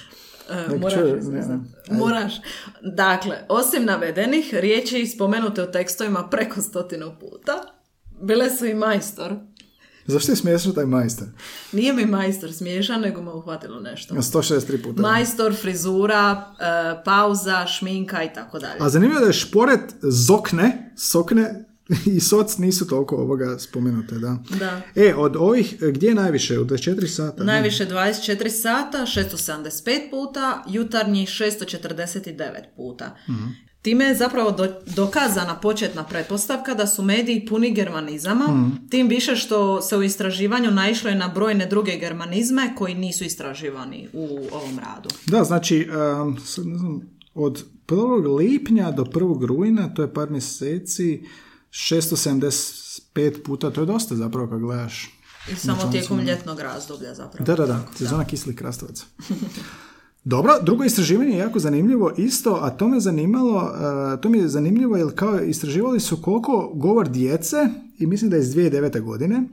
Nek 0.70 0.82
moraš, 0.82 0.99
čuje, 0.99 1.22
ne, 1.22 1.47
ne. 1.47 1.60
moraš. 1.91 2.34
Dakle, 2.82 3.45
osim 3.49 3.86
navedenih, 3.86 4.53
riječi 4.53 5.07
spomenute 5.07 5.64
u 5.64 5.72
tekstovima 5.72 6.28
preko 6.28 6.62
stotinu 6.62 7.16
puta, 7.20 7.53
bile 8.22 8.49
su 8.49 8.66
i 8.66 8.74
majstor. 8.74 9.36
Zašto 10.10 10.32
je 10.32 10.36
smiješno 10.36 10.72
taj 10.72 10.86
majstor? 10.86 11.28
Nije 11.72 11.93
mi 11.93 12.05
majstor 12.05 12.53
smiješan, 12.53 13.01
nego 13.01 13.22
me 13.22 13.32
uhvatilo 13.32 13.80
nešto. 13.80 14.16
163 14.16 14.84
puta. 14.84 15.01
Majstor, 15.01 15.55
frizura, 15.55 16.45
e, 16.60 17.03
pauza, 17.05 17.68
šminka 17.68 18.24
i 18.24 18.34
tako 18.34 18.60
dalje. 18.60 18.78
A 18.80 18.89
zanimljivo 18.89 19.20
da 19.20 19.28
je 19.28 19.34
šporet 19.34 19.95
zokne, 20.01 20.93
sokne 20.97 21.66
i 22.16 22.20
soc 22.20 22.57
nisu 22.57 22.88
toliko 22.88 23.16
ovoga 23.16 23.60
spomenute, 23.60 24.16
da. 24.16 24.38
Da. 24.60 24.82
E, 24.95 25.16
od 25.16 25.36
ovih, 25.36 25.76
gdje 25.82 26.07
je 26.07 26.16
najviše? 26.16 26.60
U 26.60 26.66
24 26.66 27.07
sata? 27.07 27.43
Najviše 27.43 27.86
24 27.88 28.49
sata, 28.49 28.97
675 28.97 30.10
puta, 30.10 30.64
jutarnji 30.68 31.26
649 31.26 32.49
puta. 32.76 33.16
Time 33.82 34.06
je 34.06 34.16
zapravo 34.16 34.52
do- 34.52 34.74
dokazana 34.86 35.60
početna 35.60 36.04
pretpostavka 36.04 36.74
da 36.74 36.88
su 36.88 37.04
mediji 37.04 37.46
puni 37.46 37.74
germanizama, 37.74 38.72
tim 38.90 39.08
više 39.08 39.36
što 39.36 39.82
se 39.82 39.98
u 39.98 40.04
istraživanju 40.04 40.72
naišlo 40.72 41.10
je 41.10 41.16
na 41.16 41.28
brojne 41.28 41.66
druge 41.66 41.98
germanizme 41.98 42.74
koji 42.78 42.96
nisu 42.96 43.24
istraživani 43.24 44.08
u 44.14 44.48
ovom 44.52 44.80
radu. 44.80 45.10
Da, 45.26 45.44
znači, 45.44 45.90
um, 46.24 46.38
sad 46.46 46.68
ne 46.68 46.78
znam, 46.78 47.02
od 47.34 47.66
1. 47.88 48.36
lipnja 48.38 48.92
do 48.92 49.04
1. 49.04 49.46
rujna, 49.46 49.94
to 49.94 50.02
je 50.02 50.14
par 50.14 50.30
mjeseci, 50.30 51.24
675 51.72 53.44
puta, 53.44 53.72
to 53.72 53.82
je 53.82 53.86
dosta 53.86 54.16
zapravo 54.16 54.48
kad 54.48 54.60
gledaš. 54.60 55.10
I 55.52 55.56
samo 55.56 55.92
tijekom 55.92 56.20
ljetnog 56.20 56.60
razdoblja 56.60 57.14
zapravo. 57.14 57.46
Da, 57.46 57.56
da, 57.56 57.66
da, 57.66 57.88
sezona 57.96 58.26
kislih 58.26 58.56
krastavaca. 58.56 59.06
Dobro, 60.30 60.54
drugo 60.62 60.84
istraživanje 60.84 61.32
je 61.32 61.38
jako 61.38 61.60
zanimljivo 61.60 62.12
isto, 62.18 62.60
a 62.62 62.70
to 62.70 62.88
me 62.88 63.00
zanimalo, 63.00 63.56
uh, 63.56 64.22
to 64.22 64.30
mi 64.30 64.38
je 64.38 64.48
zanimljivo 64.48 64.98
jer 64.98 65.08
kao 65.16 65.40
istraživali 65.40 66.00
su 66.00 66.18
koliko 66.22 66.72
govor 66.74 67.10
djece, 67.10 67.58
i 68.00 68.08
mislim 68.08 68.32
da 68.32 68.38
je 68.38 68.42
iz 68.42 68.56
2009. 68.56 69.02
godine, 69.02 69.44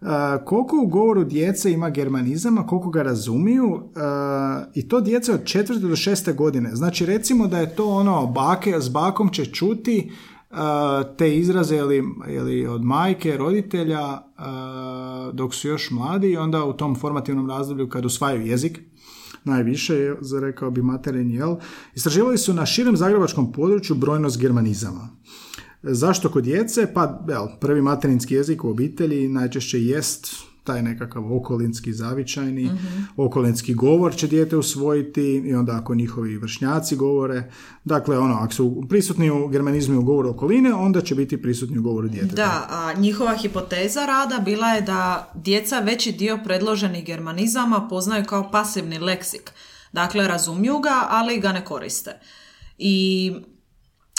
uh, 0.00 0.08
koliko 0.44 0.80
u 0.82 0.86
govoru 0.86 1.24
djece 1.24 1.72
ima 1.72 1.90
germanizama, 1.90 2.66
koliko 2.66 2.90
ga 2.90 3.02
razumiju 3.02 3.74
uh, 3.74 3.80
i 4.74 4.88
to 4.88 5.00
djece 5.00 5.32
od 5.32 5.44
četvrte 5.44 5.86
do 5.86 5.96
šeste 5.96 6.32
godine. 6.32 6.70
Znači 6.74 7.06
recimo 7.06 7.46
da 7.46 7.58
je 7.58 7.74
to 7.74 7.88
ono 7.88 8.26
bake 8.26 8.80
s 8.80 8.88
bakom 8.88 9.28
će 9.32 9.44
čuti 9.44 10.10
te 11.18 11.36
izraze 11.36 11.76
ili, 11.76 12.04
ili 12.28 12.66
od 12.66 12.84
majke, 12.84 13.36
roditelja 13.36 14.18
dok 15.32 15.54
su 15.54 15.68
još 15.68 15.90
mladi 15.90 16.30
i 16.30 16.36
onda 16.36 16.64
u 16.64 16.72
tom 16.72 16.96
formativnom 16.96 17.48
razdoblju 17.48 17.88
kad 17.88 18.04
usvajaju 18.04 18.46
jezik 18.46 18.80
najviše, 19.44 20.14
rekao 20.40 20.70
bi 20.70 20.82
materin 20.82 21.30
jel. 21.30 21.56
Istraživali 21.94 22.38
su 22.38 22.54
na 22.54 22.66
širem 22.66 22.96
zagrebačkom 22.96 23.52
području 23.52 23.96
brojnost 23.96 24.40
germanizama. 24.40 25.08
Zašto 25.82 26.28
kod 26.30 26.44
djece? 26.44 26.86
Pa, 26.94 27.24
jel, 27.28 27.46
prvi 27.60 27.82
materinski 27.82 28.34
jezik 28.34 28.64
u 28.64 28.70
obitelji 28.70 29.28
najčešće 29.28 29.84
jest 29.84 30.47
taj 30.68 30.82
nekakav 30.82 31.36
okolinski 31.36 31.92
zavičajni, 31.92 32.70
okolinski 33.16 33.74
govor 33.74 34.16
će 34.16 34.26
dijete 34.26 34.56
usvojiti 34.56 35.22
i 35.22 35.54
onda 35.54 35.76
ako 35.76 35.94
njihovi 35.94 36.36
vršnjaci 36.36 36.96
govore, 36.96 37.52
dakle 37.84 38.18
ono, 38.18 38.34
ako 38.34 38.54
su 38.54 38.84
prisutni 38.88 39.30
u 39.30 39.48
germanizmu 39.48 39.98
u 39.98 40.02
govoru 40.02 40.30
okoline, 40.30 40.74
onda 40.74 41.00
će 41.00 41.14
biti 41.14 41.42
prisutni 41.42 41.78
u 41.78 41.82
govoru 41.82 42.08
djeteta. 42.08 42.34
Da, 42.34 42.66
a 42.70 42.92
njihova 43.00 43.36
hipoteza 43.36 44.06
rada 44.06 44.38
bila 44.44 44.68
je 44.68 44.80
da 44.80 45.32
djeca 45.34 45.78
veći 45.78 46.12
dio 46.12 46.38
predloženih 46.44 47.04
germanizama 47.04 47.88
poznaju 47.88 48.24
kao 48.24 48.50
pasivni 48.50 48.98
leksik. 48.98 49.52
Dakle, 49.92 50.28
razumiju 50.28 50.78
ga, 50.78 51.06
ali 51.08 51.40
ga 51.40 51.52
ne 51.52 51.64
koriste. 51.64 52.20
I 52.78 53.32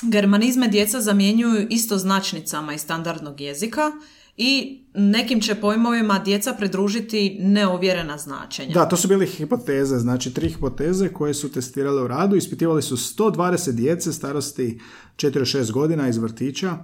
germanizme 0.02 0.68
djeca 0.68 1.02
zamjenjuju 1.02 1.68
istoznačnicama 1.70 2.74
iz 2.74 2.82
standardnog 2.82 3.42
jezika 3.42 3.92
i 4.38 4.84
nekim 5.00 5.42
će 5.42 5.56
pojmovima 5.56 6.20
djeca 6.20 6.54
pridružiti 6.54 7.38
neovjerena 7.42 8.18
značenja. 8.18 8.74
Da, 8.74 8.86
to 8.86 8.96
su 8.96 9.08
bili 9.08 9.28
hipoteze, 9.28 9.98
znači 9.98 10.34
tri 10.34 10.50
hipoteze 10.50 11.10
koje 11.10 11.34
su 11.34 11.52
testirale 11.52 12.04
u 12.04 12.08
radu. 12.08 12.36
Ispitivali 12.36 12.82
su 12.82 12.98
120 12.98 13.72
djece 13.72 14.14
starosti 14.14 14.80
4-6 15.16 15.72
godina 15.72 16.10
iz 16.10 16.18
vrtića 16.18 16.78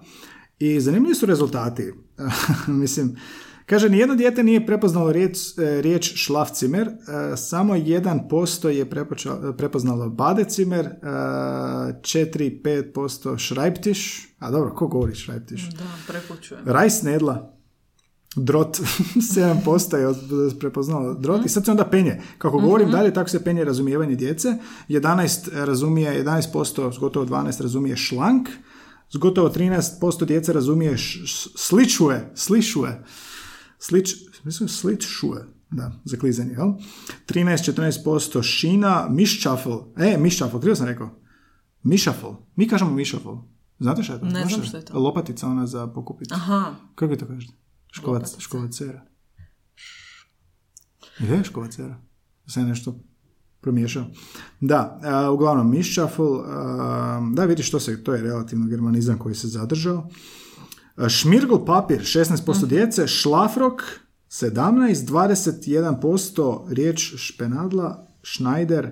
i 0.59 0.79
zanimljivi 0.79 1.15
su 1.15 1.25
rezultati. 1.25 1.93
Mislim, 2.67 3.15
kaže, 3.65 3.89
nijedno 3.89 4.15
dijete 4.15 4.43
nije 4.43 4.65
prepoznalo 4.65 5.11
riječ, 5.11 5.37
e, 5.57 5.81
riječ 5.81 6.13
šlafcimer, 6.15 6.87
e, 6.87 6.91
samo 7.37 7.75
1% 7.75 8.67
je 8.67 8.89
prepoznalo 9.57 10.09
badecimer, 10.09 10.85
e, 10.85 10.91
4-5% 12.01 13.37
šrajptiš, 13.37 14.27
a 14.39 14.51
dobro, 14.51 14.73
ko 14.73 14.87
govori 14.87 15.15
šrajptiš? 15.15 15.69
Da, 15.69 15.85
prepučujem. 16.07 16.63
Rajs 16.65 17.01
Nedla, 17.01 17.55
drot, 18.35 18.77
7% 19.15 19.95
je 19.95 20.13
prepoznalo 20.51 21.13
drot 21.13 21.45
i 21.45 21.49
sad 21.49 21.65
se 21.65 21.71
onda 21.71 21.85
penje. 21.85 22.21
Kako 22.37 22.59
govorim 22.59 22.91
dalje, 22.91 23.13
tako 23.13 23.29
se 23.29 23.43
penje 23.43 23.63
razumijevanje 23.63 24.15
djece. 24.15 24.57
11 24.89 25.25
razumije, 25.55 26.23
11%, 26.25 26.93
s 26.93 26.99
gotovo 26.99 27.25
12 27.25 27.61
razumije 27.61 27.97
šlank, 27.97 28.49
s 29.09 29.17
gotovo 29.17 29.49
13% 29.49 30.25
djece 30.25 30.53
razumije 30.53 30.97
š, 30.97 31.19
š- 31.19 31.49
sličuje, 31.55 32.31
slišuje, 32.35 33.03
slič, 33.79 34.13
mislim 34.43 34.69
sličuje, 34.69 35.41
da, 35.69 35.91
za 36.03 36.17
klizanje, 36.17 36.51
jel? 36.51 36.73
13-14% 37.27 38.43
šina, 38.43 39.07
miščafl, 39.09 39.71
e, 39.97 40.17
miščafl, 40.17 40.59
krivo 40.59 40.75
sam 40.75 40.85
rekao, 40.85 41.09
mišafl, 41.83 42.27
mi 42.55 42.67
kažemo 42.67 42.91
mišafl, 42.91 43.29
znate 43.79 44.03
šta 44.03 44.13
je 44.13 44.19
to? 44.19 44.25
Ne 44.25 44.45
znam 44.45 44.63
što 44.63 44.77
je 44.77 44.85
to. 44.85 44.99
Lopatica 44.99 45.47
ona 45.47 45.67
za 45.67 45.87
pokupiti. 45.87 46.33
Aha, 46.33 46.75
Kako 46.95 47.11
vi 47.11 47.17
to 47.17 47.25
kažete? 47.27 47.53
Škovac, 47.95 48.39
škovacera. 48.39 49.01
Je, 51.19 51.43
škovacera. 51.43 52.01
Se 52.47 52.59
nešto 52.59 52.99
promiješao. 53.61 54.05
Da, 54.61 54.99
a, 55.03 55.31
uglavnom 55.31 55.69
miščafl, 55.71 56.23
a, 56.23 57.21
da 57.33 57.45
vidiš 57.45 57.71
to 57.71 57.79
se, 57.79 58.03
to 58.03 58.13
je 58.13 58.21
relativno 58.21 58.67
germanizam 58.67 59.19
koji 59.19 59.35
se 59.35 59.47
zadržao. 59.47 60.09
A, 60.95 61.09
Šmirgl 61.09 61.55
papir, 61.65 62.01
16% 62.01 62.65
djece, 62.65 63.07
šlafrok, 63.07 63.81
17, 64.29 65.07
21% 65.07 66.73
riječ 66.73 67.13
špenadla, 67.17 68.07
šnajder, 68.23 68.91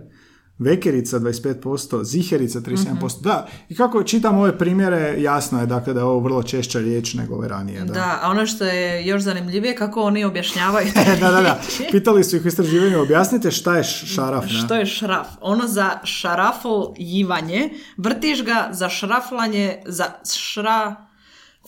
vekerica 0.60 1.20
25%, 1.20 2.04
ziherica 2.04 2.60
37%. 2.60 3.22
Da, 3.22 3.48
i 3.70 3.76
kako 3.76 4.04
čitam 4.04 4.38
ove 4.38 4.58
primjere, 4.58 5.16
jasno 5.22 5.60
je 5.60 5.66
dakle 5.66 5.94
da 5.94 6.00
je 6.00 6.04
ovo 6.04 6.20
vrlo 6.20 6.44
češća 6.44 6.80
riječ 6.80 7.14
nego 7.14 7.36
ove 7.36 7.48
ranije. 7.48 7.80
Da. 7.80 7.94
da. 7.94 8.20
a 8.22 8.30
ono 8.30 8.46
što 8.46 8.66
je 8.66 9.06
još 9.06 9.22
zanimljivije 9.22 9.76
kako 9.76 10.02
oni 10.02 10.24
objašnjavaju 10.24 10.88
da, 11.22 11.32
da, 11.32 11.42
da. 11.42 11.62
Pitali 11.92 12.24
su 12.24 12.36
ih 12.36 12.46
u 12.46 12.48
istraživanju, 12.48 13.02
objasnite 13.02 13.52
šta 13.52 13.78
je 13.78 13.84
šaraf. 13.84 14.44
ne? 14.46 14.50
Što 14.50 14.76
je 14.76 14.86
šraf? 14.86 15.28
Ono 15.42 15.68
za 15.68 15.90
šarafl 16.04 16.84
jivanje, 16.98 17.70
vrtiš 17.98 18.44
ga 18.46 18.70
za 18.72 18.90
šraflanje, 18.90 19.78
za 19.86 20.06
šra, 20.34 20.96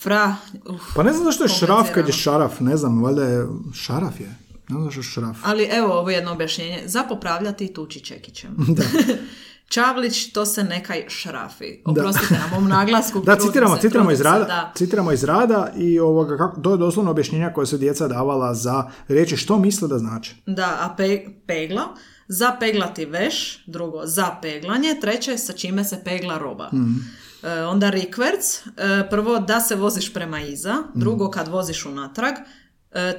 fra, 0.02 0.36
uf, 0.74 0.82
Pa 0.96 1.02
ne 1.02 1.12
znam 1.12 1.24
zašto 1.24 1.44
je 1.44 1.48
šraf 1.48 1.90
kad 1.94 2.06
je 2.06 2.12
šaraf, 2.12 2.60
ne 2.60 2.76
znam, 2.76 3.02
valjda 3.02 3.24
je, 3.24 3.46
šaraf 3.74 4.20
je. 4.20 4.45
Je 4.68 5.02
šraf. 5.02 5.36
Ali 5.44 5.68
evo 5.72 5.94
ovo 5.94 6.10
jedno 6.10 6.32
objašnjenje. 6.32 6.82
Za 6.86 7.02
popravljati 7.02 7.64
i 7.64 7.74
tući 7.74 8.00
čekićem. 8.00 8.56
Čavlić, 9.68 10.32
to 10.32 10.46
se 10.46 10.64
nekaj 10.64 11.04
šrafi. 11.08 11.78
Oprostite 11.84 12.34
na 12.34 12.46
mom 12.56 12.68
naglasku. 12.68 13.20
Da, 13.26 13.36
citiramo, 13.36 13.76
se, 13.76 13.80
citiramo, 13.80 14.10
iz 14.10 14.18
se, 14.18 14.24
rada, 14.24 14.44
da. 14.44 14.72
citiramo 14.76 15.12
iz 15.12 15.24
rada 15.24 15.72
i 15.76 16.00
ovoga, 16.00 16.36
kako, 16.36 16.60
to 16.60 16.70
je 16.70 16.78
doslovno 16.78 17.10
objašnjenja 17.10 17.52
koje 17.52 17.66
su 17.66 17.78
djeca 17.78 18.08
davala 18.08 18.54
za 18.54 18.90
riječi 19.08 19.36
što 19.36 19.58
misle 19.58 19.88
da 19.88 19.98
znači. 19.98 20.34
Da, 20.46 20.78
a 20.80 20.94
pe- 20.98 21.28
pegla, 21.46 21.82
za 22.28 22.56
peglati 22.60 23.04
veš, 23.04 23.64
drugo, 23.66 24.00
za 24.04 24.36
peglanje, 24.42 24.94
treće, 25.00 25.38
sa 25.38 25.52
čime 25.52 25.84
se 25.84 26.00
pegla 26.04 26.38
roba. 26.38 26.70
E, 27.42 27.62
onda 27.62 27.90
rikverc, 27.90 28.56
e, 28.66 29.08
prvo 29.10 29.38
da 29.38 29.60
se 29.60 29.74
voziš 29.74 30.14
prema 30.14 30.40
iza, 30.40 30.74
drugo 30.94 31.30
kad 31.30 31.48
voziš 31.48 31.86
unatrag, 31.86 32.34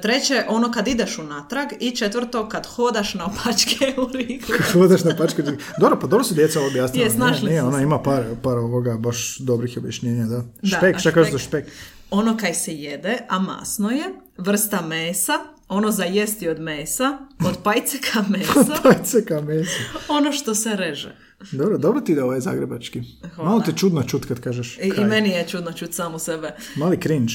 treće 0.02 0.44
ono 0.48 0.70
kad 0.72 0.88
ideš 0.88 1.18
unatrag 1.18 1.68
i 1.80 1.90
četvrto 1.96 2.48
kad 2.48 2.66
hodaš 2.66 3.14
na 3.14 3.26
opačke 3.26 3.94
u 3.98 4.08
rikverc. 4.12 4.62
Hodaš 4.72 5.04
na 5.04 5.16
pačke. 5.16 5.42
Dobro, 5.80 5.98
pa 6.00 6.06
dobro 6.06 6.24
su 6.24 6.34
djeca 6.34 6.60
objasnila. 6.60 7.04
Je, 7.04 7.10
snašli 7.10 7.48
Ne, 7.48 7.54
ne, 7.54 7.62
ona 7.62 7.80
ima 7.82 8.02
par, 8.02 8.24
par 8.42 8.58
ovoga 8.58 8.96
baš 8.96 9.38
dobrih 9.38 9.74
objašnjenja, 9.78 10.24
da. 10.26 10.36
Da, 10.62 10.76
Špek, 10.76 10.98
šta 10.98 11.12
kažeš 11.12 11.32
za 11.32 11.38
špek? 11.38 11.64
Ono 12.10 12.36
kaj 12.36 12.54
se 12.54 12.74
jede, 12.74 13.18
a 13.28 13.38
masno 13.38 13.90
je, 13.90 14.04
vrsta 14.38 14.82
mesa, 14.82 15.32
ono 15.68 15.90
za 15.90 16.04
jesti 16.04 16.48
od 16.48 16.60
mesa, 16.60 17.18
od 17.46 17.58
pajceka 17.62 18.24
mesa, 18.32 18.76
Pajceka 18.82 19.40
meso. 19.40 19.80
ono 20.08 20.32
što 20.32 20.54
se 20.54 20.76
reže. 20.76 21.16
Dobro, 21.52 21.78
dobro 21.78 22.00
ti 22.00 22.14
da 22.14 22.24
ovaj 22.24 22.40
zagrebački. 22.40 23.02
Hvala. 23.34 23.50
Malo 23.50 23.62
te 23.62 23.72
čudno 23.76 24.02
čut 24.02 24.24
kad 24.24 24.40
kažeš 24.40 24.78
I, 24.78 24.92
i 24.98 25.04
meni 25.04 25.28
je 25.28 25.48
čudno 25.48 25.72
čuti 25.72 25.92
samu 25.92 26.18
sebe. 26.18 26.54
Mali 26.76 27.00
cringe. 27.02 27.32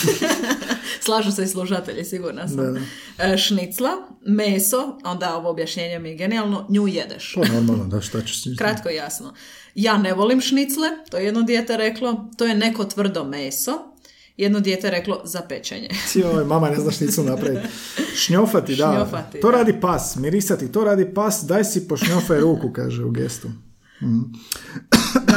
Slažu 1.04 1.32
se 1.32 1.44
i 1.44 1.46
slušatelji, 1.46 2.04
sigurna 2.04 2.48
sam. 2.48 2.56
Da, 2.56 2.70
da. 2.70 2.80
E, 3.18 3.38
Šnicla, 3.38 3.90
meso, 4.26 4.98
onda 5.04 5.36
ovo 5.36 5.50
objašnjenje 5.50 5.98
mi 5.98 6.08
je 6.08 6.16
genijalno, 6.16 6.66
nju 6.68 6.88
jedeš. 6.88 7.34
Pa 7.34 7.52
normalno, 7.52 7.84
da, 7.84 8.00
šta 8.00 8.18
njim? 8.46 8.56
Kratko 8.56 8.90
i 8.90 8.94
jasno. 8.94 9.34
Ja 9.74 9.98
ne 9.98 10.14
volim 10.14 10.40
šnicle, 10.40 10.88
to 11.10 11.16
je 11.16 11.24
jedno 11.24 11.42
dijete 11.42 11.76
reklo, 11.76 12.30
to 12.36 12.44
je 12.44 12.54
neko 12.54 12.84
tvrdo 12.84 13.24
meso. 13.24 13.93
Jedno 14.36 14.60
dijete 14.60 14.90
reklo 14.90 15.20
za 15.24 15.40
pečenje. 15.40 15.88
Ovaj, 16.30 16.44
mama 16.44 16.70
ne 16.70 16.76
zna 16.76 16.90
šnicu 16.90 17.22
napraviti. 17.22 17.68
Šnjofati, 18.16 18.76
da. 18.76 18.92
Šnjofati, 18.96 19.40
to 19.40 19.50
da. 19.50 19.56
radi 19.58 19.80
pas. 19.80 20.16
Mirisati, 20.16 20.72
to 20.72 20.84
radi 20.84 21.14
pas. 21.14 21.44
Daj 21.44 21.64
si 21.64 21.88
pošnjofaj 21.88 22.40
ruku, 22.40 22.72
kaže 22.72 23.04
u 23.04 23.10
gestu. 23.10 23.48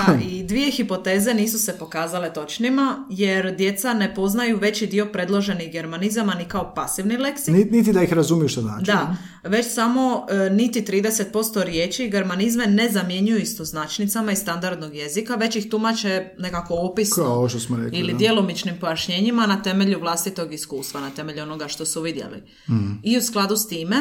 Da, 0.08 0.20
i 0.32 0.43
dvije 0.43 0.72
hipoteze 0.72 1.34
nisu 1.34 1.60
se 1.60 1.78
pokazale 1.80 2.34
točnima, 2.34 3.06
jer 3.10 3.56
djeca 3.56 3.93
ne 3.93 4.16
poznaju 4.16 4.58
veći 4.58 4.88
dio 4.88 5.06
predloženih 5.06 5.72
germanizama 5.72 6.34
ni 6.34 6.45
kao 6.45 6.74
pasivni 6.76 7.18
leksik, 7.18 7.54
Niti, 7.54 7.72
niti 7.72 7.93
da 7.93 8.04
ih 8.04 8.14
razumiju 8.14 8.50
što 8.50 8.62
znači. 8.62 8.86
Da, 8.86 9.16
već 9.43 9.66
samo 9.74 10.26
e, 10.30 10.50
niti 10.50 10.82
30% 10.82 11.64
riječi 11.64 12.10
germanizme 12.10 12.68
ne 12.68 12.89
zamjenjuju 12.89 13.38
istoznačnicama 13.39 14.32
iz 14.32 14.39
standardnog 14.39 14.95
jezika, 14.95 15.36
već 15.36 15.56
ih 15.56 15.70
tumače 15.70 16.30
nekako 16.38 16.74
opisno 16.76 17.24
Kao 17.24 17.50
što 17.50 17.60
smo 17.60 17.78
rekli. 17.78 18.00
ili 18.00 18.12
da. 18.12 18.18
djelomičnim 18.18 18.76
pojašnjenjima 18.80 19.48
na 19.48 19.62
temelju 19.62 20.00
vlastitog 20.00 20.54
iskustva, 20.54 21.02
na 21.02 21.10
temelju 21.10 21.43
onoga 21.43 21.68
što 21.68 21.86
su 21.86 22.02
vidjeli. 22.02 22.43
Mm. 22.70 23.00
I 23.04 23.18
u 23.18 23.22
skladu 23.22 23.58
s 23.58 23.68
time, 23.68 23.95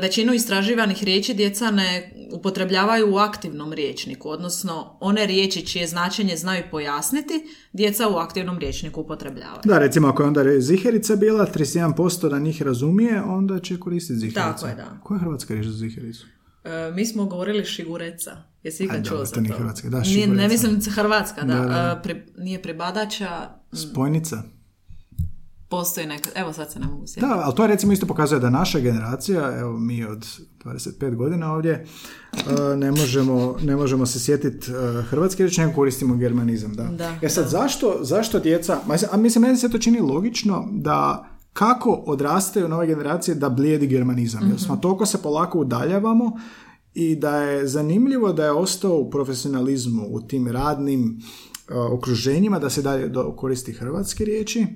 većinu 0.00 0.34
istraživanih 0.34 1.04
riječi 1.04 1.34
djeca 1.34 1.70
ne 1.70 2.12
upotrebljavaju 2.32 3.14
u 3.14 3.16
aktivnom 3.16 3.72
riječniku, 3.72 4.28
odnosno 4.28 4.96
one 5.00 5.26
riječi 5.26 5.66
čije 5.66 5.86
značenje 5.86 6.36
znaju 6.36 6.62
pojasniti, 6.70 7.34
djeca 7.72 8.08
u 8.08 8.14
aktivnom 8.16 8.58
riječniku 8.58 9.00
upotrebljavaju. 9.00 9.60
Da, 9.64 9.78
recimo 9.78 10.08
ako 10.08 10.22
je 10.22 10.26
onda 10.26 10.60
ziherica 10.60 11.16
bila, 11.16 11.46
31% 11.54 12.28
da 12.30 12.38
njih 12.38 12.62
razumije, 12.62 13.22
onda 13.22 13.58
će 13.58 13.80
koristiti 13.80 14.18
zihericu. 14.18 14.40
Tako 14.40 14.66
je, 14.66 14.74
da. 14.74 14.98
Koja 15.02 15.16
je 15.16 15.20
hrvatska 15.20 15.54
riječ 15.54 15.66
za 15.66 15.76
zihericu? 15.76 16.26
E, 16.64 16.92
mi 16.94 17.06
smo 17.06 17.24
govorili 17.24 17.64
šigureca. 17.64 18.36
Jesi 18.62 18.84
ikad 18.84 19.08
čuo 19.08 19.24
za 19.24 19.34
to 19.34 19.40
nije 19.40 19.54
hrvatska, 19.54 19.88
da, 19.88 20.00
Nije, 20.00 20.26
ne 20.26 20.48
mislim 20.48 20.80
hrvatska, 20.90 21.42
da. 21.42 21.54
Da, 21.54 21.64
da. 21.64 22.00
E, 22.00 22.02
pri- 22.08 22.22
nije 22.38 22.62
pribadača, 22.62 23.50
Spojnica? 23.72 24.42
Postoji 25.68 26.06
neka... 26.06 26.30
Evo 26.34 26.52
sad 26.52 26.72
se 26.72 26.78
ne 26.78 26.86
mogu 26.86 27.06
sjetiti. 27.06 27.26
Da, 27.26 27.42
ali 27.44 27.54
to 27.54 27.66
recimo 27.66 27.92
isto 27.92 28.06
pokazuje 28.06 28.40
da 28.40 28.50
naša 28.50 28.78
generacija, 28.78 29.58
evo 29.58 29.78
mi 29.78 30.04
od 30.04 30.26
25 30.64 31.14
godina 31.16 31.52
ovdje, 31.52 31.86
uh, 32.32 32.78
ne 32.78 32.90
možemo, 32.90 33.56
ne 33.62 33.76
možemo 33.76 34.06
se 34.06 34.20
sjetiti 34.20 34.70
uh, 34.70 35.04
hrvatski 35.04 35.42
riječ, 35.42 35.58
nego 35.58 35.72
koristimo 35.72 36.16
germanizam. 36.16 36.74
Da. 36.74 36.84
Da, 36.84 37.18
e 37.22 37.28
sad, 37.28 37.48
zašto, 37.48 37.98
zašto 38.00 38.40
djeca, 38.40 38.78
a 39.10 39.16
mislim, 39.16 39.42
meni 39.42 39.56
se 39.56 39.68
to 39.68 39.78
čini 39.78 40.00
logično 40.00 40.68
da 40.72 41.28
kako 41.52 41.90
odrastaju 42.06 42.68
nove 42.68 42.86
generacije 42.86 43.34
da 43.34 43.48
blijedi 43.48 43.86
germanizam. 43.86 44.48
Jer 44.48 44.60
smo 44.60 44.76
toliko 44.76 45.06
se 45.06 45.22
polako 45.22 45.58
udaljavamo 45.58 46.32
i 46.94 47.16
da 47.16 47.36
je 47.36 47.68
zanimljivo 47.68 48.32
da 48.32 48.44
je 48.44 48.52
ostao 48.52 48.96
u 48.96 49.10
profesionalizmu, 49.10 50.06
u 50.10 50.20
tim 50.20 50.48
radnim 50.48 51.20
uh, 51.68 51.92
okruženjima, 51.92 52.58
da 52.58 52.70
se 52.70 52.82
dalje 52.82 53.12
koristi 53.36 53.72
hrvatske 53.72 54.24
riječi, 54.24 54.66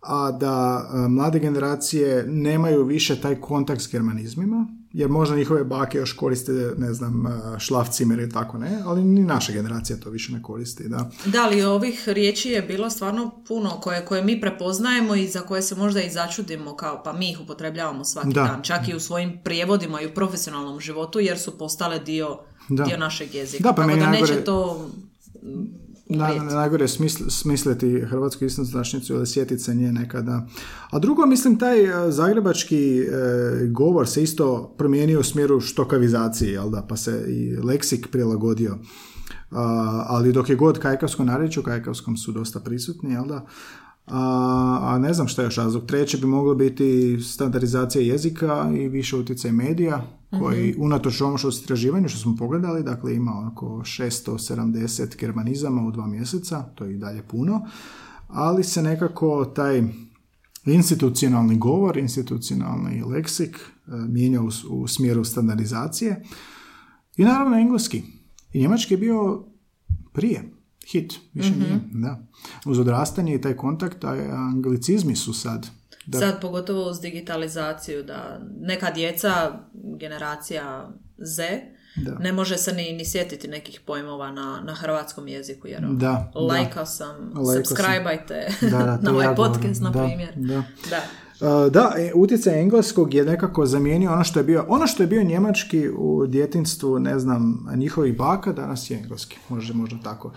a 0.00 0.30
da 0.30 0.54
uh, 0.84 1.10
mlade 1.10 1.38
generacije 1.38 2.24
nemaju 2.26 2.84
više 2.84 3.20
taj 3.20 3.36
kontakt 3.36 3.82
s 3.82 3.88
germanizmima, 3.88 4.66
jer 4.92 5.08
možda 5.08 5.36
njihove 5.36 5.64
bake 5.64 5.98
još 5.98 6.12
koriste, 6.12 6.52
ne 6.78 6.94
znam, 6.94 7.26
uh, 7.26 7.32
šlafcimer 7.58 8.18
ili 8.18 8.30
tako 8.30 8.58
ne, 8.58 8.82
ali 8.84 9.04
ni 9.04 9.20
naša 9.22 9.52
generacija 9.52 9.96
to 9.98 10.10
više 10.10 10.32
ne 10.32 10.42
koristi, 10.42 10.88
da. 10.88 11.10
Da 11.26 11.46
li 11.46 11.62
ovih 11.62 12.08
riječi 12.08 12.48
je 12.48 12.62
bilo 12.62 12.90
stvarno 12.90 13.30
puno 13.48 13.70
koje, 13.70 14.04
koje 14.04 14.24
mi 14.24 14.40
prepoznajemo 14.40 15.14
i 15.14 15.28
za 15.28 15.40
koje 15.40 15.62
se 15.62 15.74
možda 15.74 16.00
i 16.02 16.10
začudimo 16.10 16.76
kao 16.76 17.02
pa 17.04 17.12
mi 17.12 17.30
ih 17.30 17.40
upotrebljavamo 17.40 18.04
svaki 18.04 18.28
Da. 18.28 18.42
dan, 18.42 18.62
čak 18.62 18.88
i 18.88 18.94
u 18.94 19.00
svojim 19.00 19.40
prijevodima 19.44 20.00
i 20.00 20.06
u 20.06 20.14
profesionalnom 20.14 20.80
životu 20.80 21.20
jer 21.20 21.38
su 21.38 21.58
postale 21.58 21.98
dio, 21.98 22.38
Da. 22.68 22.84
dio 22.84 22.96
našeg 22.96 23.34
jezika. 23.34 23.62
Da, 23.62 23.68
pa 23.68 23.76
Tako 23.76 23.88
meni 23.88 24.00
da 24.00 24.10
neće 24.10 24.24
najgore- 24.24 24.44
to 24.44 24.90
Na, 26.12 26.28
najgore 26.44 26.84
je 26.84 26.88
smisl, 26.88 27.24
smisliti 27.28 28.00
hrvatsku 28.00 28.44
istoznačnicu 28.44 29.14
ili 29.14 29.26
sjetiti 29.26 29.62
se 29.62 29.74
nje 29.74 29.92
nekada. 29.92 30.46
A 30.90 30.98
drugo, 30.98 31.26
mislim, 31.26 31.58
taj 31.58 31.84
e, 31.84 32.10
zagrebački 32.10 33.00
e, 33.00 33.06
govor 33.66 34.08
se 34.08 34.22
isto 34.22 34.74
promijenio 34.78 35.20
u 35.20 35.22
smjeru 35.22 35.60
štokavizacije, 35.60 36.52
jel 36.52 36.70
da, 36.70 36.82
pa 36.82 36.96
se 36.96 37.24
i 37.28 37.56
leksik 37.56 38.08
prilagodio. 38.10 38.78
A, 39.50 40.04
ali 40.08 40.32
dok 40.32 40.48
je 40.48 40.56
god 40.56 40.78
kajkavsko 40.78 41.24
narečje, 41.24 41.60
u 41.60 41.64
kajkavskom 41.64 42.16
su 42.16 42.32
dosta 42.32 42.60
prisutni, 42.60 43.12
jel 43.12 43.26
da, 43.26 43.46
a, 44.06 44.78
a 44.82 44.98
ne 44.98 45.14
znam 45.14 45.28
šta 45.28 45.42
je 45.42 45.46
još 45.46 45.56
razlog. 45.56 45.86
Treće 45.86 46.18
bi 46.18 46.26
moglo 46.26 46.54
biti 46.54 47.18
standardizacija 47.22 48.02
jezika 48.02 48.70
i 48.78 48.88
više 48.88 49.16
utjecaj 49.16 49.52
medija, 49.52 50.20
koji 50.38 50.74
unatoč 50.78 51.20
ovom 51.20 51.38
što 51.38 51.48
istraživanju 51.48 52.08
što 52.08 52.18
smo 52.18 52.36
pogledali, 52.36 52.82
dakle 52.82 53.14
ima 53.14 53.50
oko 53.52 53.66
670 53.66 55.16
germanizama 55.18 55.82
u 55.82 55.90
dva 55.90 56.06
mjeseca, 56.06 56.62
to 56.62 56.84
je 56.84 56.94
i 56.94 56.98
dalje 56.98 57.22
puno, 57.22 57.66
ali 58.28 58.64
se 58.64 58.82
nekako 58.82 59.44
taj 59.44 59.82
institucionalni 60.66 61.58
govor, 61.58 61.96
institucionalni 61.96 63.02
leksik 63.02 63.56
e, 63.56 63.90
mijenja 64.08 64.40
u, 64.42 64.48
u 64.70 64.88
smjeru 64.88 65.24
standardizacije 65.24 66.24
i 67.16 67.24
naravno 67.24 67.56
engleski. 67.56 68.02
I 68.52 68.60
njemački 68.60 68.94
je 68.94 68.98
bio 68.98 69.44
prije 70.12 70.59
hit, 70.92 71.12
više 71.34 71.50
nije. 71.52 71.78
Da. 71.92 72.18
Uz 72.66 72.78
odrastanje 72.78 73.34
i 73.34 73.40
taj 73.40 73.54
kontakt, 73.54 74.04
a 74.04 74.12
anglicizmi 74.30 75.16
su 75.16 75.32
sad. 75.34 75.66
Da. 76.06 76.18
Sad 76.18 76.40
pogotovo 76.40 76.90
uz 76.90 77.00
digitalizaciju 77.00 78.02
da 78.02 78.40
neka 78.60 78.90
djeca, 78.90 79.52
generacija 80.00 80.90
Z, 81.18 81.42
Da. 81.96 82.14
ne 82.14 82.32
može 82.32 82.56
se 82.56 82.72
ni, 82.72 82.92
ni 82.92 83.04
sjetiti 83.04 83.48
nekih 83.48 83.80
pojmova 83.80 84.32
na, 84.32 84.60
na 84.60 84.74
hrvatskom 84.74 85.28
jeziku 85.28 85.68
jer 85.68 85.80
Da, 85.82 85.88
da. 85.88 86.30
lajkao 86.36 86.86
sam, 86.86 87.16
Lajkao 87.26 87.44
sam. 87.44 87.76
subscribe-ajte 87.76 88.48
Da, 88.62 88.68
da, 88.70 88.98
na 89.02 89.10
ovaj 89.10 89.26
ja 89.26 89.34
govorim. 89.34 89.54
podcast, 89.54 89.82
na 89.82 89.90
Da, 89.90 89.98
primjer. 90.00 90.32
da. 90.36 90.62
Da. 90.90 91.02
Uh, 91.56 91.72
Da, 91.72 91.92
e, 91.98 92.12
utjecaj 92.14 92.60
engleskog 92.60 93.14
je 93.14 93.24
nekako 93.24 93.66
zamijenio 93.66 94.12
ono 94.12 94.24
što 94.24 94.40
je 94.40 94.44
bio, 94.44 94.64
ono 94.68 94.86
što 94.86 95.02
je 95.02 95.06
bio 95.06 95.22
njemački 95.22 95.88
u 95.88 96.26
djetinstvu, 96.26 96.98
ne 96.98 97.18
znam, 97.18 97.66
njihovih 97.76 98.16
baka, 98.16 98.52
danas 98.52 98.90
je 98.90 98.98
engleski, 98.98 99.36
može, 99.48 99.74
možda 99.74 99.96
tako. 100.04 100.32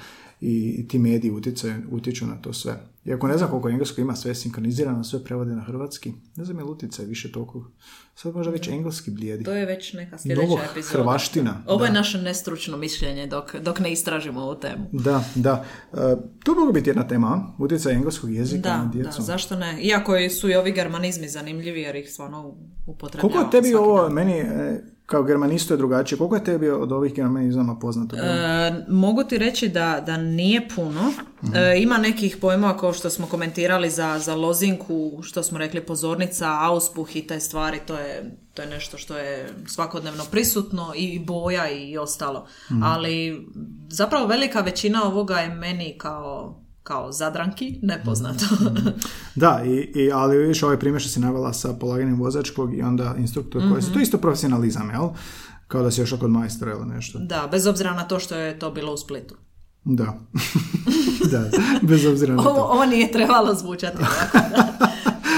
I, 0.46 0.88
ti 0.88 1.00
mediji 1.00 1.32
utjecaju, 1.32 1.74
utječu 1.92 2.26
na 2.26 2.36
to 2.36 2.54
sve. 2.54 2.80
Iako 3.06 3.28
ne 3.28 3.38
znam 3.38 3.50
koliko 3.50 3.70
englesko 3.70 4.02
ima, 4.02 4.16
sve 4.16 4.32
je 4.32 4.36
sinkronizirano, 4.36 5.04
sve 5.04 5.24
prevode 5.24 5.56
na 5.56 5.62
hrvatski. 5.62 6.14
Ne 6.36 6.46
znam 6.46 6.58
je 6.58 6.64
li 6.64 6.72
utjecaj 6.72 7.06
više 7.06 7.32
toliko. 7.32 7.72
Sad 8.16 8.36
možda 8.36 8.52
već 8.52 8.68
engleski 8.68 9.12
blijedi. 9.12 9.44
To 9.44 9.54
je 9.54 9.66
već 9.66 9.94
neka 9.94 10.18
sljedeća 10.18 10.48
Novo 10.48 10.60
epizoda. 10.72 10.98
hrvaština. 10.98 11.64
Ovo 11.68 11.86
je 11.86 11.92
da. 11.92 11.98
naše 11.98 12.18
nestručno 12.18 12.78
mišljenje 12.78 13.28
dok, 13.28 13.56
dok 13.56 13.80
ne 13.80 13.92
istražimo 13.92 14.42
ovu 14.42 14.56
temu. 14.56 14.86
Da, 14.92 15.24
da. 15.36 15.66
Uh, 15.92 16.00
to 16.44 16.56
mogu 16.56 16.74
biti 16.74 16.90
jedna 16.90 17.08
tema, 17.08 17.56
utjecaj 17.60 17.94
engleskog 17.94 18.34
jezika 18.34 18.70
na 18.70 18.78
Da, 18.78 18.86
da, 18.86 18.92
djecu. 18.94 19.22
zašto 19.22 19.56
ne? 19.56 19.82
Iako 19.82 20.14
su 20.40 20.50
i 20.50 20.56
ovi 20.56 20.72
germanizmi 20.72 21.30
zanimljivi 21.30 21.82
jer 21.82 21.96
ih 21.96 22.10
stvarno 22.12 22.56
upotrebljavamo. 22.86 23.34
Koliko 23.34 23.58
je 23.58 23.62
tebi 23.62 23.76
ovo, 23.76 24.02
dan. 24.04 24.14
meni 24.14 24.34
e, 24.34 24.84
kao 25.14 25.24
germanistu 25.24 25.74
je 25.74 25.78
drugačije, 25.78 26.18
koliko 26.18 26.36
je 26.36 26.44
tebi 26.44 26.70
od 26.70 26.92
ovih 26.92 27.14
germanizama 27.14 27.76
poznato? 27.80 28.16
E, 28.16 28.86
mogu 28.90 29.24
ti 29.24 29.38
reći 29.38 29.70
da, 29.70 30.04
da 30.06 30.18
nije 30.18 30.68
puno. 30.76 31.14
Mhm. 31.44 31.56
E, 31.56 31.82
ima 31.82 31.98
nekih 31.98 32.38
pojmova 32.42 32.78
kao 32.78 32.94
što 32.94 33.10
smo 33.10 33.28
komentirali 33.28 33.90
za, 33.90 34.20
za 34.20 34.36
lozinku, 34.36 35.20
što 35.22 35.44
smo 35.44 35.58
rekli 35.58 35.82
pozornica, 35.82 36.58
auspuh 36.62 37.16
i 37.16 37.28
te 37.28 37.40
stvari, 37.40 37.80
to 37.88 37.98
je 37.98 38.38
to 38.54 38.62
je 38.62 38.68
nešto 38.68 38.98
što 38.98 39.18
je 39.18 39.50
svakodnevno 39.68 40.24
prisutno 40.32 40.94
i 40.96 41.20
boja 41.20 41.70
i 41.70 41.98
ostalo. 41.98 42.48
Ali 42.84 43.48
zapravo 43.90 44.28
velika 44.28 44.62
većina 44.62 45.04
ovoga 45.04 45.38
je 45.38 45.50
meni 45.50 45.96
kao 45.98 46.63
kao 46.84 47.12
zadranki, 47.12 47.80
nepoznato. 47.82 48.46
Da, 49.36 49.62
i, 49.66 49.70
i, 49.76 50.12
ali 50.12 50.38
vidiš 50.38 50.64
ovaj 50.64 50.80
primjer 50.80 51.02
što 51.02 51.10
si 51.10 51.20
navela 51.20 51.54
sa 51.54 51.74
polaganjem 51.74 52.20
vozačkog 52.20 52.78
i 52.78 52.82
onda 52.82 53.16
instruktor 53.18 53.62
koji 53.72 53.82
su, 53.82 53.94
to 53.94 54.00
je 54.00 54.04
isto 54.04 54.18
profesionalizam, 54.18 54.90
jel? 54.90 55.10
Kao 55.68 55.84
da 55.84 55.92
si 55.92 56.02
još 56.02 56.14
kod 56.20 56.32
majstora 56.32 56.72
ili 56.72 56.86
nešto. 56.86 57.20
da, 57.20 57.48
bez 57.52 57.68
obzira 57.68 57.94
na 57.94 58.04
to 58.08 58.20
što 58.20 58.36
je 58.36 58.60
to 58.60 58.72
bilo 58.72 58.94
u 58.94 58.98
Splitu. 58.98 59.36
Da. 59.84 60.14
da, 61.32 61.50
bez 61.82 62.06
obzira 62.06 62.36
na 62.36 62.42
Ovo, 62.42 62.56
to. 62.56 62.64
ovo 62.64 62.86
nije 62.86 63.12
trebalo 63.12 63.56
zvučati 63.56 63.98
tako 63.98 64.38
da. 64.50 64.73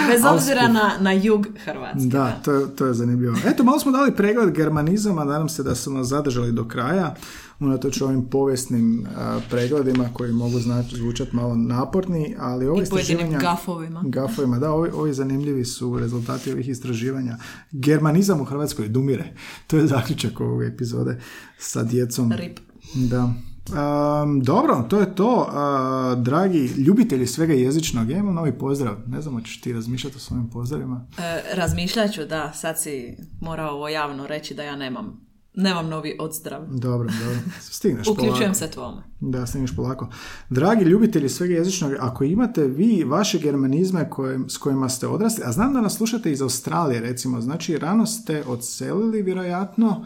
Bez 0.08 0.24
obzira 0.26 0.68
na, 0.68 0.92
na 1.00 1.12
jug 1.12 1.48
Hrvatske. 1.66 2.10
Da, 2.10 2.40
to 2.46 2.52
je, 2.52 2.76
to 2.76 2.86
je 2.86 2.94
zanimljivo. 2.94 3.36
Eto, 3.46 3.64
malo 3.64 3.80
smo 3.80 3.92
dali 3.92 4.16
pregled 4.16 4.52
germanizama, 4.52 5.24
nadam 5.24 5.50
se 5.50 5.64
da 5.64 5.76
smo 5.76 5.98
nas 5.98 6.08
zadržali 6.08 6.52
do 6.52 6.68
kraja, 6.68 7.16
unatoč 7.60 8.02
ovim 8.02 8.30
povijesnim 8.30 9.08
a, 9.18 9.40
pregledima 9.50 10.10
koji 10.14 10.32
mogu 10.32 10.60
znači, 10.60 10.96
zvučati 10.96 11.36
malo 11.36 11.56
naporni, 11.56 12.36
ali 12.40 12.68
ovo 12.68 12.82
I 12.82 12.86
pojedinim 12.86 13.26
istraživanja... 13.26 13.40
gafovima. 13.40 14.04
Gafovima, 14.06 14.60
da, 14.60 14.72
ovi, 14.72 14.90
ovi 14.94 15.14
zanimljivi 15.14 15.66
su 15.66 16.00
rezultati 16.00 16.52
ovih 16.52 16.70
istraživanja. 16.70 17.38
Germanizam 17.72 18.42
u 18.42 18.46
Hrvatskoj 18.46 18.88
dumire. 18.88 19.34
To 19.68 19.78
je 19.78 19.88
zaključak 19.88 20.40
ovog 20.40 20.64
epizode 20.64 21.22
sa 21.58 21.84
djecom. 21.84 22.32
Rip. 22.32 22.60
Da. 22.96 23.34
Um, 23.70 24.44
dobro, 24.44 24.86
to 24.90 25.00
je 25.00 25.16
to. 25.16 25.48
Uh, 25.48 26.24
dragi 26.24 26.66
ljubitelji 26.78 27.28
svega 27.28 27.54
jezičnog, 27.54 28.10
ja 28.10 28.18
imam 28.18 28.36
novi 28.36 28.58
pozdrav. 28.58 28.96
Ne 29.08 29.22
znam, 29.22 29.34
hoćeš 29.34 29.62
ti 29.62 29.74
razmišljati 29.74 30.16
o 30.16 30.20
svojim 30.20 30.50
pozdravima? 30.50 31.08
E, 31.18 31.56
razmišljat 31.56 32.12
ću, 32.12 32.26
da, 32.26 32.54
sad 32.54 32.82
si 32.82 33.18
morao 33.42 33.76
ovo 33.76 33.90
javno 33.90 34.28
reći 34.28 34.54
da 34.54 34.64
ja 34.64 34.76
nemam, 34.76 35.28
nemam 35.54 35.90
novi 35.90 36.18
odzdrav. 36.20 36.62
Dobro, 36.68 37.10
dobro. 37.24 37.40
Stigneš 37.62 38.08
Uključujem 38.12 38.38
polako. 38.38 38.54
se 38.56 38.72
tvome. 38.72 39.04
Da, 39.20 39.46
stigneš 39.46 39.76
polako. 39.76 40.10
Dragi 40.50 40.86
ljubitelji 40.86 41.30
svega 41.30 41.54
jezičnog, 41.54 41.92
ako 42.00 42.24
imate 42.24 42.68
vi 42.68 43.04
vaše 43.04 43.40
germanizme 43.40 44.10
koje, 44.10 44.40
s 44.48 44.58
kojima 44.58 44.90
ste 44.90 45.08
odrasli, 45.08 45.44
a 45.46 45.52
znam 45.52 45.74
da 45.74 45.82
nas 45.82 45.98
slušate 45.98 46.32
iz 46.32 46.42
Australije, 46.42 47.02
recimo, 47.02 47.42
znači 47.42 47.78
rano 47.78 48.06
ste 48.06 48.44
odselili, 48.48 49.22
vjerojatno, 49.22 50.06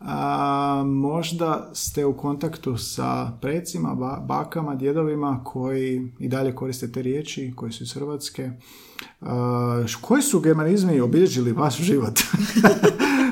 a, 0.00 0.82
možda 0.86 1.70
ste 1.74 2.04
u 2.04 2.16
kontaktu 2.16 2.76
sa 2.76 3.32
precima, 3.40 3.94
ba- 3.94 4.20
bakama, 4.26 4.74
djedovima 4.74 5.40
koji 5.44 6.12
i 6.18 6.28
dalje 6.28 6.54
koriste 6.54 6.92
te 6.92 7.02
riječi, 7.02 7.52
koji 7.56 7.72
su 7.72 7.82
iz 7.82 7.94
Hrvatske. 7.94 8.50
A, 9.20 9.84
koji 10.00 10.22
su 10.22 10.40
germanizmi 10.40 11.00
obilježili 11.00 11.52
vaš 11.52 11.76
život? 11.76 12.20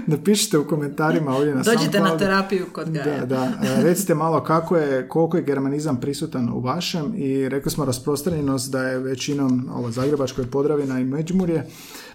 Napišite 0.07 0.59
u 0.59 0.67
komentarima 0.67 1.37
ovdje 1.37 1.55
na 1.55 1.63
Dođite 1.63 2.01
na 2.01 2.19
terapiju 2.19 2.67
kod 2.73 2.91
Gaja. 2.91 3.21
Da, 3.21 3.27
da. 3.27 3.51
Recite 3.83 4.15
malo 4.15 4.43
kako 4.43 4.77
je, 4.77 5.09
koliko 5.09 5.37
je 5.37 5.43
germanizam 5.43 6.01
prisutan 6.01 6.49
u 6.49 6.61
vašem 6.61 7.13
i 7.17 7.49
rekli 7.49 7.71
smo 7.71 7.85
rasprostranjenost 7.85 8.73
da 8.73 8.83
je 8.83 8.99
većinom 8.99 9.69
ovo 9.75 9.91
Zagrebačko 9.91 10.41
je 10.41 10.51
Podravina 10.51 11.01
i 11.01 11.05
Međimurje, 11.05 11.67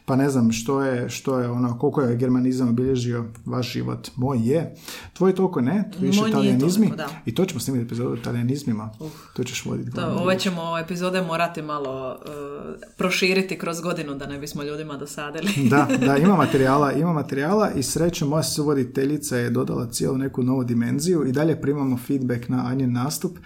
pa 0.05 0.15
ne 0.15 0.29
znam 0.29 0.51
što 0.51 0.81
je, 0.81 1.09
što 1.09 1.39
je 1.39 1.49
ono, 1.49 1.79
koliko 1.79 2.01
je 2.01 2.15
germanizam 2.15 2.69
obilježio 2.69 3.25
vaš 3.45 3.71
život. 3.71 4.09
Moj 4.15 4.39
je. 4.41 4.75
Tvoj 5.13 5.35
toliko 5.35 5.61
ne, 5.61 5.91
više 5.99 6.19
Moj 6.19 6.29
nije 6.29 6.35
talijanizmi. 6.35 6.87
toliko, 6.87 6.95
da. 6.95 7.09
I 7.25 7.35
to 7.35 7.45
ćemo 7.45 7.59
snimiti 7.59 7.85
epizodu 7.85 8.13
o 8.13 8.17
talijanizmima. 8.23 8.89
To 9.33 9.43
ćeš 9.43 9.65
voditi. 9.65 9.91
To, 9.91 10.07
ove 10.07 10.39
ćemo 10.39 10.77
epizode 10.77 11.21
morati 11.21 11.61
malo 11.61 12.11
e, 12.11 12.27
proširiti 12.97 13.57
kroz 13.57 13.81
godinu 13.81 14.15
da 14.15 14.27
ne 14.27 14.39
bismo 14.39 14.63
ljudima 14.63 14.97
dosadili. 14.97 15.51
Da, 15.69 15.87
da, 16.07 16.17
ima 16.17 16.35
materijala, 16.35 16.91
ima 16.91 17.13
materijala 17.13 17.71
i 17.71 17.83
srećom 17.83 18.29
moja 18.29 18.43
suvoditeljica 18.43 19.37
je 19.37 19.49
dodala 19.49 19.87
cijelu 19.91 20.17
neku 20.17 20.43
novu 20.43 20.63
dimenziju 20.63 21.27
i 21.27 21.31
dalje 21.31 21.61
primamo 21.61 21.97
feedback 21.97 22.49
na 22.49 22.65
Anjen 22.65 22.93
nastup, 22.93 23.37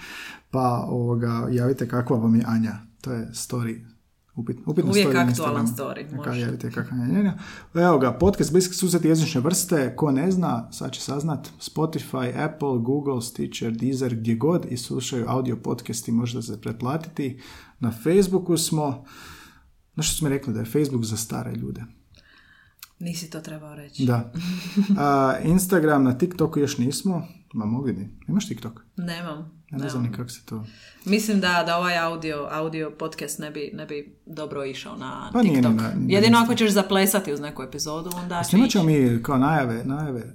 pa 0.52 0.86
ovoga, 0.90 1.48
javite 1.52 1.88
kakva 1.88 2.18
vam 2.18 2.36
je 2.36 2.44
Anja. 2.48 2.74
To 3.02 3.12
je 3.12 3.28
story. 3.34 3.95
Upit, 4.36 4.58
upitna 4.66 4.92
Uvijek 4.92 5.08
story 5.08 5.30
aktualan 5.30 5.68
story, 5.68 6.16
može. 6.16 6.40
javite. 6.40 6.72
Evo 7.74 7.98
ga, 7.98 8.14
podcast 8.14 8.52
Bliski 8.52 8.76
susret 8.76 9.06
jezične 9.06 9.42
vrste, 9.42 9.96
ko 9.96 10.12
ne 10.12 10.32
zna, 10.32 10.72
sad 10.72 10.92
će 10.92 11.02
saznat, 11.02 11.50
Spotify, 11.60 12.46
Apple, 12.46 12.78
Google, 12.80 13.22
Stitcher, 13.22 13.72
Deezer, 13.72 14.16
gdje 14.16 14.36
god 14.36 14.66
i 14.70 14.78
slušaju 14.78 15.26
audio 15.28 15.56
podcasti, 15.56 16.12
možete 16.12 16.42
se 16.42 16.62
pretplatiti. 16.62 17.40
Na 17.80 17.92
Facebooku 17.92 18.58
smo, 18.58 19.06
na 19.96 20.04
što 20.04 20.18
smo 20.18 20.30
rekli 20.30 20.54
da 20.54 20.60
je 20.60 20.66
Facebook 20.66 21.04
za 21.04 21.18
stare 21.18 21.56
ljude. 21.56 21.82
Nisi 23.00 23.30
to 23.30 23.40
trebao 23.40 23.76
reći. 23.76 24.06
Da. 24.06 24.32
A, 24.98 25.36
Instagram, 25.44 26.04
na 26.04 26.14
TikToku 26.14 26.60
još 26.60 26.78
nismo. 26.78 27.28
Ma 27.54 27.66
mogli 27.66 27.94
bi. 27.94 28.10
Imaš 28.28 28.48
TikTok? 28.48 28.82
Nemam. 28.98 29.56
Ja 29.72 29.78
ne 29.78 29.90
znam 29.90 30.04
ni 30.04 30.12
kako 30.12 30.30
se 30.30 30.46
to... 30.46 30.66
Mislim 31.06 31.40
da, 31.40 31.64
da 31.66 31.78
ovaj 31.78 31.98
audio, 31.98 32.48
audio 32.52 32.92
podcast 32.92 33.40
ne 33.40 33.52
bi, 33.52 33.72
ne 33.74 33.86
bi 33.86 34.16
dobro 34.26 34.66
išao 34.66 34.98
na 34.98 35.30
Pa 35.34 35.42
nije 35.42 35.56
TikTok. 35.56 35.72
ni 35.72 35.78
na- 35.78 35.94
ni 35.96 36.06
na 36.06 36.14
Jedino 36.14 36.38
ako 36.38 36.56
ćeš 36.56 36.72
zaplesati 36.72 37.34
uz 37.34 37.40
neku 37.40 37.64
epizodu, 37.64 38.10
onda 38.16 38.44
će 38.44 38.58
ići. 38.58 38.80
mi 38.80 39.24
kao 39.24 39.38
najave, 39.38 39.84
najave, 39.86 40.34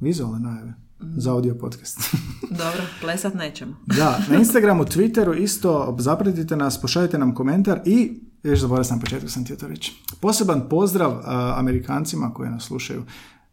vizualne 0.00 0.40
najave 0.40 0.74
za 1.16 1.32
audio 1.32 1.54
podcast. 1.54 1.98
Dobro, 2.62 2.82
plesat 3.00 3.34
nećemo. 3.34 3.76
da, 3.86 4.20
na 4.28 4.36
Instagramu, 4.36 4.84
Twitteru 4.84 5.34
isto 5.34 5.96
zapratite 5.98 6.56
nas, 6.56 6.80
pošaljite 6.80 7.18
nam 7.18 7.34
komentar 7.34 7.80
i 7.84 8.20
još 8.42 8.60
zaboravio 8.60 8.84
sam 8.84 8.96
na 8.96 9.00
početku 9.00 9.28
sam 9.28 9.44
htio 9.44 9.56
to 9.56 9.68
reći. 9.68 9.92
Poseban 10.20 10.68
pozdrav 10.70 11.10
a, 11.24 11.54
Amerikancima 11.58 12.34
koji 12.34 12.50
nas 12.50 12.64
slušaju 12.64 13.04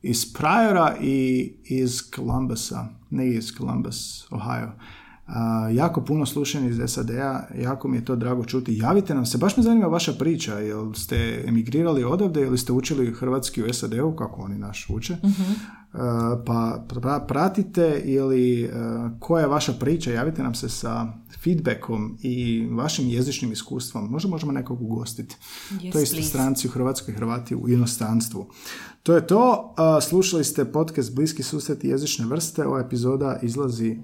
iz 0.01 0.33
Priora 0.33 0.95
i 1.01 1.51
iz 1.63 2.01
Columbusa, 2.15 2.87
ne 3.09 3.29
iz 3.29 3.51
Columbus, 3.57 4.27
Ohio. 4.31 4.71
A, 5.27 5.69
jako 5.73 6.01
puno 6.01 6.25
slušani 6.25 6.69
iz 6.69 6.79
SAD-a, 6.87 7.47
jako 7.61 7.87
mi 7.87 7.97
je 7.97 8.05
to 8.05 8.15
drago 8.15 8.45
čuti. 8.45 8.77
Javite 8.77 9.15
nam 9.15 9.25
se, 9.25 9.37
baš 9.37 9.57
me 9.57 9.63
zanima 9.63 9.87
vaša 9.87 10.13
priča, 10.13 10.53
jel 10.59 10.93
ste 10.93 11.43
emigrirali 11.47 12.03
odavde 12.03 12.41
ili 12.41 12.57
ste 12.57 12.71
učili 12.71 13.13
hrvatski 13.13 13.63
u 13.63 13.73
SAD-u, 13.73 14.15
kako 14.15 14.41
oni 14.41 14.57
naš 14.57 14.87
uče, 14.89 15.17
A, 15.23 15.78
pa 16.45 16.85
pra- 16.87 17.27
pratite 17.27 18.01
ili 18.05 18.63
e, 18.63 18.69
koja 19.19 19.41
je 19.41 19.47
vaša 19.47 19.73
priča, 19.73 20.11
javite 20.11 20.43
nam 20.43 20.55
se 20.55 20.69
sa 20.69 21.07
feedbackom 21.43 22.17
i 22.21 22.67
vašim 22.71 23.09
jezičnim 23.09 23.51
iskustvom. 23.51 24.11
Možda 24.11 24.29
možemo 24.29 24.51
nekog 24.51 24.81
ugostiti. 24.81 25.35
Yes, 25.71 25.91
to 25.91 25.97
je 25.99 26.03
isto 26.03 26.23
stranci 26.23 26.67
u 26.67 26.71
Hrvatskoj, 26.71 27.13
Hrvati 27.13 27.55
u 27.55 27.69
inostranstvu. 27.69 28.49
To 29.03 29.15
je 29.15 29.27
to. 29.27 29.73
A, 29.77 30.01
Slušali 30.01 30.43
ste 30.43 30.71
podcast 30.71 31.15
Bliski 31.15 31.43
susret 31.43 31.83
jezične 31.83 32.25
vrste. 32.25 32.67
Ova 32.67 32.79
epizoda 32.79 33.39
izlazi 33.41 33.97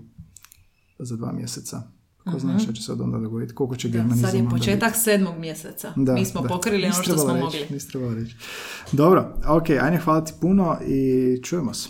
za 1.00 1.16
dva 1.16 1.32
mjeseca. 1.32 1.95
Ko 2.32 2.40
zna 2.40 2.60
šta 2.60 2.74
će 2.74 2.82
se 2.82 2.92
od 2.92 3.02
onda 3.02 3.18
dogoditi, 3.18 3.54
koliko 3.54 3.76
će. 3.76 3.88
Da, 3.88 3.92
germanizama 3.92 4.28
sad 4.28 4.36
je 4.36 4.42
onda 4.44 4.56
početak 4.56 4.96
sedmog 4.96 5.38
mjeseca. 5.38 5.94
Da, 5.96 6.14
Mi 6.14 6.26
smo 6.26 6.42
da. 6.42 6.48
pokrili 6.48 6.84
ono 6.86 6.94
što 6.94 7.04
smo 7.04 7.14
trebala 7.14 7.40
mogli. 7.40 7.60
reći, 7.60 7.74
nisi 7.74 7.88
trebala 7.90 8.14
reći. 8.14 8.36
Dobro, 8.92 9.34
ok, 9.48 9.70
ajde, 9.70 9.98
hvala 9.98 10.26
ti 10.26 10.34
puno 10.42 10.78
i 10.88 11.40
čujemo 11.44 11.74
se. 11.74 11.90